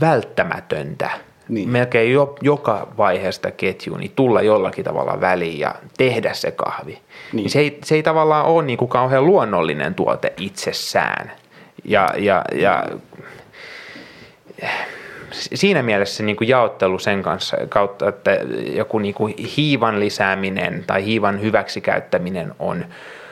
välttämätöntä 0.01 1.11
niin. 1.49 1.69
melkein 1.69 2.13
jo, 2.13 2.37
joka 2.43 2.89
vaiheesta 2.99 3.51
ketjua, 3.51 3.99
niin 3.99 4.13
tulla 4.17 4.43
jollakin 4.43 4.85
tavalla 4.85 5.21
väliin 5.21 5.59
ja 5.59 5.75
tehdä 5.99 6.33
se 6.33 6.51
kahvi. 6.51 6.99
Niin. 7.33 7.51
Se, 7.51 7.61
ei, 7.61 7.79
se 7.85 7.95
ei 7.95 8.03
tavallaan 8.03 8.47
ole 8.47 8.65
niin 8.65 8.79
kuin 8.79 8.89
kauhean 8.89 9.27
luonnollinen 9.27 9.95
tuote 9.95 10.33
itsessään. 10.37 11.33
Ja, 11.85 12.09
ja, 12.17 12.45
ja 12.55 12.85
siinä 15.33 15.83
mielessä 15.83 16.23
niin 16.23 16.37
kuin 16.37 16.49
jaottelu 16.49 16.99
sen 16.99 17.23
kanssa 17.23 17.57
kautta, 17.69 18.09
että 18.09 18.31
joku 18.75 18.99
niin 18.99 19.15
kuin 19.15 19.35
hiivan 19.57 20.01
lisääminen 20.01 20.85
tai 20.87 21.05
hiivan 21.05 21.41
hyväksikäyttäminen 21.41 22.53
on, 22.59 22.85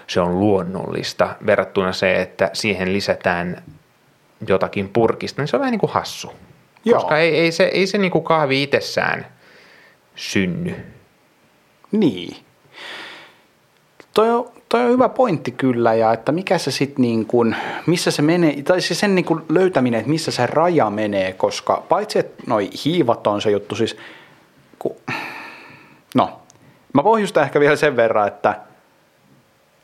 se 0.06 0.20
on 0.20 0.40
luonnollista 0.40 1.34
verrattuna 1.46 1.92
se, 1.92 2.14
että 2.14 2.50
siihen 2.52 2.92
lisätään 2.92 3.62
jotakin 4.48 4.88
purkista, 4.88 5.42
niin 5.42 5.48
se 5.48 5.56
on 5.56 5.60
vähän 5.60 5.72
niin 5.72 5.80
kuin 5.80 5.92
hassu. 5.92 6.32
Joo. 6.86 7.00
Koska 7.00 7.18
ei, 7.18 7.36
ei 7.36 7.52
se, 7.52 7.64
ei 7.64 7.86
se 7.86 7.98
niin 7.98 8.10
kuin 8.10 8.24
kahvi 8.24 8.62
itsessään 8.62 9.26
synny. 10.14 10.74
Niin. 11.92 12.36
Toi 14.14 14.30
on, 14.30 14.50
toi 14.68 14.84
on 14.84 14.90
hyvä 14.90 15.08
pointti 15.08 15.50
kyllä, 15.50 15.94
ja 15.94 16.12
että 16.12 16.32
mikä 16.32 16.58
se 16.58 16.70
sitten 16.70 17.02
niin 17.02 17.26
kuin, 17.26 17.56
missä 17.86 18.10
se 18.10 18.22
menee, 18.22 18.62
tai 18.62 18.80
siis 18.80 19.00
sen 19.00 19.14
niin 19.14 19.24
kuin 19.24 19.42
löytäminen, 19.48 20.00
että 20.00 20.10
missä 20.10 20.30
se 20.30 20.46
raja 20.46 20.90
menee, 20.90 21.32
koska 21.32 21.84
paitsi 21.88 22.18
että 22.18 22.42
noi 22.46 22.70
hiivat 22.84 23.26
on 23.26 23.42
se 23.42 23.50
juttu, 23.50 23.74
siis 23.74 23.96
ku, 24.78 25.00
no, 26.14 26.40
mä 26.92 27.02
pohjustan 27.02 27.42
ehkä 27.42 27.60
vielä 27.60 27.76
sen 27.76 27.96
verran, 27.96 28.28
että 28.28 28.60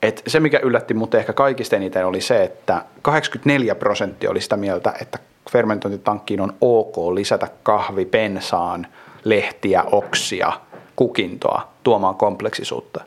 et 0.02 0.22
se, 0.26 0.40
mikä 0.40 0.60
yllätti 0.62 0.94
mut 0.94 1.14
ehkä 1.14 1.32
kaikista 1.32 1.76
eniten 1.76 2.06
oli 2.06 2.20
se, 2.20 2.42
että 2.42 2.84
84 3.02 3.74
prosenttia 3.74 4.30
oli 4.30 4.40
sitä 4.40 4.56
mieltä, 4.56 4.94
että 5.00 5.18
fermentointitankkiin 5.52 6.40
on 6.40 6.52
ok 6.60 6.96
lisätä 7.14 7.48
kahvi, 7.62 8.04
pensaan, 8.04 8.86
lehtiä, 9.24 9.84
oksia, 9.92 10.52
kukintoa 10.96 11.68
tuomaan 11.82 12.14
kompleksisuutta. 12.14 13.00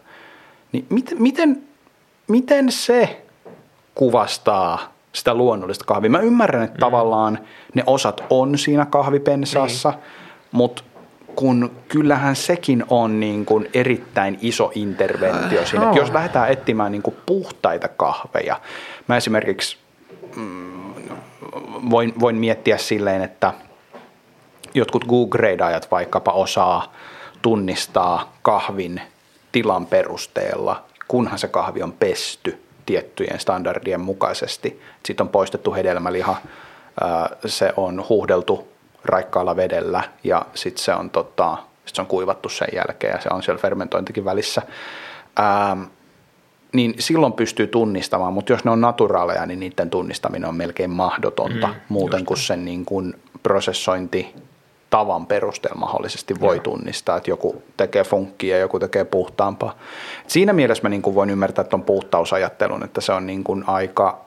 Niin 0.71 0.85
miten, 0.89 1.21
miten, 1.21 1.63
miten 2.27 2.71
se 2.71 3.25
kuvastaa 3.95 4.93
sitä 5.13 5.33
luonnollista 5.33 5.85
kahvia? 5.85 6.09
Mä 6.09 6.19
ymmärrän, 6.19 6.63
että 6.63 6.77
mm. 6.77 6.79
tavallaan 6.79 7.39
ne 7.73 7.83
osat 7.87 8.23
on 8.29 8.57
siinä 8.57 8.85
kahvipensaassa, 8.85 9.89
niin. 9.89 9.99
mutta 10.51 10.83
kun 11.35 11.71
kyllähän 11.87 12.35
sekin 12.35 12.83
on 12.89 13.19
niin 13.19 13.45
kuin 13.45 13.69
erittäin 13.73 14.37
iso 14.41 14.71
interventio 14.75 15.65
siinä. 15.65 15.85
Että 15.85 15.99
jos 15.99 16.11
lähdetään 16.11 16.51
etsimään 16.51 16.91
niin 16.91 17.01
kuin 17.01 17.15
puhtaita 17.25 17.87
kahveja, 17.87 18.59
mä 19.07 19.17
esimerkiksi 19.17 19.77
mm, 19.77 19.84
voin, 21.89 22.13
voin 22.19 22.35
miettiä 22.35 22.77
silleen, 22.77 23.21
että 23.21 23.53
jotkut 24.73 25.05
Google-gradeajat 25.05 25.91
vaikkapa 25.91 26.31
osaa 26.31 26.93
tunnistaa 27.41 28.33
kahvin 28.41 29.01
tilan 29.51 29.85
perusteella, 29.85 30.83
kunhan 31.07 31.39
se 31.39 31.47
kahvi 31.47 31.83
on 31.83 31.91
pesty 31.93 32.63
tiettyjen 32.85 33.39
standardien 33.39 34.01
mukaisesti. 34.01 34.81
Sitten 35.05 35.23
on 35.23 35.29
poistettu 35.29 35.73
hedelmäliha, 35.73 36.35
se 37.45 37.73
on 37.77 38.05
huuhdeltu 38.09 38.67
raikkaalla 39.05 39.55
vedellä 39.55 40.03
ja 40.23 40.45
sitten 40.53 40.83
se 40.83 40.93
on, 40.93 41.09
tota, 41.09 41.57
sit 41.85 41.95
se 41.95 42.01
on 42.01 42.07
kuivattu 42.07 42.49
sen 42.49 42.67
jälkeen 42.73 43.13
ja 43.13 43.21
se 43.21 43.29
on 43.31 43.43
siellä 43.43 43.61
fermentointikin 43.61 44.25
välissä. 44.25 44.61
Ähm, 45.39 45.83
niin 46.75 46.95
silloin 46.99 47.33
pystyy 47.33 47.67
tunnistamaan, 47.67 48.33
mutta 48.33 48.53
jos 48.53 48.65
ne 48.65 48.71
on 48.71 48.81
naturaaleja, 48.81 49.45
niin 49.45 49.59
niiden 49.59 49.89
tunnistaminen 49.89 50.49
on 50.49 50.55
melkein 50.55 50.89
mahdotonta 50.89 51.67
mm, 51.67 51.73
muuten 51.89 52.25
kuin 52.25 52.37
sen 52.37 52.65
niin 52.65 52.85
kuin 52.85 53.13
prosessointi 53.43 54.35
tavan 54.89 55.25
perusteella 55.25 55.79
mahdollisesti 55.79 56.39
voi 56.39 56.59
tunnistaa, 56.59 57.17
että 57.17 57.29
joku 57.29 57.63
tekee 57.77 58.03
funkkia 58.03 58.55
ja 58.55 58.61
joku 58.61 58.79
tekee 58.79 59.05
puhtaampaa. 59.05 59.77
Siinä 60.27 60.53
mielessä 60.53 60.83
mä 60.83 60.89
niin 60.89 61.01
kuin 61.01 61.15
voin 61.15 61.29
ymmärtää 61.29 61.63
tuon 61.63 61.83
puhtausajattelun, 61.83 62.83
että 62.83 63.01
se 63.01 63.11
on 63.11 63.27
niin 63.27 63.43
kuin 63.43 63.63
aika, 63.67 64.24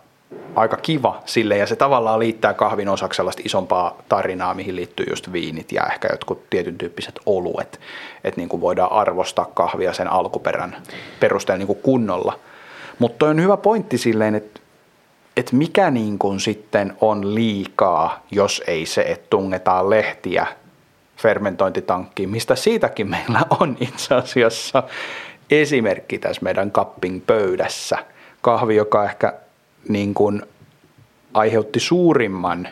aika 0.54 0.76
kiva 0.76 1.22
sille 1.24 1.56
ja 1.56 1.66
se 1.66 1.76
tavallaan 1.76 2.18
liittää 2.18 2.54
kahvin 2.54 2.88
osaksi 2.88 3.16
sellaista 3.16 3.42
isompaa 3.44 4.02
tarinaa, 4.08 4.54
mihin 4.54 4.76
liittyy 4.76 5.06
just 5.10 5.32
viinit 5.32 5.72
ja 5.72 5.82
ehkä 5.92 6.08
jotkut 6.12 6.50
tietyn 6.50 6.78
tyyppiset 6.78 7.20
oluet, 7.26 7.80
että 8.24 8.40
niin 8.40 8.48
kuin 8.48 8.60
voidaan 8.60 8.92
arvostaa 8.92 9.50
kahvia 9.54 9.92
sen 9.92 10.08
alkuperän 10.08 10.76
perusteella 11.20 11.58
niin 11.58 11.66
kuin 11.66 11.82
kunnolla. 11.82 12.38
Mutta 12.98 13.26
on 13.26 13.42
hyvä 13.42 13.56
pointti 13.56 13.98
silleen, 13.98 14.34
että 14.34 14.60
että 15.36 15.56
mikä 15.56 15.90
niin 15.90 16.18
kuin 16.18 16.40
sitten 16.40 16.96
on 17.00 17.34
liikaa, 17.34 18.22
jos 18.30 18.62
ei 18.66 18.86
se, 18.86 19.00
että 19.00 19.26
tungetaan 19.30 19.90
lehtiä 19.90 20.46
fermentointitankkiin, 21.16 22.30
mistä 22.30 22.56
siitäkin 22.56 23.10
meillä 23.10 23.40
on 23.60 23.76
itse 23.80 24.14
asiassa 24.14 24.82
esimerkki 25.50 26.18
tässä 26.18 26.42
meidän 26.42 26.70
cupping 26.70 27.26
pöydässä. 27.26 27.98
Kahvi, 28.42 28.76
joka 28.76 29.04
ehkä 29.04 29.32
niin 29.88 30.14
kuin 30.14 30.42
aiheutti 31.34 31.80
suurimman 31.80 32.68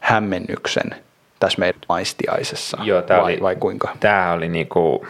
hämmennyksen 0.00 0.94
tässä 1.40 1.58
meidän 1.58 1.80
maistiaisessa, 1.88 2.78
Joo, 2.82 3.02
vai, 3.08 3.20
oli, 3.20 3.38
vai 3.40 3.56
kuinka? 3.56 3.96
Tämä 4.00 4.32
oli 4.32 4.48
niinku, 4.48 5.06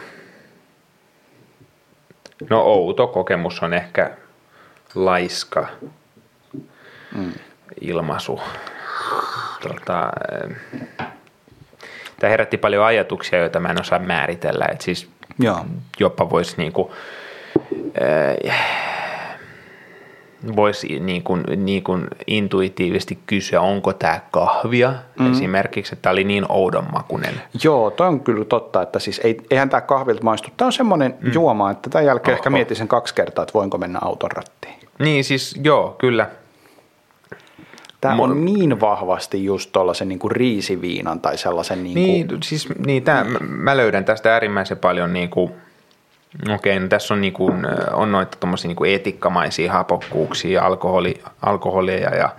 no 2.49 2.61
outo 2.61 3.07
kokemus 3.07 3.63
on 3.63 3.73
ehkä 3.73 4.11
laiska 4.95 5.67
mm. 7.15 7.33
ilmaisu. 7.81 8.41
Tota, 9.61 10.11
tämä 12.19 12.29
herätti 12.31 12.57
paljon 12.57 12.85
ajatuksia, 12.85 13.39
joita 13.39 13.59
mä 13.59 13.69
en 13.69 13.81
osaa 13.81 13.99
määritellä. 13.99 14.65
Et 14.71 14.81
siis 14.81 15.09
Joo. 15.39 15.65
jopa 15.99 16.29
voisi 16.29 16.53
niinku, 16.57 16.93
äh, 18.47 19.02
voisi 20.55 20.99
niin 20.99 21.23
kuin, 21.23 21.43
niin 21.55 21.83
kuin 21.83 22.07
intuitiivisesti 22.27 23.19
kysyä, 23.27 23.61
onko 23.61 23.93
tämä 23.93 24.19
kahvia 24.31 24.93
mm. 25.19 25.31
esimerkiksi, 25.31 25.93
että 25.93 26.01
tämä 26.01 26.11
oli 26.11 26.23
niin 26.23 26.45
oudon 26.49 26.85
makunen. 26.91 27.41
Joo, 27.63 27.91
toi 27.91 28.07
on 28.07 28.19
kyllä 28.19 28.45
totta, 28.45 28.81
että 28.81 28.99
siis 28.99 29.21
ei, 29.23 29.37
eihän 29.51 29.69
tämä 29.69 29.81
kahvilta 29.81 30.23
maistu. 30.23 30.49
Tämä 30.57 30.67
on 30.67 30.73
semmoinen 30.73 31.15
mm. 31.21 31.31
juoma, 31.33 31.71
että 31.71 31.89
tämän 31.89 32.05
jälkeen 32.05 32.33
oh, 32.33 32.37
ehkä 32.37 32.49
mietin 32.49 32.77
sen 32.77 32.87
kaksi 32.87 33.15
kertaa, 33.15 33.43
että 33.43 33.53
voinko 33.53 33.77
mennä 33.77 33.99
auton 34.01 34.31
rattiin. 34.31 34.73
Niin 34.99 35.23
siis 35.23 35.59
joo, 35.63 35.95
kyllä. 35.97 36.29
Tämä 38.01 38.23
on 38.23 38.45
niin 38.45 38.79
vahvasti 38.81 39.45
just 39.45 39.71
tuollaisen 39.71 40.07
niin 40.07 40.19
kuin 40.19 40.31
riisiviinan 40.31 41.19
tai 41.19 41.37
sellaisen... 41.37 41.83
Niin, 41.83 41.95
niin 41.95 42.27
kuin... 42.27 42.43
siis 42.43 42.69
niin, 42.85 43.03
tämä, 43.03 43.25
mä 43.39 43.77
löydän 43.77 44.05
tästä 44.05 44.33
äärimmäisen 44.33 44.77
paljon 44.77 45.13
niin 45.13 45.29
kuin, 45.29 45.51
okei, 46.49 46.79
no 46.79 46.87
tässä 46.87 47.13
on, 47.13 47.21
niin 47.21 47.33
kuin, 47.33 47.53
on 47.93 48.11
noita 48.11 48.37
tuommoisia 48.39 48.67
niin 48.67 48.95
etikkamaisia 48.95 49.73
hapokkuuksia, 49.73 50.65
alkoholi, 50.65 51.21
alkoholia 51.41 52.15
ja 52.15 52.29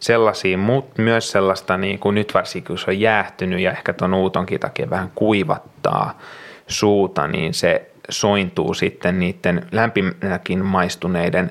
sellaisia, 0.00 0.58
mutta 0.58 1.02
myös 1.02 1.30
sellaista, 1.30 1.76
niin 1.76 1.98
kuin 1.98 2.14
nyt 2.14 2.34
varsinkin 2.34 2.66
kun 2.66 2.78
se 2.78 2.90
on 2.90 3.00
jäähtynyt 3.00 3.60
ja 3.60 3.72
ehkä 3.72 3.92
tuon 3.92 4.14
uutonkin 4.14 4.60
takia 4.60 4.90
vähän 4.90 5.10
kuivattaa 5.14 6.18
suuta, 6.66 7.26
niin 7.26 7.54
se 7.54 7.90
sointuu 8.10 8.74
sitten 8.74 9.18
niiden 9.18 9.66
lämpimänäkin 9.72 10.64
maistuneiden 10.64 11.50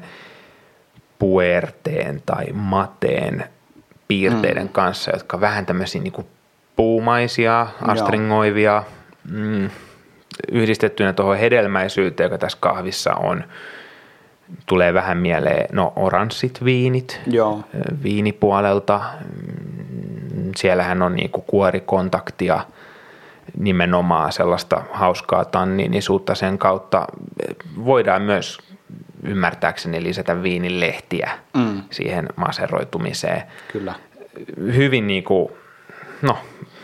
puerteen 1.19 2.21
tai 2.25 2.45
mateen 2.53 3.45
piirteiden 4.07 4.63
mm. 4.63 4.69
kanssa, 4.69 5.11
jotka 5.11 5.41
vähän 5.41 5.65
tämmöisiä 5.65 6.01
niin 6.01 6.13
kuin 6.13 6.27
puumaisia, 6.75 7.67
astringoivia, 7.82 8.84
mm, 9.32 9.69
yhdistettynä 10.51 11.13
tuohon 11.13 11.38
hedelmäisyyteen, 11.38 12.25
joka 12.25 12.38
tässä 12.38 12.57
kahvissa 12.61 13.13
on, 13.13 13.43
tulee 14.65 14.93
vähän 14.93 15.17
mieleen, 15.17 15.67
no 15.71 15.93
oranssit 15.95 16.63
viinit 16.65 17.21
Joo. 17.27 17.63
viinipuolelta. 18.03 19.01
Mm, 19.19 20.51
siellähän 20.55 21.01
on 21.01 21.15
niinku 21.15 21.41
kuorikontaktia, 21.41 22.59
nimenomaan 23.57 24.32
sellaista 24.32 24.84
hauskaa 24.91 25.45
tanniinisuutta 25.45 26.36
sen 26.36 26.57
kautta. 26.57 27.07
Voidaan 27.86 28.21
myös 28.21 28.59
ymmärtääkseni 29.23 30.03
lisätä 30.03 30.43
viinilehtiä 30.43 31.32
mm. 31.53 31.82
siihen 31.91 32.25
maseroitumiseen. 32.36 33.43
Kyllä. 33.71 33.93
Hyvin 34.57 35.07
niinku, 35.07 35.57
no 36.21 36.38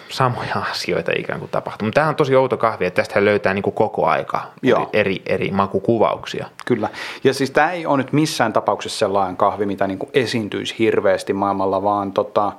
samoja 0.10 0.55
asioita 0.72 1.12
ikään 1.18 1.39
kuin 1.39 1.51
tapahtuu. 1.51 1.86
Mutta 1.86 2.01
tämä 2.01 2.10
on 2.10 2.16
tosi 2.16 2.36
outo 2.36 2.58
kahvi, 2.58 2.86
että 2.86 3.01
tästä 3.01 3.26
löytää 3.26 3.53
niin 3.53 3.64
kuin 3.64 3.74
koko 3.74 4.05
aika 4.05 4.41
Joo. 4.62 4.89
eri, 4.93 5.22
eri 5.26 5.51
makukuvauksia. 5.51 6.47
Kyllä. 6.66 6.89
Ja 7.24 7.34
siis 7.34 7.51
tämä 7.51 7.72
ei 7.72 7.86
ole 7.86 7.97
nyt 7.97 8.14
missään 8.14 8.53
tapauksessa 8.53 8.99
sellainen 8.99 9.38
kahvi, 9.38 9.66
mitä 9.66 9.88
niin 9.88 9.99
kuin 9.99 10.10
esiintyisi 10.14 10.76
hirveästi 10.80 11.34
maailmalla, 11.34 11.84
vaan 11.84 12.12
tota, 12.12 12.51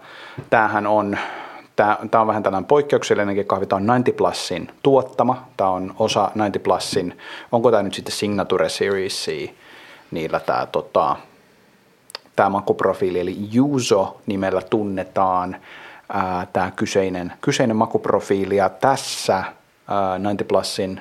tämähän 0.51 0.87
on, 0.87 1.19
tämä, 1.77 1.99
tämä 2.11 2.21
on 2.21 2.29
vähän 2.29 2.43
tällainen 2.43 2.69
poikkeuksellinenkin 2.69 3.47
kahvi. 3.47 3.67
Tämä 3.67 3.77
on 3.77 3.83
90 3.83 4.19
Plusin 4.19 4.71
tuottama. 4.83 5.45
Tämä 5.57 5.71
on 5.71 5.95
osa 5.99 6.21
90 6.21 6.59
Plusin, 6.59 7.19
onko 7.53 7.71
tämä 7.71 7.83
nyt 7.83 7.95
sitten 7.95 8.15
Signature 8.15 8.69
Series 8.69 9.27
niillä 10.11 10.41
tämä, 10.41 10.67
tota, 10.67 11.17
tämä 12.37 12.49
makuprofiili, 12.49 13.21
eli 13.21 13.37
Juso 13.53 14.21
nimellä 14.27 14.63
tunnetaan 14.63 15.57
tämä 16.53 16.71
kyseinen, 16.77 17.33
kyseinen 17.41 17.77
makuprofiili. 17.77 18.57
Ja 18.57 18.69
tässä 18.69 19.35
ää, 19.35 20.17
90 20.17 20.45
Plusin 20.45 21.01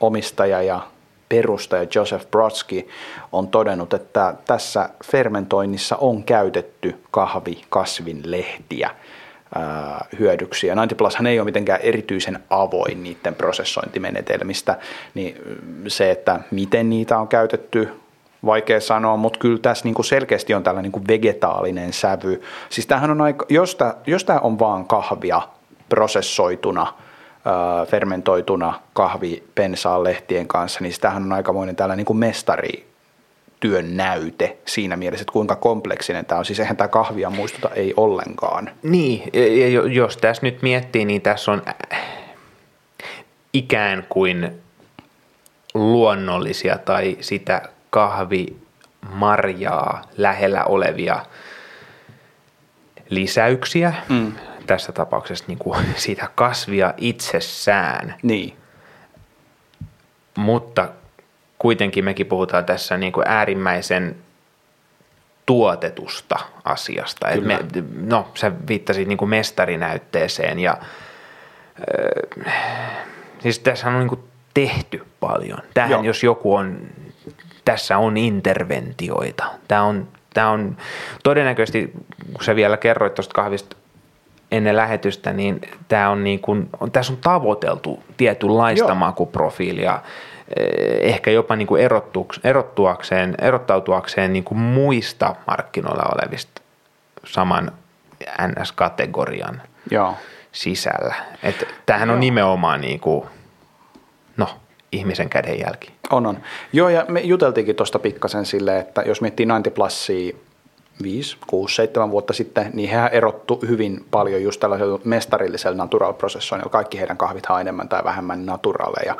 omistaja 0.00 0.62
ja 0.62 0.80
perustaja 1.28 1.86
Joseph 1.94 2.26
Brodsky 2.30 2.88
on 3.32 3.48
todennut, 3.48 3.94
että 3.94 4.34
tässä 4.46 4.88
fermentoinnissa 5.04 5.96
on 5.96 6.24
käytetty 6.24 6.96
kahvi 7.10 7.64
kasvin 7.68 8.20
lehtiä 8.24 8.90
hyödyksi. 10.18 10.66
Ja 10.66 10.72
90 10.72 10.94
Plus 10.94 11.16
ei 11.28 11.40
ole 11.40 11.44
mitenkään 11.44 11.80
erityisen 11.80 12.38
avoin 12.50 13.02
niiden 13.02 13.34
prosessointimenetelmistä, 13.34 14.78
niin 15.14 15.36
se, 15.88 16.10
että 16.10 16.40
miten 16.50 16.90
niitä 16.90 17.18
on 17.18 17.28
käytetty, 17.28 17.88
vaikea 18.44 18.80
sanoa, 18.80 19.16
mutta 19.16 19.38
kyllä 19.38 19.58
tässä 19.58 19.84
niinku 19.84 20.02
selkeästi 20.02 20.54
on 20.54 20.62
tällainen 20.62 20.92
niinku 20.92 21.08
vegetaalinen 21.08 21.92
sävy. 21.92 22.42
Siis 22.68 22.86
tämähän 22.86 23.10
on 23.10 23.20
aika, 23.20 23.46
jos, 23.48 23.74
tämä, 23.74 23.94
jos 24.06 24.24
tämä 24.24 24.38
on 24.38 24.58
vaan 24.58 24.86
kahvia 24.86 25.42
prosessoituna, 25.88 26.94
fermentoituna 27.86 28.80
kahvipensaan 28.92 30.04
lehtien 30.04 30.48
kanssa, 30.48 30.80
niin 30.80 30.94
tämähän 31.00 31.22
on 31.22 31.32
aikamoinen 31.32 31.76
tällainen 31.76 32.06
niin 32.08 32.16
mestari 32.16 32.88
työn 33.60 33.96
näyte 33.96 34.56
siinä 34.64 34.96
mielessä, 34.96 35.22
että 35.22 35.32
kuinka 35.32 35.56
kompleksinen 35.56 36.26
tämä 36.26 36.38
on. 36.38 36.44
Siis 36.44 36.60
eihän 36.60 36.76
tämä 36.76 36.88
kahvia 36.88 37.30
muistuta 37.30 37.70
ei 37.74 37.94
ollenkaan. 37.96 38.70
Niin, 38.82 39.22
ja 39.72 39.88
jos 39.88 40.16
tässä 40.16 40.42
nyt 40.42 40.62
miettii, 40.62 41.04
niin 41.04 41.22
tässä 41.22 41.52
on 41.52 41.62
ikään 43.52 44.06
kuin 44.08 44.60
luonnollisia 45.74 46.78
tai 46.78 47.16
sitä 47.20 47.62
kahvimarjaa 47.90 50.02
lähellä 50.16 50.64
olevia 50.64 51.26
lisäyksiä. 53.08 53.92
Mm. 54.08 54.32
Tässä 54.66 54.92
tapauksessa 54.92 55.44
niin 55.48 55.58
kuin 55.58 55.86
siitä 55.96 56.28
kasvia 56.34 56.94
itsessään. 56.96 58.14
Niin. 58.22 58.56
Mutta 60.36 60.88
kuitenkin 61.58 62.04
mekin 62.04 62.26
puhutaan 62.26 62.64
tässä 62.64 62.96
niin 62.96 63.12
kuin 63.12 63.28
äärimmäisen 63.28 64.16
tuotetusta 65.46 66.38
asiasta. 66.64 67.28
Et 67.28 67.44
me, 67.44 67.58
no, 68.00 68.28
sä 68.34 68.52
viittasit 68.68 69.08
niin 69.08 69.18
kuin 69.18 69.28
mestarinäytteeseen 69.28 70.58
ja 70.58 70.78
äh, 72.46 72.54
siis 73.38 73.58
tässä 73.58 73.86
on 73.86 73.98
niin 73.98 74.08
kuin 74.08 74.20
tehty 74.54 75.06
paljon. 75.20 75.58
Tähän 75.74 75.90
Joo. 75.90 76.02
jos 76.02 76.24
joku 76.24 76.54
on 76.54 76.80
tässä 77.72 77.98
on 77.98 78.16
interventioita. 78.16 79.44
Tämä 79.68 79.82
on, 79.82 80.08
tämä 80.34 80.50
on 80.50 80.76
todennäköisesti, 81.22 81.92
kun 82.32 82.44
sä 82.44 82.56
vielä 82.56 82.76
kerroit 82.76 83.14
tuosta 83.14 83.34
kahvista 83.34 83.76
ennen 84.52 84.76
lähetystä, 84.76 85.32
niin 85.32 85.60
tämä 85.88 86.10
on 86.10 86.24
niin 86.24 86.40
kuin, 86.40 86.68
tässä 86.92 87.12
on 87.12 87.18
tavoiteltu 87.22 88.02
tietynlaista 88.16 88.84
Joo. 88.84 88.94
makuprofiilia, 88.94 90.02
eh, 90.56 90.66
ehkä 91.00 91.30
jopa 91.30 91.56
niin 91.56 91.66
kuin 91.66 91.82
erottuakseen, 92.44 93.34
erottautuakseen 93.40 94.32
niin 94.32 94.44
kuin 94.44 94.58
muista 94.58 95.34
markkinoilla 95.46 96.12
olevista 96.14 96.62
saman 97.24 97.72
NS-kategorian 98.42 99.62
Joo. 99.90 100.14
sisällä. 100.52 101.14
Että 101.42 101.66
tämähän 101.86 102.10
on 102.10 102.20
nimenomaan 102.20 102.80
niin 102.80 103.00
kuin, 103.00 103.28
ihmisen 104.92 105.28
kädenjälki. 105.28 105.92
On, 106.10 106.26
on. 106.26 106.38
Joo, 106.72 106.88
ja 106.88 107.04
me 107.08 107.20
juteltiinkin 107.20 107.76
tuosta 107.76 107.98
pikkasen 107.98 108.46
sille, 108.46 108.78
että 108.78 109.02
jos 109.02 109.20
miettii 109.20 109.46
90 109.46 109.70
Plusia 109.70 110.32
5, 111.02 111.36
6, 111.46 111.74
7 111.74 112.10
vuotta 112.10 112.32
sitten, 112.32 112.70
niin 112.74 112.90
he 112.90 113.10
erottu 113.12 113.60
hyvin 113.68 114.04
paljon 114.10 114.42
just 114.42 114.60
tällaisella 114.60 115.00
mestarillisella 115.04 115.76
natural 115.76 116.12
processoinnilla. 116.12 116.70
Kaikki 116.70 116.98
heidän 116.98 117.16
kahvithan 117.16 117.54
on 117.54 117.60
enemmän 117.60 117.88
tai 117.88 118.04
vähemmän 118.04 118.46
naturaleja. 118.46 119.16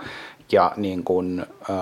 Ja 0.52 0.72
niin 0.76 1.04
kuin, 1.04 1.46
äh, 1.70 1.76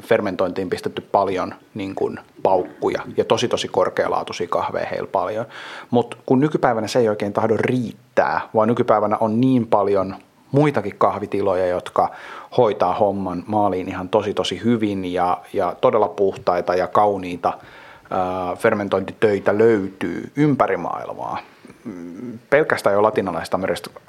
fermentointiin 0.00 0.70
pistetty 0.70 1.00
paljon 1.00 1.54
niin 1.74 1.94
kuin, 1.94 2.20
paukkuja 2.42 3.02
ja 3.16 3.24
tosi 3.24 3.48
tosi 3.48 3.68
korkealaatuisia 3.68 4.48
kahveja 4.48 4.86
heillä 4.86 5.08
paljon. 5.12 5.46
Mutta 5.90 6.16
kun 6.26 6.40
nykypäivänä 6.40 6.86
se 6.86 6.98
ei 6.98 7.08
oikein 7.08 7.32
tahdo 7.32 7.56
riittää, 7.56 8.40
vaan 8.54 8.68
nykypäivänä 8.68 9.16
on 9.20 9.40
niin 9.40 9.66
paljon 9.66 10.16
muitakin 10.52 10.94
kahvitiloja, 10.98 11.66
jotka 11.66 12.10
hoitaa 12.56 12.94
homman 12.94 13.44
maaliin 13.46 13.88
ihan 13.88 14.08
tosi 14.08 14.34
tosi 14.34 14.64
hyvin 14.64 15.12
ja, 15.12 15.38
ja 15.52 15.76
todella 15.80 16.08
puhtaita 16.08 16.74
ja 16.74 16.86
kauniita 16.86 17.52
ää, 18.10 18.56
fermentointitöitä 18.56 19.58
löytyy 19.58 20.30
ympäri 20.36 20.76
maailmaa. 20.76 21.38
Pelkästään 22.50 22.94
jo 22.94 23.02
latinalaisesta 23.02 23.58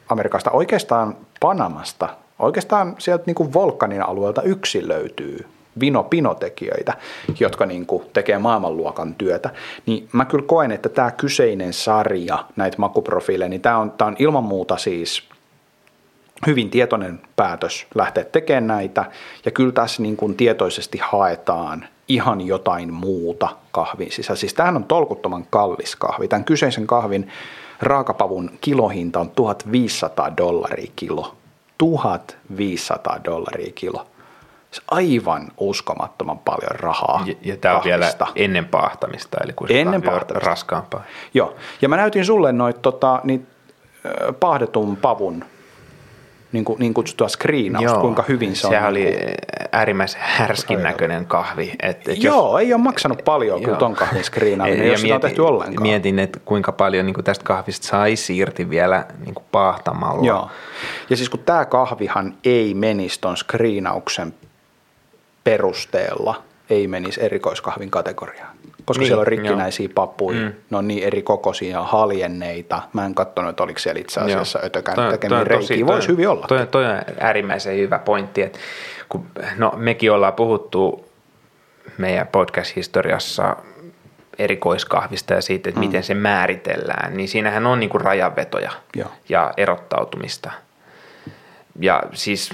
Amerikasta, 0.09 0.51
oikeastaan 0.51 1.15
Panamasta, 1.39 2.09
oikeastaan 2.39 2.95
sieltä 2.97 3.23
niin 3.25 3.35
kuin 3.35 3.53
Volkanin 3.53 4.01
alueelta 4.01 4.41
yksin 4.41 4.87
löytyy 4.87 5.45
vino-pinotekijöitä, 5.79 6.93
jotka 7.39 7.65
niin 7.65 7.85
kuin 7.85 8.03
tekee 8.13 8.37
maailmanluokan 8.37 9.15
työtä, 9.15 9.49
niin 9.85 10.09
mä 10.13 10.25
kyllä 10.25 10.45
koen, 10.47 10.71
että 10.71 10.89
tämä 10.89 11.11
kyseinen 11.11 11.73
sarja 11.73 12.45
näitä 12.55 12.77
makuprofiileja, 12.79 13.49
niin 13.49 13.61
tämä 13.61 13.77
on, 13.77 13.91
tämä 13.91 14.07
on 14.07 14.15
ilman 14.19 14.43
muuta 14.43 14.77
siis 14.77 15.26
hyvin 16.47 16.69
tietoinen 16.69 17.21
päätös 17.35 17.87
lähteä 17.95 18.23
tekemään 18.23 18.67
näitä. 18.67 19.05
Ja 19.45 19.51
kyllä 19.51 19.71
tässä 19.71 20.01
niin 20.01 20.17
kuin 20.17 20.35
tietoisesti 20.35 20.97
haetaan 21.01 21.87
ihan 22.07 22.41
jotain 22.41 22.93
muuta 22.93 23.49
kahvin 23.71 24.11
sisällä. 24.11 24.39
Siis 24.39 24.53
tämähän 24.53 24.75
on 24.75 24.83
tolkuttoman 24.83 25.45
kallis 25.49 25.95
kahvi. 25.95 26.27
Tämän 26.27 26.45
kyseisen 26.45 26.87
kahvin 26.87 27.31
raakapavun 27.81 28.51
kilohinta 28.61 29.19
on 29.19 29.29
1500 29.29 30.37
dollaria 30.37 30.91
kilo. 30.95 31.35
1500 31.77 33.19
dollaria 33.25 33.71
kilo. 33.75 34.07
Se 34.71 34.81
aivan 34.91 35.51
uskomattoman 35.57 36.39
paljon 36.39 36.71
rahaa. 36.71 37.23
Ja, 37.25 37.33
ja 37.41 37.57
tämä 37.57 37.77
on 37.77 37.83
vielä 37.83 38.13
ennen 38.35 38.65
paahtamista, 38.65 39.37
eli 39.43 39.53
kun 39.53 39.67
ennen 39.71 40.01
paahtamista. 40.01 40.49
raskaampaa. 40.49 41.03
Joo, 41.33 41.55
ja 41.81 41.89
mä 41.89 41.97
näytin 41.97 42.25
sulle 42.25 42.51
noita 42.51 42.79
tota, 42.79 43.21
niin, 43.23 43.47
pahdetun 44.39 44.97
pavun 44.97 45.45
niin, 46.51 46.65
kuin, 46.65 46.79
niin 46.79 46.93
kutsuttua 46.93 47.27
screenausta, 47.27 47.91
Joo, 47.91 48.01
kuinka 48.01 48.23
hyvin 48.27 48.55
se 48.55 48.61
sehän 48.61 48.83
on. 48.83 48.89
oli 48.89 49.03
niin 49.03 49.35
äärimmäisen 49.71 50.21
härskin 50.23 50.83
näköinen 50.83 51.25
kahvi. 51.25 51.73
Et, 51.81 52.07
et 52.07 52.23
Joo, 52.23 52.51
jos, 52.51 52.61
ei 52.67 52.73
ole 52.73 52.81
maksanut 52.81 53.21
paljon 53.25 53.61
kyllä 53.61 53.77
ton 53.77 53.95
kahvin 53.95 54.23
screenaaminen, 54.23 54.87
jos 54.87 55.01
sitä 55.01 55.15
on 55.15 55.21
tehty 55.21 55.41
ollenkaan. 55.41 55.81
Mietin, 55.81 56.19
että 56.19 56.39
kuinka 56.45 56.71
paljon 56.71 57.05
niin 57.05 57.13
kuin 57.13 57.25
tästä 57.25 57.45
kahvista 57.45 57.87
saisi 57.87 58.37
irti 58.37 58.69
vielä 58.69 59.05
niin 59.25 59.33
kuin 59.33 59.45
paahtamalla. 59.51 60.27
Joo, 60.27 60.49
ja 61.09 61.17
siis 61.17 61.29
kun 61.29 61.39
tämä 61.39 61.65
kahvihan 61.65 62.33
ei 62.43 62.73
menisi 62.73 63.21
ton 63.21 63.37
screenauksen 63.37 64.33
perusteella 65.43 66.46
ei 66.69 66.87
menisi 66.87 67.23
erikoiskahvin 67.23 67.91
kategoriaan. 67.91 68.57
Koska 68.85 68.99
Niin, 69.01 69.07
siellä 69.07 69.21
on 69.21 69.27
rikkinäisiä 69.27 69.89
papuja, 69.95 70.41
mm. 70.41 70.53
ne 70.69 70.77
on 70.77 70.87
niin 70.87 71.03
eri 71.03 71.21
kokoisia, 71.21 71.83
haljenneita. 71.83 72.81
Mä 72.93 73.05
en 73.05 73.15
katsonut, 73.15 73.49
että 73.49 73.63
oliko 73.63 73.79
siellä 73.79 74.01
itse 74.01 74.19
asiassa 74.19 74.59
on 75.39 75.47
tosi- 75.47 75.69
reikiä. 75.69 75.87
Voisi 75.87 76.07
hyvin 76.07 76.29
olla. 76.29 76.47
Toi, 76.47 76.67
toi 76.67 76.85
on 76.85 77.01
äärimmäisen 77.19 77.77
hyvä 77.77 77.99
pointti, 77.99 78.41
että 78.41 78.59
kun, 79.09 79.25
no, 79.57 79.73
mekin 79.75 80.11
ollaan 80.11 80.33
puhuttu 80.33 81.05
meidän 81.97 82.27
podcast-historiassa 82.27 83.55
erikoiskahvista 84.39 85.33
ja 85.33 85.41
siitä, 85.41 85.69
että 85.69 85.79
mm. 85.81 85.85
miten 85.85 86.03
se 86.03 86.13
määritellään, 86.13 87.17
niin 87.17 87.29
siinähän 87.29 87.65
on 87.65 87.79
niin 87.79 87.89
kuin 87.89 88.01
rajanvetoja 88.01 88.71
Joo. 88.95 89.09
ja 89.29 89.53
erottautumista. 89.57 90.51
Ja 91.79 92.03
siis 92.13 92.53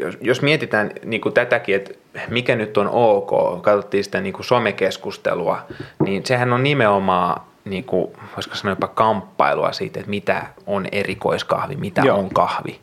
jos, 0.00 0.18
jos 0.20 0.42
mietitään 0.42 0.90
niin 1.04 1.20
kuin 1.20 1.32
tätäkin, 1.34 1.74
että 1.74 1.94
mikä 2.28 2.56
nyt 2.56 2.76
on 2.76 2.88
ok, 2.88 3.62
katsottiin 3.62 4.04
sitä 4.04 4.20
niin 4.20 4.32
kuin 4.32 4.44
somekeskustelua, 4.44 5.58
niin 6.04 6.26
sehän 6.26 6.52
on 6.52 6.62
nimenomaan, 6.62 7.42
niin 7.64 7.84
kuin, 7.84 8.12
voisiko 8.36 8.54
sanoa 8.54 8.72
jopa 8.72 8.88
kamppailua 8.88 9.72
siitä, 9.72 10.00
että 10.00 10.10
mitä 10.10 10.46
on 10.66 10.86
erikoiskahvi, 10.92 11.76
mitä 11.76 12.02
Joo. 12.04 12.18
on 12.18 12.30
kahvi 12.30 12.80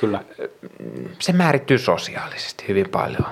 Kyllä. 0.00 0.20
se 1.18 1.32
määrittyy 1.32 1.78
sosiaalisesti 1.78 2.64
hyvin 2.68 2.88
paljon. 2.88 3.26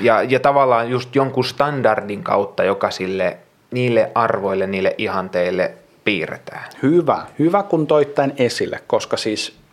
Ja, 0.00 0.22
ja 0.22 0.40
tavallaan 0.40 0.90
just 0.90 1.14
jonkun 1.14 1.44
standardin 1.44 2.22
kautta, 2.22 2.64
joka 2.64 2.90
sille, 2.90 3.36
niille 3.70 4.10
arvoille, 4.14 4.66
niille 4.66 4.94
ihanteille 4.98 5.74
piirretään. 6.04 6.64
Hyvä, 6.82 7.26
hyvä 7.38 7.62
kun 7.62 7.86
toit 7.86 8.14
tämän 8.14 8.32
esille, 8.36 8.80
koska 8.86 9.16
siis 9.16 9.63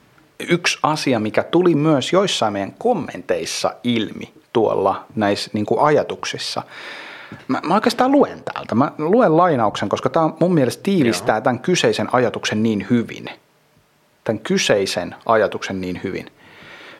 yksi 0.49 0.79
asia, 0.83 1.19
mikä 1.19 1.43
tuli 1.43 1.75
myös 1.75 2.13
joissain 2.13 2.53
meidän 2.53 2.73
kommenteissa 2.77 3.73
ilmi 3.83 4.33
tuolla 4.53 5.05
näissä 5.15 5.51
niin 5.53 5.65
kuin 5.65 5.79
ajatuksissa, 5.79 6.63
Mä, 7.47 7.61
mä 7.67 7.73
oikeastaan 7.73 8.11
luen 8.11 8.43
täältä. 8.43 8.75
Mä 8.75 8.91
luen 8.97 9.37
lainauksen, 9.37 9.89
koska 9.89 10.09
tämä 10.09 10.29
mun 10.39 10.53
mielestä 10.53 10.83
tiivistää 10.83 11.35
Joo. 11.35 11.41
tämän 11.41 11.59
kyseisen 11.59 12.07
ajatuksen 12.11 12.63
niin 12.63 12.87
hyvin. 12.89 13.29
Tämän 14.23 14.39
kyseisen 14.39 15.15
ajatuksen 15.25 15.81
niin 15.81 15.99
hyvin. 16.03 16.25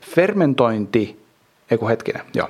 Fermentointi, 0.02 1.26
ei 1.72 1.78
kun 1.78 1.90
hetkinen, 1.90 2.22
joo. 2.34 2.50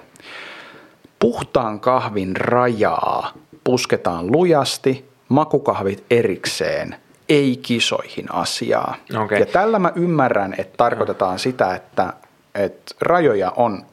Puhtaan 1.20 1.80
kahvin 1.80 2.36
rajaa 2.36 3.34
pusketaan 3.64 4.32
lujasti, 4.32 5.10
makukahvit 5.30 6.04
erikseen, 6.10 6.96
ei 7.32 7.60
kisoihin 7.62 8.34
asiaa. 8.34 8.96
Okei. 9.24 9.40
Ja 9.40 9.46
tällä 9.46 9.80
mä 9.80 9.92
ymmärrän, 9.96 10.56
että 10.58 10.78
tarkoitetaan 10.78 11.40
sitä, 11.40 11.76
että, 11.76 12.14
että 12.56 12.96
rajoja 13.02 13.52
on 13.56 13.86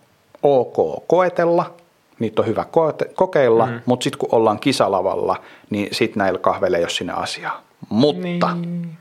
ok 0.42 1.04
koetella, 1.06 1.74
niitä 2.18 2.42
on 2.42 2.48
hyvä 2.48 2.64
koete- 2.64 3.14
kokeilla, 3.14 3.66
mm. 3.66 3.80
mutta 3.86 4.04
sitten 4.04 4.18
kun 4.18 4.28
ollaan 4.32 4.58
kisalavalla, 4.58 5.42
niin 5.70 5.88
sitten 5.94 6.18
näillä 6.18 6.38
kahveilla 6.38 6.76
ei 6.76 6.82
ole 6.82 6.90
sinne 6.90 7.12
asiaa. 7.12 7.62
Mutta, 7.88 8.54
niin. 8.54 8.98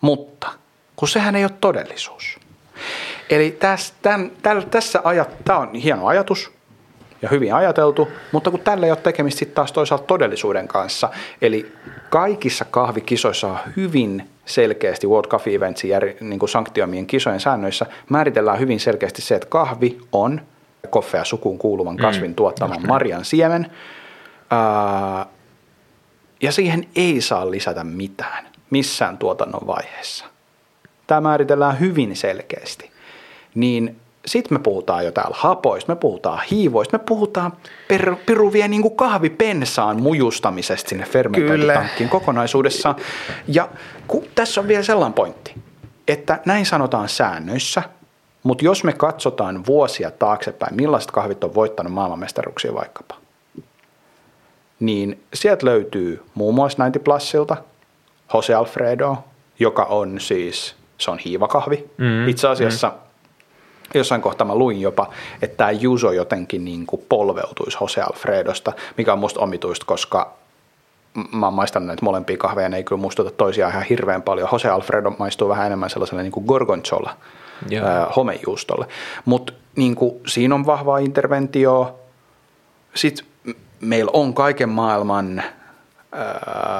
mutta, 0.00 0.48
kun 0.96 1.08
sehän 1.08 1.36
ei 1.36 1.44
ole 1.44 1.52
todellisuus. 1.60 2.38
Eli 3.30 3.50
täs, 3.50 3.94
tämän, 4.02 4.32
täl, 4.42 4.60
tässä 4.60 5.00
ajat, 5.04 5.44
tämä 5.44 5.58
on 5.58 5.74
hieno 5.74 6.06
ajatus 6.06 6.52
ja 7.22 7.28
hyvin 7.28 7.54
ajateltu, 7.54 8.08
mutta 8.32 8.50
kun 8.50 8.60
tällä 8.60 8.86
ei 8.86 8.92
ole 8.92 8.98
tekemistä 9.02 9.38
sitten 9.38 9.54
taas 9.54 9.72
toisaalta 9.72 10.04
todellisuuden 10.04 10.68
kanssa, 10.68 11.08
eli 11.42 11.72
kaikissa 12.10 12.64
kahvikisoissa 12.64 13.46
on 13.46 13.58
hyvin 13.76 14.28
selkeästi 14.44 15.06
World 15.06 15.28
Coffee 15.28 15.54
Eventsin 15.54 15.90
jär, 15.90 16.06
niin 16.20 16.38
kuin 16.38 16.48
sanktioimien 16.48 17.06
kisojen 17.06 17.40
säännöissä 17.40 17.86
määritellään 18.08 18.58
hyvin 18.58 18.80
selkeästi 18.80 19.22
se, 19.22 19.34
että 19.34 19.48
kahvi 19.48 19.98
on 20.12 20.40
koffea 20.90 21.24
sukuun 21.24 21.58
kuuluvan 21.58 21.96
kasvin 21.96 22.30
mm, 22.30 22.34
tuottaman 22.34 22.86
marjan 22.86 23.24
siemen, 23.24 23.72
ää, 24.50 25.26
ja 26.42 26.52
siihen 26.52 26.86
ei 26.96 27.20
saa 27.20 27.50
lisätä 27.50 27.84
mitään 27.84 28.50
missään 28.70 29.18
tuotannon 29.18 29.66
vaiheessa. 29.66 30.24
Tämä 31.06 31.20
määritellään 31.20 31.80
hyvin 31.80 32.16
selkeästi. 32.16 32.90
Niin 33.54 33.96
sitten 34.30 34.58
me 34.58 34.62
puhutaan 34.62 35.04
jo 35.04 35.12
täällä 35.12 35.36
hapoista, 35.38 35.92
me 35.92 35.96
puhutaan 35.96 36.40
hiivoista, 36.50 36.98
me 36.98 37.04
puhutaan 37.06 37.52
per, 37.88 38.16
piru 38.26 38.52
vielä 38.52 38.68
niin 38.68 38.82
kuin 38.82 38.96
kahvipensaan 38.96 40.02
mujustamisesta 40.02 40.88
sinne 40.88 41.04
fermentointitankkiin 41.04 42.08
kokonaisuudessaan. 42.08 42.96
Ja 43.48 43.68
ku, 44.08 44.24
tässä 44.34 44.60
on 44.60 44.68
vielä 44.68 44.82
sellainen 44.82 45.14
pointti, 45.14 45.54
että 46.08 46.40
näin 46.46 46.66
sanotaan 46.66 47.08
säännöissä, 47.08 47.82
mutta 48.42 48.64
jos 48.64 48.84
me 48.84 48.92
katsotaan 48.92 49.66
vuosia 49.66 50.10
taaksepäin, 50.10 50.74
millaiset 50.74 51.10
kahvit 51.10 51.44
on 51.44 51.54
voittanut 51.54 51.92
maailmanmestaruuksia 51.92 52.74
vaikkapa, 52.74 53.14
niin 54.80 55.22
sieltä 55.34 55.66
löytyy 55.66 56.22
muun 56.34 56.54
muassa 56.54 56.84
90 56.84 57.04
Plusilta 57.04 57.56
Jose 58.34 58.54
Alfredo, 58.54 59.16
joka 59.58 59.84
on 59.84 60.20
siis, 60.20 60.76
se 60.98 61.10
on 61.10 61.18
hiivakahvi. 61.18 61.90
Mm, 61.96 62.28
Itse 62.28 62.48
asiassa 62.48 62.88
mm. 62.88 63.09
Jossain 63.94 64.22
kohtaa 64.22 64.46
mä 64.46 64.54
luin 64.54 64.80
jopa, 64.80 65.10
että 65.42 65.56
tämä 65.56 65.70
Juso 65.70 66.12
jotenkin 66.12 66.64
niin 66.64 66.86
kuin 66.86 67.04
polveutuisi 67.08 67.78
Jose 67.80 68.00
Alfredosta, 68.00 68.72
mikä 68.96 69.12
on 69.12 69.18
musta 69.18 69.40
omituista, 69.40 69.86
koska 69.86 70.32
mä 71.32 71.46
oon 71.46 71.54
maistanut 71.54 71.86
näitä 71.86 72.04
molempia 72.04 72.36
kahveja, 72.36 72.68
ne 72.68 72.76
ei 72.76 72.84
kyllä 72.84 73.00
muistuta 73.00 73.30
toisiaan 73.30 73.72
ihan 73.72 73.82
hirveän 73.82 74.22
paljon. 74.22 74.48
Jose 74.52 74.68
Alfredo 74.68 75.10
maistuu 75.10 75.48
vähän 75.48 75.66
enemmän 75.66 75.90
sellaiselle 75.90 76.22
niin 76.22 76.32
kuin 76.32 76.46
gorgonzola 76.46 77.16
Joo. 77.68 77.86
ää, 77.86 78.06
homejuustolle. 78.16 78.86
Mutta 79.24 79.52
niin 79.76 79.96
siinä 80.26 80.54
on 80.54 80.66
vahvaa 80.66 80.98
interventio. 80.98 81.98
Sitten 82.94 83.26
meillä 83.80 84.10
on 84.14 84.34
kaiken 84.34 84.68
maailman 84.68 85.42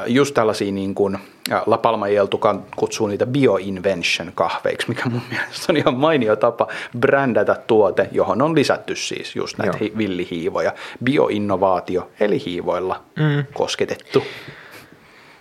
just 0.06 0.34
tällaisia 0.34 0.72
niin 0.72 0.94
kuin 0.94 1.18
ää, 1.50 1.62
La 1.66 1.78
Palma 1.78 2.08
Jeltu 2.08 2.40
kutsuu 2.76 3.06
niitä 3.06 3.26
bioinvention 3.26 4.32
kahveiksi, 4.34 4.88
mikä 4.88 5.08
mun 5.08 5.22
mielestä 5.30 5.66
on 5.68 5.76
ihan 5.76 5.94
mainio 5.94 6.36
tapa 6.36 6.66
brändätä 6.98 7.54
tuote, 7.66 8.08
johon 8.12 8.42
on 8.42 8.54
lisätty 8.54 8.96
siis 8.96 9.36
just 9.36 9.58
näitä 9.58 9.76
Joo. 9.76 9.80
hi- 9.80 9.92
villihiivoja. 9.98 10.72
Bioinnovaatio, 11.04 12.10
eli 12.20 12.44
hiivoilla 12.46 13.02
mm. 13.16 13.44
kosketettu 13.54 14.24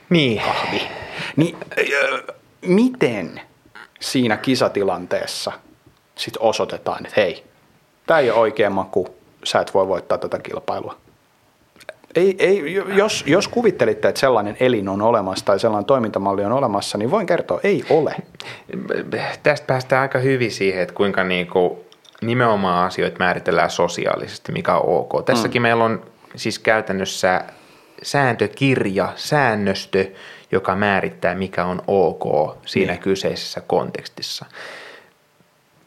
Niin, 0.10 0.42
kahvi. 0.42 0.82
Niin, 1.36 1.58
öö, 1.78 2.36
miten 2.62 3.42
siinä 4.00 4.38
kisatilanteessa 4.38 5.52
sit 6.16 6.34
osoitetaan, 6.40 7.06
että 7.06 7.22
hei, 7.22 7.44
tämä 8.06 8.20
ei 8.20 8.32
ole 8.32 8.40
oikea 8.40 8.70
maku, 8.70 9.08
sä 9.44 9.60
et 9.60 9.74
voi 9.74 9.88
voittaa 9.88 10.18
tätä 10.18 10.40
kilpailua? 10.40 10.98
Ei, 12.16 12.36
ei, 12.40 12.74
jos, 12.74 13.24
jos 13.28 13.48
kuvittelitte, 13.48 14.08
että 14.08 14.20
sellainen 14.20 14.58
elin 14.60 14.90
on 14.90 15.02
olemassa 15.02 15.46
tai 15.46 15.60
sellainen 15.60 15.86
toimintamalli 15.86 16.46
on 16.46 16.52
olemassa, 16.52 16.98
niin 16.98 17.12
voin 17.12 17.28
kertoa, 17.28 17.60
ei 17.64 17.84
ole. 17.90 18.16
tästä 19.44 19.68
päästään 19.68 20.02
aika 20.02 20.20
hyvin 20.20 20.52
siihen, 20.52 20.84
että 20.84 20.96
kuinka 20.96 21.24
niinku 21.24 21.86
nimenomaan 22.22 22.88
asioita 22.88 23.20
määritellään 23.20 23.70
sosiaalisesti, 23.70 24.52
mikä 24.52 24.76
on 24.76 25.00
ok. 25.00 25.26
Tässäkin 25.26 25.62
mm. 25.62 25.64
meillä 25.64 25.84
on 25.84 26.02
siis 26.36 26.60
käytännössä 26.60 27.44
sääntökirja, 28.04 29.14
säännöstö, 29.16 30.06
joka 30.52 30.76
määrittää, 30.76 31.36
mikä 31.36 31.66
on 31.66 31.82
ok 31.88 32.56
siinä 32.66 32.94
niin. 32.94 33.02
kyseisessä 33.02 33.62
kontekstissa. 33.68 34.46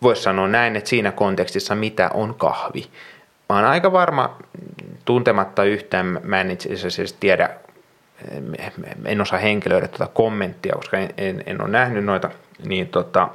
Voisi 0.02 0.22
sanoa 0.22 0.48
näin, 0.48 0.76
että 0.76 0.90
siinä 0.90 1.12
kontekstissa 1.12 1.74
mitä 1.74 2.10
on 2.14 2.34
kahvi. 2.34 2.86
Mä 3.48 3.56
oon 3.56 3.64
aika 3.64 3.92
varma, 3.92 4.38
tuntematta 5.04 5.64
yhtään, 5.64 6.20
mä 6.22 6.40
en 6.40 6.50
itse 6.50 6.72
asiassa 6.72 7.16
tiedä, 7.20 7.50
en 9.04 9.20
osaa 9.20 9.38
henkilöidä 9.38 9.88
tuota 9.88 10.12
kommenttia, 10.14 10.74
koska 10.76 10.98
en, 10.98 11.08
en, 11.16 11.42
en 11.46 11.62
ole 11.62 11.70
nähnyt 11.70 12.04
noita, 12.04 12.30
niin 12.64 12.88
tota, 12.88 13.28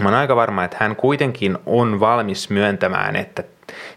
mä 0.00 0.08
oon 0.08 0.18
aika 0.18 0.36
varma, 0.36 0.64
että 0.64 0.76
hän 0.80 0.96
kuitenkin 0.96 1.58
on 1.66 2.00
valmis 2.00 2.50
myöntämään, 2.50 3.16
että 3.16 3.44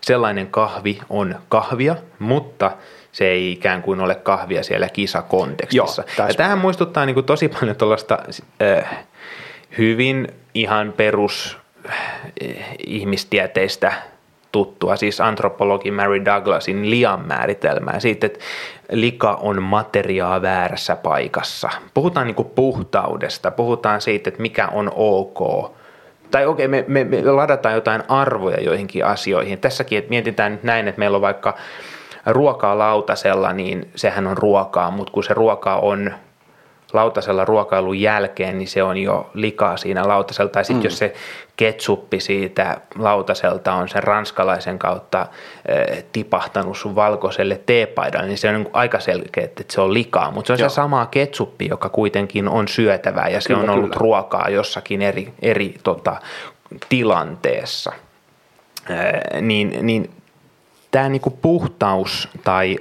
sellainen 0.02 0.48
kahvi 0.48 1.00
on 1.10 1.36
kahvia, 1.50 1.96
mutta 2.20 2.72
se 3.12 3.28
ei 3.28 3.52
ikään 3.52 3.82
kuin 3.82 4.02
ole 4.02 4.16
kahvia 4.16 4.64
siellä 4.64 4.90
kisakontekstissa. 4.90 6.04
Joo, 6.18 6.28
ja 6.28 6.34
tähän 6.34 6.58
muistuttaa 6.58 7.06
niin 7.06 7.14
kuin 7.14 7.26
tosi 7.26 7.48
paljon 7.48 7.76
tuollaista 7.76 8.20
äh, 8.62 9.06
hyvin 9.78 10.28
ihan 10.54 10.94
perus 10.98 11.58
äh, 11.90 11.96
ihmistieteistä 12.88 13.94
tuttua, 14.58 14.95
siis 14.95 15.22
antropologi 15.22 15.91
Mary 15.91 16.26
Douglasin 16.26 16.89
lian 16.89 17.28
määritelmää 17.28 17.99
siitä, 17.99 18.26
että 18.26 18.39
lika 18.91 19.34
on 19.41 19.64
materiaa 19.64 20.41
väärässä 20.41 20.95
paikassa. 20.95 21.70
Puhutaan 21.93 22.28
niin 22.28 22.36
kuin 22.36 22.49
puhtaudesta, 22.55 23.51
puhutaan 23.51 24.01
siitä, 24.01 24.30
että 24.30 24.41
mikä 24.41 24.68
on 24.68 24.91
ok. 24.95 25.72
Tai 26.32 26.45
okei, 26.45 26.66
okay, 26.66 26.68
me, 26.68 26.86
me, 26.88 27.03
me 27.03 27.32
ladataan 27.32 27.76
jotain 27.76 28.03
arvoja 28.08 28.62
joihinkin 28.62 29.05
asioihin. 29.05 29.60
Tässäkin, 29.60 29.97
että 29.97 30.10
mietitään 30.10 30.51
nyt 30.51 30.64
näin, 30.64 30.88
että 30.88 30.99
meillä 30.99 31.16
on 31.16 31.22
vaikka 31.22 31.55
ruokaa 32.26 32.78
lautasella, 32.78 33.53
niin 33.53 33.91
sehän 33.95 34.28
on 34.28 34.38
ruokaa, 34.38 34.91
mutta 34.91 35.14
kun 35.14 35.24
se 35.24 35.34
ruoka 35.34 35.76
on 35.76 36.14
lautasella 36.94 37.46
ruokailun 37.46 38.00
jälkeen, 38.00 38.58
niin 38.58 38.68
se 38.68 38.84
on 38.84 38.98
jo 38.98 39.30
likaa 39.34 39.78
siinä 39.78 40.08
lautasella. 40.08 40.50
Tai 40.50 40.66
sitten 40.66 40.82
mm. 40.82 40.86
jos 40.86 40.98
se 40.98 41.14
ketsuppi 41.58 42.20
siitä 42.20 42.78
lautaselta 42.98 43.74
on 43.74 43.90
sen 43.90 44.04
ranskalaisen 44.04 44.80
kautta 44.80 45.28
eh, 45.68 46.06
tipahtanut 46.12 46.78
sun 46.78 46.96
valkoiselle 46.96 47.62
teepaidalle, 47.66 48.28
niin 48.28 48.38
se 48.38 48.50
on 48.50 48.56
niin 48.56 48.70
aika 48.74 49.00
selkeä, 49.00 49.44
että 49.44 49.64
se 49.70 49.82
on 49.82 49.94
likaa. 49.94 50.32
Mutta 50.32 50.48
se 50.48 50.54
on 50.54 50.60
Joo. 50.60 50.70
se 50.70 50.74
sama 50.74 51.06
ketsuppi, 51.06 51.68
joka 51.68 51.90
kuitenkin 51.90 52.48
on 52.48 52.68
syötävää 52.68 53.30
ja 53.30 53.42
se 53.42 53.48
kyllä, 53.48 53.60
on 53.60 53.70
ollut 53.70 53.90
kyllä. 53.90 54.00
ruokaa 54.00 54.50
jossakin 54.50 55.02
eri, 55.02 55.34
eri 55.42 55.76
tota, 55.84 56.16
tilanteessa. 56.90 57.92
Eh, 58.90 59.42
niin, 59.42 59.78
niin 59.82 60.12
tämä 60.92 61.10
niinku 61.10 61.30
puhtaus 61.30 62.30
tai 62.44 62.78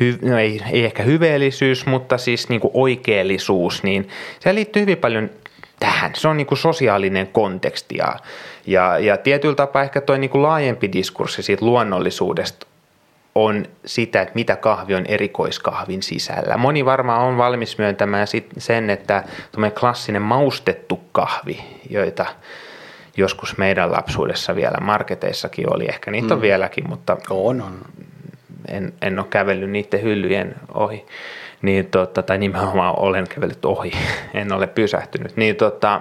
hy, 0.00 0.18
no 0.22 0.38
ei, 0.38 0.60
ei 0.72 0.84
ehkä 0.84 1.02
hyveellisyys, 1.02 1.86
mutta 1.86 2.18
siis 2.18 2.48
niinku 2.48 2.70
oikeellisuus, 2.74 3.82
niin 3.82 4.08
se 4.40 4.54
liittyy 4.54 4.82
hyvin 4.82 4.98
paljon 4.98 5.30
tähän. 5.80 6.10
Se 6.14 6.28
on 6.28 6.36
niinku 6.36 6.56
sosiaalinen 6.56 7.26
konteksti 7.26 7.96
ja, 7.96 8.16
ja, 8.66 8.98
ja 8.98 9.16
tietyllä 9.16 9.54
tapaa 9.54 9.82
ehkä 9.82 10.00
tuo 10.00 10.16
niinku 10.16 10.42
laajempi 10.42 10.92
diskurssi 10.92 11.42
siitä 11.42 11.64
luonnollisuudesta 11.64 12.66
on 13.34 13.64
sitä, 13.86 14.22
että 14.22 14.34
mitä 14.34 14.56
kahvi 14.56 14.94
on 14.94 15.06
erikoiskahvin 15.06 16.02
sisällä. 16.02 16.56
Moni 16.56 16.84
varmaan 16.84 17.22
on 17.22 17.38
valmis 17.38 17.78
myöntämään 17.78 18.26
sen, 18.58 18.90
että 18.90 19.24
klassinen 19.80 20.22
maustettu 20.22 21.00
kahvi, 21.12 21.64
joita 21.90 22.26
joskus 23.16 23.58
meidän 23.58 23.92
lapsuudessa 23.92 24.56
vielä 24.56 24.78
marketeissakin 24.80 25.74
oli, 25.74 25.86
ehkä 25.88 26.10
niitä 26.10 26.26
mm. 26.26 26.32
on 26.32 26.40
vieläkin, 26.40 26.88
mutta 26.88 27.16
on, 27.30 27.62
on. 27.62 27.78
En, 28.68 28.92
en 29.02 29.18
ole 29.18 29.26
kävellyt 29.30 29.70
niiden 29.70 30.02
hyllyjen 30.02 30.54
ohi, 30.74 31.06
niin 31.62 31.86
tota, 31.86 32.22
tai 32.22 32.38
nimenomaan 32.38 32.98
olen 32.98 33.28
kävellyt 33.28 33.64
ohi, 33.64 33.92
en 34.34 34.52
ole 34.52 34.66
pysähtynyt, 34.66 35.36
niin 35.36 35.56
tota, 35.56 36.00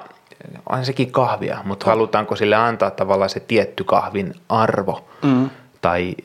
on 0.69 0.85
sekin 0.85 1.11
kahvia, 1.11 1.57
mutta 1.63 1.85
halutaanko 1.85 2.35
sille 2.35 2.55
antaa 2.55 2.91
tavallaan 2.91 3.29
se 3.29 3.39
tietty 3.39 3.83
kahvin 3.83 4.33
arvo 4.49 5.09
mm. 5.23 5.49
tai 5.81 6.15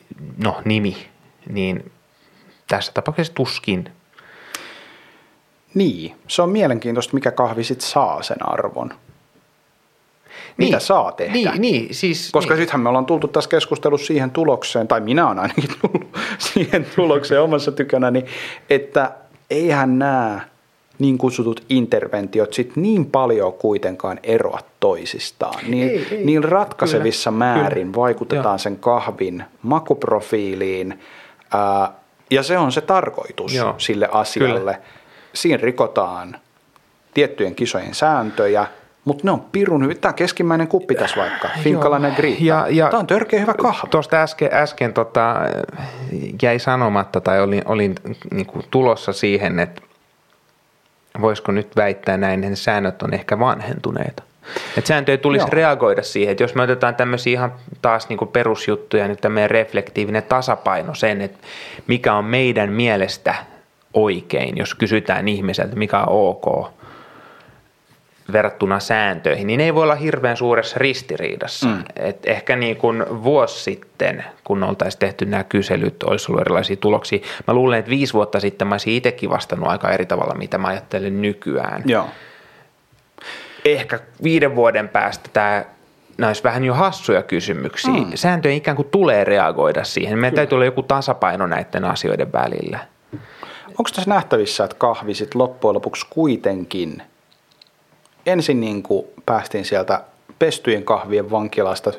no 0.43 0.61
nimi, 0.65 1.07
niin 1.49 1.91
tässä 2.67 2.91
tapauksessa 2.91 3.33
tuskin. 3.33 3.91
Niin, 5.73 6.15
se 6.27 6.41
on 6.41 6.49
mielenkiintoista, 6.49 7.13
mikä 7.13 7.31
kahvi 7.31 7.63
sitten 7.63 7.87
saa 7.87 8.23
sen 8.23 8.37
arvon 8.49 8.93
niin, 10.57 10.67
mitä 10.67 10.79
saa 10.79 11.11
tehdä. 11.11 11.33
Niin, 11.33 11.61
niin 11.61 11.87
siis, 11.93 12.29
Koska 12.31 12.53
niin. 12.53 12.61
sittenhän 12.61 12.81
me 12.81 12.89
ollaan 12.89 13.05
tultu 13.05 13.27
tässä 13.27 13.49
keskustelussa 13.49 14.07
siihen 14.07 14.31
tulokseen, 14.31 14.87
tai 14.87 14.99
minä 14.99 15.27
olen 15.27 15.39
ainakin 15.39 15.69
tullut 15.81 16.17
siihen 16.53 16.87
tulokseen 16.95 17.41
omassa 17.41 17.71
tykönäni, 17.71 18.25
että 18.69 19.11
eihän 19.49 19.99
nämä 19.99 20.39
niin 20.99 21.17
kutsutut 21.17 21.63
interventiot 21.69 22.53
sit 22.53 22.75
niin 22.75 23.05
paljon 23.05 23.53
kuitenkaan 23.53 24.19
eroa 24.23 24.59
toisistaan. 24.79 25.59
Niin, 25.67 25.89
ei, 25.89 26.07
ei. 26.11 26.25
niin 26.25 26.43
ratkaisevissa 26.43 27.31
kyllä, 27.31 27.45
määrin 27.45 27.87
kyllä. 27.87 27.95
vaikutetaan 27.95 28.53
Joo. 28.53 28.57
sen 28.57 28.77
kahvin 28.77 29.43
makuprofiiliin, 29.61 30.99
ää, 31.53 31.91
ja 32.31 32.43
se 32.43 32.57
on 32.57 32.71
se 32.71 32.81
tarkoitus 32.81 33.53
Joo. 33.53 33.75
sille 33.77 34.09
asialle. 34.11 34.59
Kyllä. 34.59 34.75
Siinä 35.33 35.57
rikotaan 35.63 36.37
tiettyjen 37.13 37.55
kisojen 37.55 37.95
sääntöjä, 37.95 38.67
mutta 39.07 39.21
ne 39.23 39.31
on 39.31 39.41
pirun 39.51 39.83
hyvin. 39.83 39.99
Tämä 39.99 40.13
keskimmäinen 40.13 40.67
kuppi 40.67 40.95
tässä 40.95 41.21
vaikka, 41.21 41.49
Finkalainen 41.63 42.13
Grita. 42.13 42.43
Ja, 42.43 42.65
ja 42.69 42.89
Tämä 42.89 42.99
on 42.99 43.07
törkeä 43.07 43.39
hyvä 43.39 43.53
kahvi. 43.53 43.89
Tuosta 43.89 44.21
äsken, 44.21 44.49
äsken 44.53 44.93
tota, 44.93 45.35
jäi 46.41 46.59
sanomatta 46.59 47.21
tai 47.21 47.41
olin, 47.41 47.61
olin 47.65 47.95
niin 48.31 48.45
kuin 48.45 48.65
tulossa 48.71 49.13
siihen, 49.13 49.59
että 49.59 49.81
voisiko 51.21 51.51
nyt 51.51 51.75
väittää 51.75 52.17
näin, 52.17 52.43
että 52.43 52.55
säännöt 52.55 53.01
on 53.01 53.13
ehkä 53.13 53.39
vanhentuneita. 53.39 54.23
Että 54.77 54.87
sääntöjä 54.87 55.17
tulisi 55.17 55.43
Joo. 55.43 55.49
reagoida 55.51 56.03
siihen, 56.03 56.31
että 56.31 56.43
jos 56.43 56.55
me 56.55 56.61
otetaan 56.61 56.95
tämmöisiä 56.95 57.33
ihan 57.33 57.53
taas 57.81 58.09
niin 58.09 58.17
kuin 58.17 58.31
perusjuttuja, 58.31 59.07
nyt 59.07 59.21
tämmöinen 59.21 59.51
reflektiivinen 59.51 60.23
tasapaino 60.23 60.95
sen, 60.95 61.21
että 61.21 61.37
mikä 61.87 62.13
on 62.13 62.25
meidän 62.25 62.71
mielestä 62.71 63.35
oikein, 63.93 64.57
jos 64.57 64.75
kysytään 64.75 65.27
ihmiseltä, 65.27 65.75
mikä 65.75 65.99
on 65.99 66.07
ok, 66.09 66.71
verrattuna 68.31 68.79
sääntöihin, 68.79 69.47
niin 69.47 69.57
ne 69.57 69.63
ei 69.63 69.75
voi 69.75 69.83
olla 69.83 69.95
hirveän 69.95 70.37
suuressa 70.37 70.79
ristiriidassa. 70.79 71.67
Mm. 71.67 71.83
Et 71.95 72.25
ehkä 72.25 72.55
niin 72.55 72.77
kuin 72.77 73.05
vuosi 73.23 73.63
sitten, 73.63 74.25
kun 74.43 74.63
oltaisiin 74.63 74.99
tehty 74.99 75.25
nämä 75.25 75.43
kyselyt, 75.43 76.03
olisi 76.03 76.31
ollut 76.31 76.41
erilaisia 76.41 76.75
tuloksia. 76.75 77.19
Mä 77.47 77.53
luulen, 77.53 77.79
että 77.79 77.91
viisi 77.91 78.13
vuotta 78.13 78.39
sitten 78.39 78.67
mä 78.67 78.73
olisin 78.73 78.93
itsekin 78.93 79.29
vastannut 79.29 79.69
aika 79.69 79.91
eri 79.91 80.05
tavalla, 80.05 80.35
mitä 80.35 80.57
mä 80.57 80.67
ajattelen 80.67 81.21
nykyään. 81.21 81.83
Joo. 81.85 82.09
Ehkä 83.65 83.99
viiden 84.23 84.55
vuoden 84.55 84.89
päästä 84.89 85.29
tämä 85.33 85.65
nämä 86.17 86.29
olisi 86.29 86.43
vähän 86.43 86.63
jo 86.63 86.73
hassuja 86.73 87.23
kysymyksiä. 87.23 87.93
Mm. 87.93 88.11
Sääntöjen 88.15 88.57
ikään 88.57 88.75
kuin 88.75 88.87
tulee 88.91 89.23
reagoida 89.23 89.83
siihen. 89.83 90.19
Meidän 90.19 90.31
Kyllä. 90.31 90.41
täytyy 90.41 90.55
olla 90.55 90.65
joku 90.65 90.83
tasapaino 90.83 91.47
näiden 91.47 91.85
asioiden 91.85 92.33
välillä. 92.33 92.79
Onko 93.67 93.89
tässä 93.95 94.09
nähtävissä, 94.09 94.63
että 94.63 94.75
kahvi 94.79 95.13
sitten 95.13 95.41
loppujen 95.41 95.75
lopuksi 95.75 96.07
kuitenkin– 96.09 97.01
ensin 98.27 98.59
niin 98.59 98.83
kuin 98.83 99.07
päästiin 99.25 99.65
sieltä 99.65 100.03
pestyjen 100.39 100.83
kahvien 100.83 101.31
vankilasta, 101.31 101.91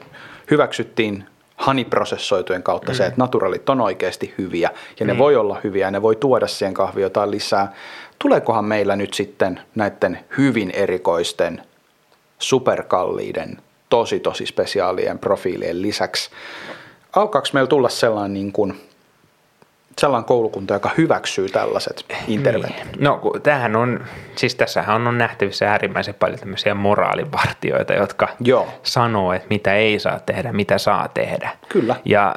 hyväksyttiin 0.51 1.25
haniprosessoitujen 1.57 2.63
kautta 2.63 2.93
mm. 2.93 2.97
se, 2.97 3.07
että 3.07 3.21
naturalit 3.21 3.69
on 3.69 3.81
oikeasti 3.81 4.35
hyviä 4.39 4.71
ja 5.01 5.07
ne 5.07 5.13
mm. 5.13 5.19
voi 5.19 5.37
olla 5.37 5.61
hyviä 5.65 5.87
ja 5.87 5.91
ne 5.91 6.03
voi 6.03 6.17
tuoda 6.17 6.47
siihen 6.47 6.75
kahviin 6.75 7.03
jotain 7.03 7.31
lisää. 7.31 7.73
Tuleekohan 8.19 8.65
meillä 8.65 8.97
nyt 8.97 9.15
sitten 9.15 9.61
näiden 9.75 10.19
hyvin 10.39 10.71
erikoisten, 10.71 11.63
superkalliiden, 12.39 13.59
tosi 13.89 14.21
tosi 14.21 14.47
spesiaalien 14.47 15.19
profiilien 15.19 15.83
lisäksi, 15.83 16.31
alkaako 17.17 17.49
meillä 17.53 17.69
tulla 17.69 17.89
sellainen 17.89 18.35
niin 18.35 18.53
kuin 18.53 18.88
sellainen 19.99 20.27
koulukunta, 20.27 20.75
joka 20.75 20.91
hyväksyy 20.99 21.49
tällaiset 21.49 22.05
interventiot? 22.29 22.85
Niin. 22.85 23.05
No 23.05 23.21
tämähän 23.43 23.77
on, 23.77 24.01
siis 24.37 24.55
tässähän 24.55 25.07
on 25.07 25.19
nähtävissä 25.19 25.71
äärimmäisen 25.71 26.15
paljon 26.15 26.39
tämmöisiä 26.39 26.75
moraalivartioita, 26.75 27.95
jotka 27.95 28.29
Joo. 28.41 28.69
sanoo, 28.83 29.33
että 29.33 29.49
mitä 29.51 29.75
ei 29.75 29.99
saa 29.99 30.21
tehdä, 30.21 30.53
mitä 30.53 30.79
saa 30.79 31.09
tehdä. 31.09 31.51
Kyllä. 31.69 31.97
Ja 32.05 32.35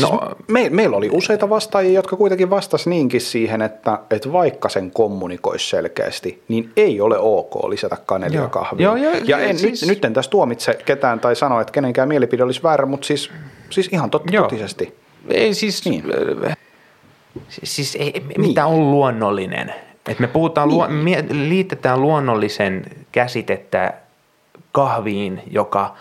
No, 0.00 0.08
siis 0.08 0.48
me, 0.48 0.70
meillä 0.70 0.96
oli 0.96 1.10
useita 1.12 1.48
vastaajia, 1.48 1.92
jotka 1.92 2.16
kuitenkin 2.16 2.50
vastasi 2.50 2.90
niinkin 2.90 3.20
siihen, 3.20 3.62
että, 3.62 3.98
että 4.10 4.32
vaikka 4.32 4.68
sen 4.68 4.90
kommunikoisi 4.90 5.70
selkeästi, 5.70 6.42
niin 6.48 6.72
ei 6.76 7.00
ole 7.00 7.18
ok 7.18 7.68
lisätä 7.68 7.96
kanelia 8.06 8.40
joo. 8.40 8.48
kahviin. 8.48 8.84
Joo, 8.84 8.96
joo, 8.96 9.14
ja 9.24 9.38
en, 9.38 9.58
siis... 9.58 9.82
nyt, 9.82 9.88
nyt 9.88 10.04
en 10.04 10.14
tässä 10.14 10.30
tuomitse 10.30 10.78
ketään 10.84 11.20
tai 11.20 11.36
sano, 11.36 11.60
että 11.60 11.72
kenenkään 11.72 12.08
mielipide 12.08 12.42
olisi 12.42 12.62
väärä, 12.62 12.86
mutta 12.86 13.06
siis, 13.06 13.30
siis 13.70 13.88
ihan 13.92 14.10
tot, 14.10 14.22
totisesti. 14.36 15.05
Ei 15.30 15.54
siis, 15.54 15.84
niin. 15.84 16.04
siis 17.48 17.94
ei, 17.94 18.12
niin. 18.12 18.40
mitä 18.40 18.66
on 18.66 18.90
luonnollinen? 18.90 19.74
Et 20.08 20.18
me 20.18 20.26
puhutaan, 20.26 20.68
niin. 20.68 20.76
luo, 20.76 20.88
liitetään 21.30 22.02
luonnollisen 22.02 22.84
käsitettä 23.12 23.94
kahviin, 24.72 25.42
joka 25.50 25.94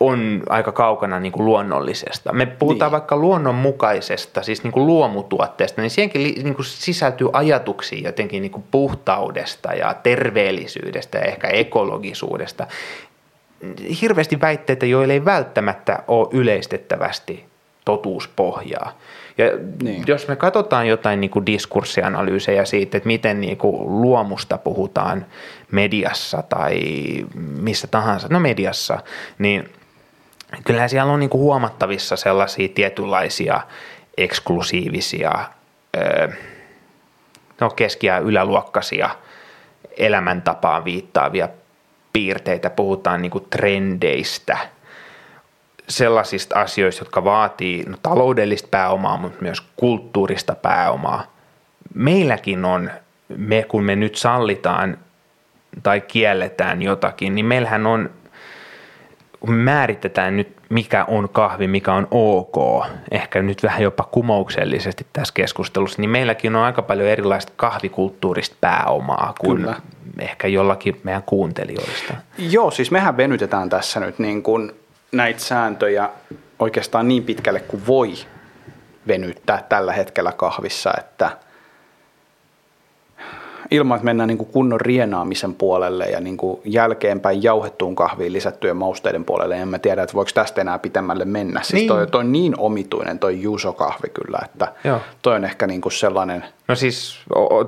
on 0.00 0.42
aika 0.48 0.72
kaukana 0.72 1.20
niin 1.20 1.32
kuin 1.32 1.46
luonnollisesta. 1.46 2.32
Me 2.32 2.46
puhutaan 2.46 2.88
niin. 2.88 2.92
vaikka 2.92 3.16
luonnonmukaisesta, 3.16 4.42
siis 4.42 4.62
niin 4.62 4.72
kuin 4.72 4.86
luomutuotteesta, 4.86 5.80
niin 5.80 5.90
siihenkin 5.90 6.22
niin 6.22 6.54
kuin 6.54 6.66
sisältyy 6.66 7.28
ajatuksia 7.32 8.08
jotenkin 8.08 8.42
niin 8.42 8.52
kuin 8.52 8.64
puhtaudesta 8.70 9.72
ja 9.72 9.94
terveellisyydestä 10.02 11.18
ja 11.18 11.24
ehkä 11.24 11.48
ekologisuudesta. 11.48 12.66
Hirveästi 14.00 14.40
väitteitä, 14.40 14.86
joille 14.86 15.12
ei 15.12 15.24
välttämättä 15.24 16.02
ole 16.08 16.28
yleistettävästi 16.30 17.44
totuuspohjaa. 17.86 18.98
Ja 19.38 19.46
niin. 19.82 20.04
jos 20.06 20.28
me 20.28 20.36
katsotaan 20.36 20.88
jotain 20.88 21.20
niin 21.20 21.30
kuin 21.30 21.46
diskurssianalyysejä 21.46 22.64
siitä, 22.64 22.96
että 22.96 23.06
miten 23.06 23.40
niin 23.40 23.56
kuin 23.56 24.02
luomusta 24.02 24.58
puhutaan 24.58 25.26
mediassa 25.70 26.42
tai 26.42 26.80
missä 27.34 27.86
tahansa, 27.86 28.28
no 28.30 28.40
mediassa, 28.40 28.98
niin 29.38 29.68
kyllähän 30.64 30.88
siellä 30.88 31.12
on 31.12 31.20
niin 31.20 31.30
kuin 31.30 31.40
huomattavissa 31.40 32.16
sellaisia 32.16 32.68
tietynlaisia 32.68 33.60
eksklusiivisia, 34.18 35.32
no 37.60 37.70
keski- 37.70 38.06
ja 38.06 38.18
yläluokkaisia 38.18 39.10
elämäntapaan 39.96 40.84
viittaavia 40.84 41.48
piirteitä, 42.12 42.70
puhutaan 42.70 43.22
niin 43.22 43.30
kuin 43.30 43.46
trendeistä– 43.50 44.58
sellaisista 45.88 46.60
asioista, 46.60 47.00
jotka 47.00 47.24
vaatii 47.24 47.84
no, 47.88 47.96
taloudellista 48.02 48.68
pääomaa, 48.70 49.16
mutta 49.16 49.42
myös 49.42 49.60
kulttuurista 49.76 50.54
pääomaa. 50.54 51.32
Meilläkin 51.94 52.64
on, 52.64 52.90
me 53.36 53.62
kun 53.68 53.84
me 53.84 53.96
nyt 53.96 54.16
sallitaan 54.16 54.98
tai 55.82 56.00
kielletään 56.00 56.82
jotakin, 56.82 57.34
niin 57.34 57.46
meillähän 57.46 57.86
on, 57.86 58.10
kun 59.40 59.54
me 59.54 59.62
määritetään 59.62 60.36
nyt 60.36 60.56
mikä 60.68 61.04
on 61.04 61.28
kahvi, 61.28 61.66
mikä 61.66 61.92
on 61.92 62.08
ok, 62.10 62.86
ehkä 63.10 63.42
nyt 63.42 63.62
vähän 63.62 63.82
jopa 63.82 64.08
kumouksellisesti 64.10 65.06
tässä 65.12 65.34
keskustelussa, 65.34 66.02
niin 66.02 66.10
meilläkin 66.10 66.56
on 66.56 66.62
aika 66.62 66.82
paljon 66.82 67.08
erilaista 67.08 67.52
kahvikulttuurista 67.56 68.56
pääomaa 68.60 69.34
kuin 69.40 69.56
Kyllä. 69.56 69.76
ehkä 70.18 70.48
jollakin 70.48 71.00
meidän 71.04 71.22
kuuntelijoista. 71.22 72.14
Joo, 72.38 72.70
siis 72.70 72.90
mehän 72.90 73.16
venytetään 73.16 73.68
tässä 73.68 74.00
nyt 74.00 74.18
niin 74.18 74.42
kuin 74.42 74.72
näitä 75.12 75.40
sääntöjä 75.40 76.10
oikeastaan 76.58 77.08
niin 77.08 77.24
pitkälle 77.24 77.60
kuin 77.60 77.86
voi 77.86 78.14
venyttää 79.06 79.62
tällä 79.68 79.92
hetkellä 79.92 80.32
kahvissa, 80.32 80.92
että– 80.98 81.30
ilman, 83.70 83.96
että 83.96 84.04
mennään 84.04 84.28
niin 84.28 84.38
kuin 84.38 84.50
kunnon 84.52 84.80
rienaamisen 84.80 85.54
puolelle 85.54 86.04
ja 86.04 86.20
niin 86.20 86.36
kuin 86.36 86.60
jälkeenpäin 86.64 87.42
jauhettuun 87.42 87.94
kahviin 87.94 88.32
lisättyjen 88.32 88.76
mausteiden 88.76 89.24
puolelle. 89.24 89.56
En 89.56 89.68
mä 89.68 89.78
tiedä, 89.78 90.02
että 90.02 90.14
voiko 90.14 90.30
tästä 90.34 90.60
enää 90.60 90.78
pitemmälle 90.78 91.24
mennä. 91.24 91.62
Siis 91.62 91.72
niin. 91.72 91.88
toi, 91.88 92.06
toi 92.06 92.20
on 92.20 92.32
niin 92.32 92.54
omituinen 92.58 93.18
toi 93.18 93.42
Juso-kahvi 93.42 94.08
kyllä, 94.08 94.38
että 94.44 94.72
Joo. 94.84 95.00
toi 95.22 95.34
on 95.34 95.44
ehkä 95.44 95.66
niin 95.66 95.80
kuin 95.80 95.92
sellainen... 95.92 96.44
No 96.68 96.74
siis 96.74 97.20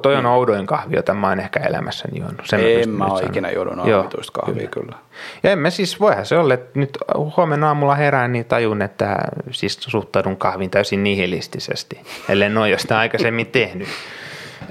toi 0.03 0.17
on 0.17 0.27
oudoin 0.27 0.67
kahvi, 0.67 0.97
jota 0.97 1.15
mä 1.15 1.29
oon 1.29 1.41
ehkä 1.41 1.61
elämässäni 1.61 2.19
juonut. 2.21 2.41
Sen 2.45 2.61
en 2.83 2.91
mä 2.91 3.05
ole 3.05 3.23
ikinä 3.23 3.51
juonut 3.51 3.79
omituista 3.79 4.33
kahvia 4.33 4.55
kyllä. 4.55 4.69
kyllä. 4.69 4.97
Ja 5.43 5.51
en 5.51 5.59
mä 5.59 5.71
siis, 5.71 6.01
voihan 6.01 6.27
se 6.27 6.39
olla, 6.39 6.55
että 6.55 6.79
nyt 6.79 6.99
huomenna 7.37 7.69
aamulla 7.69 7.95
herään, 7.95 8.33
niin 8.33 8.45
tajun, 8.45 8.83
että 8.83 9.19
siis 9.51 9.79
suhtaudun 9.81 10.37
kahvin 10.37 10.71
täysin 10.71 11.05
nihilistisesti, 11.05 12.01
ellei 12.29 12.57
ole 12.57 12.71
jostain 12.71 13.01
aikaisemmin 13.01 13.47
tehnyt. 13.47 13.89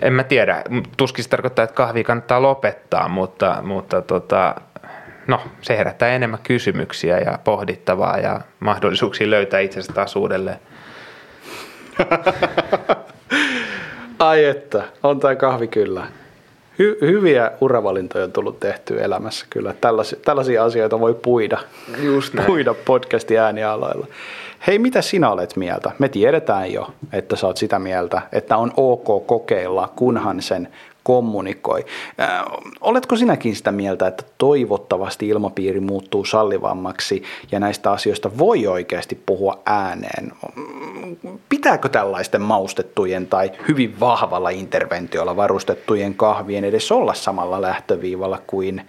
En 0.01 0.13
mä 0.13 0.23
tiedä. 0.23 0.63
Tuskin 0.97 1.23
se 1.23 1.29
tarkoittaa, 1.29 1.63
että 1.63 1.75
kahvi 1.75 2.03
kannattaa 2.03 2.41
lopettaa, 2.41 3.09
mutta, 3.09 3.57
mutta 3.61 4.01
tota, 4.01 4.55
no, 5.27 5.41
se 5.61 5.77
herättää 5.77 6.09
enemmän 6.09 6.39
kysymyksiä 6.43 7.17
ja 7.19 7.39
pohdittavaa 7.43 8.17
ja 8.17 8.41
mahdollisuuksia 8.59 9.29
löytää 9.29 9.59
itsestä 9.59 9.93
taas 9.93 10.15
uudelleen. 10.15 10.59
Ai 14.19 14.45
että, 14.45 14.83
on 15.03 15.19
tämä 15.19 15.35
kahvi 15.35 15.67
kyllä. 15.67 16.07
Hy- 16.81 17.05
hyviä 17.05 17.51
uravalintoja 17.61 18.23
on 18.25 18.31
tullut 18.31 18.59
tehty 18.59 19.03
elämässä 19.03 19.45
kyllä. 19.49 19.73
Tällaisia, 19.81 20.19
tällaisia 20.25 20.63
asioita 20.63 20.99
voi 20.99 21.13
puida, 21.13 21.57
Just 22.01 22.33
näin. 22.33 22.45
puida 22.45 22.73
podcastin 22.73 23.39
äänialoilla. 23.39 24.07
Hei, 24.67 24.79
mitä 24.79 25.01
sinä 25.01 25.29
olet 25.29 25.55
mieltä? 25.55 25.91
Me 25.99 26.09
tiedetään 26.09 26.73
jo, 26.73 26.87
että 27.13 27.35
sä 27.35 27.47
oot 27.47 27.57
sitä 27.57 27.79
mieltä, 27.79 28.21
että 28.31 28.57
on 28.57 28.71
ok 28.77 29.27
kokeilla, 29.27 29.93
kunhan 29.95 30.41
sen 30.41 30.67
kommunikoi. 31.07 31.85
Äh, 32.21 32.43
oletko 32.81 33.15
sinäkin 33.15 33.55
sitä 33.55 33.71
mieltä, 33.71 34.07
että 34.07 34.23
toivottavasti 34.37 35.27
ilmapiiri 35.27 35.79
muuttuu 35.79 36.25
sallivammaksi 36.25 37.23
ja 37.51 37.59
näistä 37.59 37.91
asioista 37.91 38.37
voi 38.37 38.67
oikeasti 38.67 39.21
puhua 39.25 39.61
ääneen? 39.65 40.31
Pitääkö 41.49 41.89
tällaisten 41.89 42.41
maustettujen 42.41 43.27
tai 43.27 43.51
hyvin 43.67 43.99
vahvalla 43.99 44.49
interventiolla 44.49 45.35
varustettujen 45.35 46.13
kahvien 46.13 46.63
edes 46.63 46.91
olla 46.91 47.13
samalla 47.13 47.61
lähtöviivalla 47.61 48.41
kuin 48.47 48.87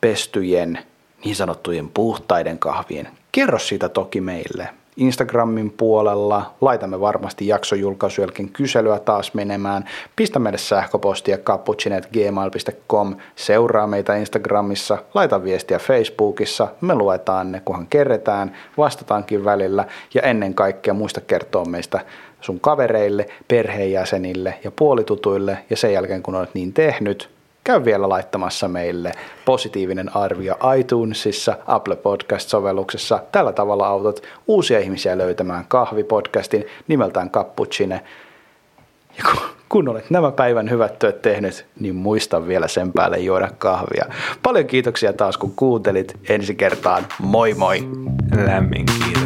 pestyjen 0.00 0.78
niin 1.24 1.36
sanottujen 1.36 1.88
puhtaiden 1.88 2.58
kahvien 2.58 3.08
Kerro 3.32 3.58
siitä 3.58 3.88
toki 3.88 4.20
meille. 4.20 4.68
Instagramin 4.96 5.70
puolella 5.70 6.54
laitamme 6.60 7.00
varmasti 7.00 7.46
jaksojulkaisu 7.46 8.20
jälkeen 8.20 8.48
kyselyä 8.48 8.98
taas 8.98 9.34
menemään. 9.34 9.84
Pistä 10.16 10.38
meille 10.38 10.58
sähköpostia 10.58 11.38
cappuccinet.gmail.com, 11.38 13.16
seuraa 13.36 13.86
meitä 13.86 14.16
Instagramissa, 14.16 14.98
laita 15.14 15.44
viestiä 15.44 15.78
Facebookissa, 15.78 16.68
me 16.80 16.94
luetaan 16.94 17.52
ne 17.52 17.60
kunhan 17.64 17.86
kerretään, 17.86 18.56
vastataankin 18.78 19.44
välillä 19.44 19.84
ja 20.14 20.22
ennen 20.22 20.54
kaikkea 20.54 20.94
muista 20.94 21.20
kertoa 21.20 21.64
meistä 21.64 22.00
sun 22.40 22.60
kavereille, 22.60 23.28
perheenjäsenille 23.48 24.58
ja 24.64 24.70
puolitutuille 24.70 25.58
ja 25.70 25.76
sen 25.76 25.92
jälkeen 25.92 26.22
kun 26.22 26.34
olet 26.34 26.54
niin 26.54 26.72
tehnyt, 26.72 27.30
käy 27.64 27.84
vielä 27.84 28.08
laittamassa 28.08 28.68
meille 28.68 29.12
positiivinen 29.44 30.16
arvio 30.16 30.56
iTunesissa, 30.78 31.56
Apple 31.66 31.96
Podcast-sovelluksessa. 31.96 33.22
Tällä 33.32 33.52
tavalla 33.52 33.86
autat 33.86 34.22
uusia 34.46 34.78
ihmisiä 34.78 35.18
löytämään 35.18 35.64
kahvipodcastin 35.68 36.66
nimeltään 36.88 37.30
Cappuccine. 37.30 38.00
Ja 39.18 39.24
kun 39.68 39.88
olet 39.88 40.10
nämä 40.10 40.30
päivän 40.30 40.70
hyvät 40.70 40.98
työt 40.98 41.22
tehnyt, 41.22 41.66
niin 41.80 41.94
muista 41.94 42.46
vielä 42.46 42.68
sen 42.68 42.92
päälle 42.92 43.18
juoda 43.18 43.48
kahvia. 43.58 44.04
Paljon 44.42 44.66
kiitoksia 44.66 45.12
taas 45.12 45.36
kun 45.38 45.52
kuuntelit 45.56 46.16
ensi 46.28 46.54
kertaan. 46.54 47.06
Moi 47.18 47.54
moi! 47.54 47.88
Lämmin 48.46 48.86
kiitos. 48.86 49.21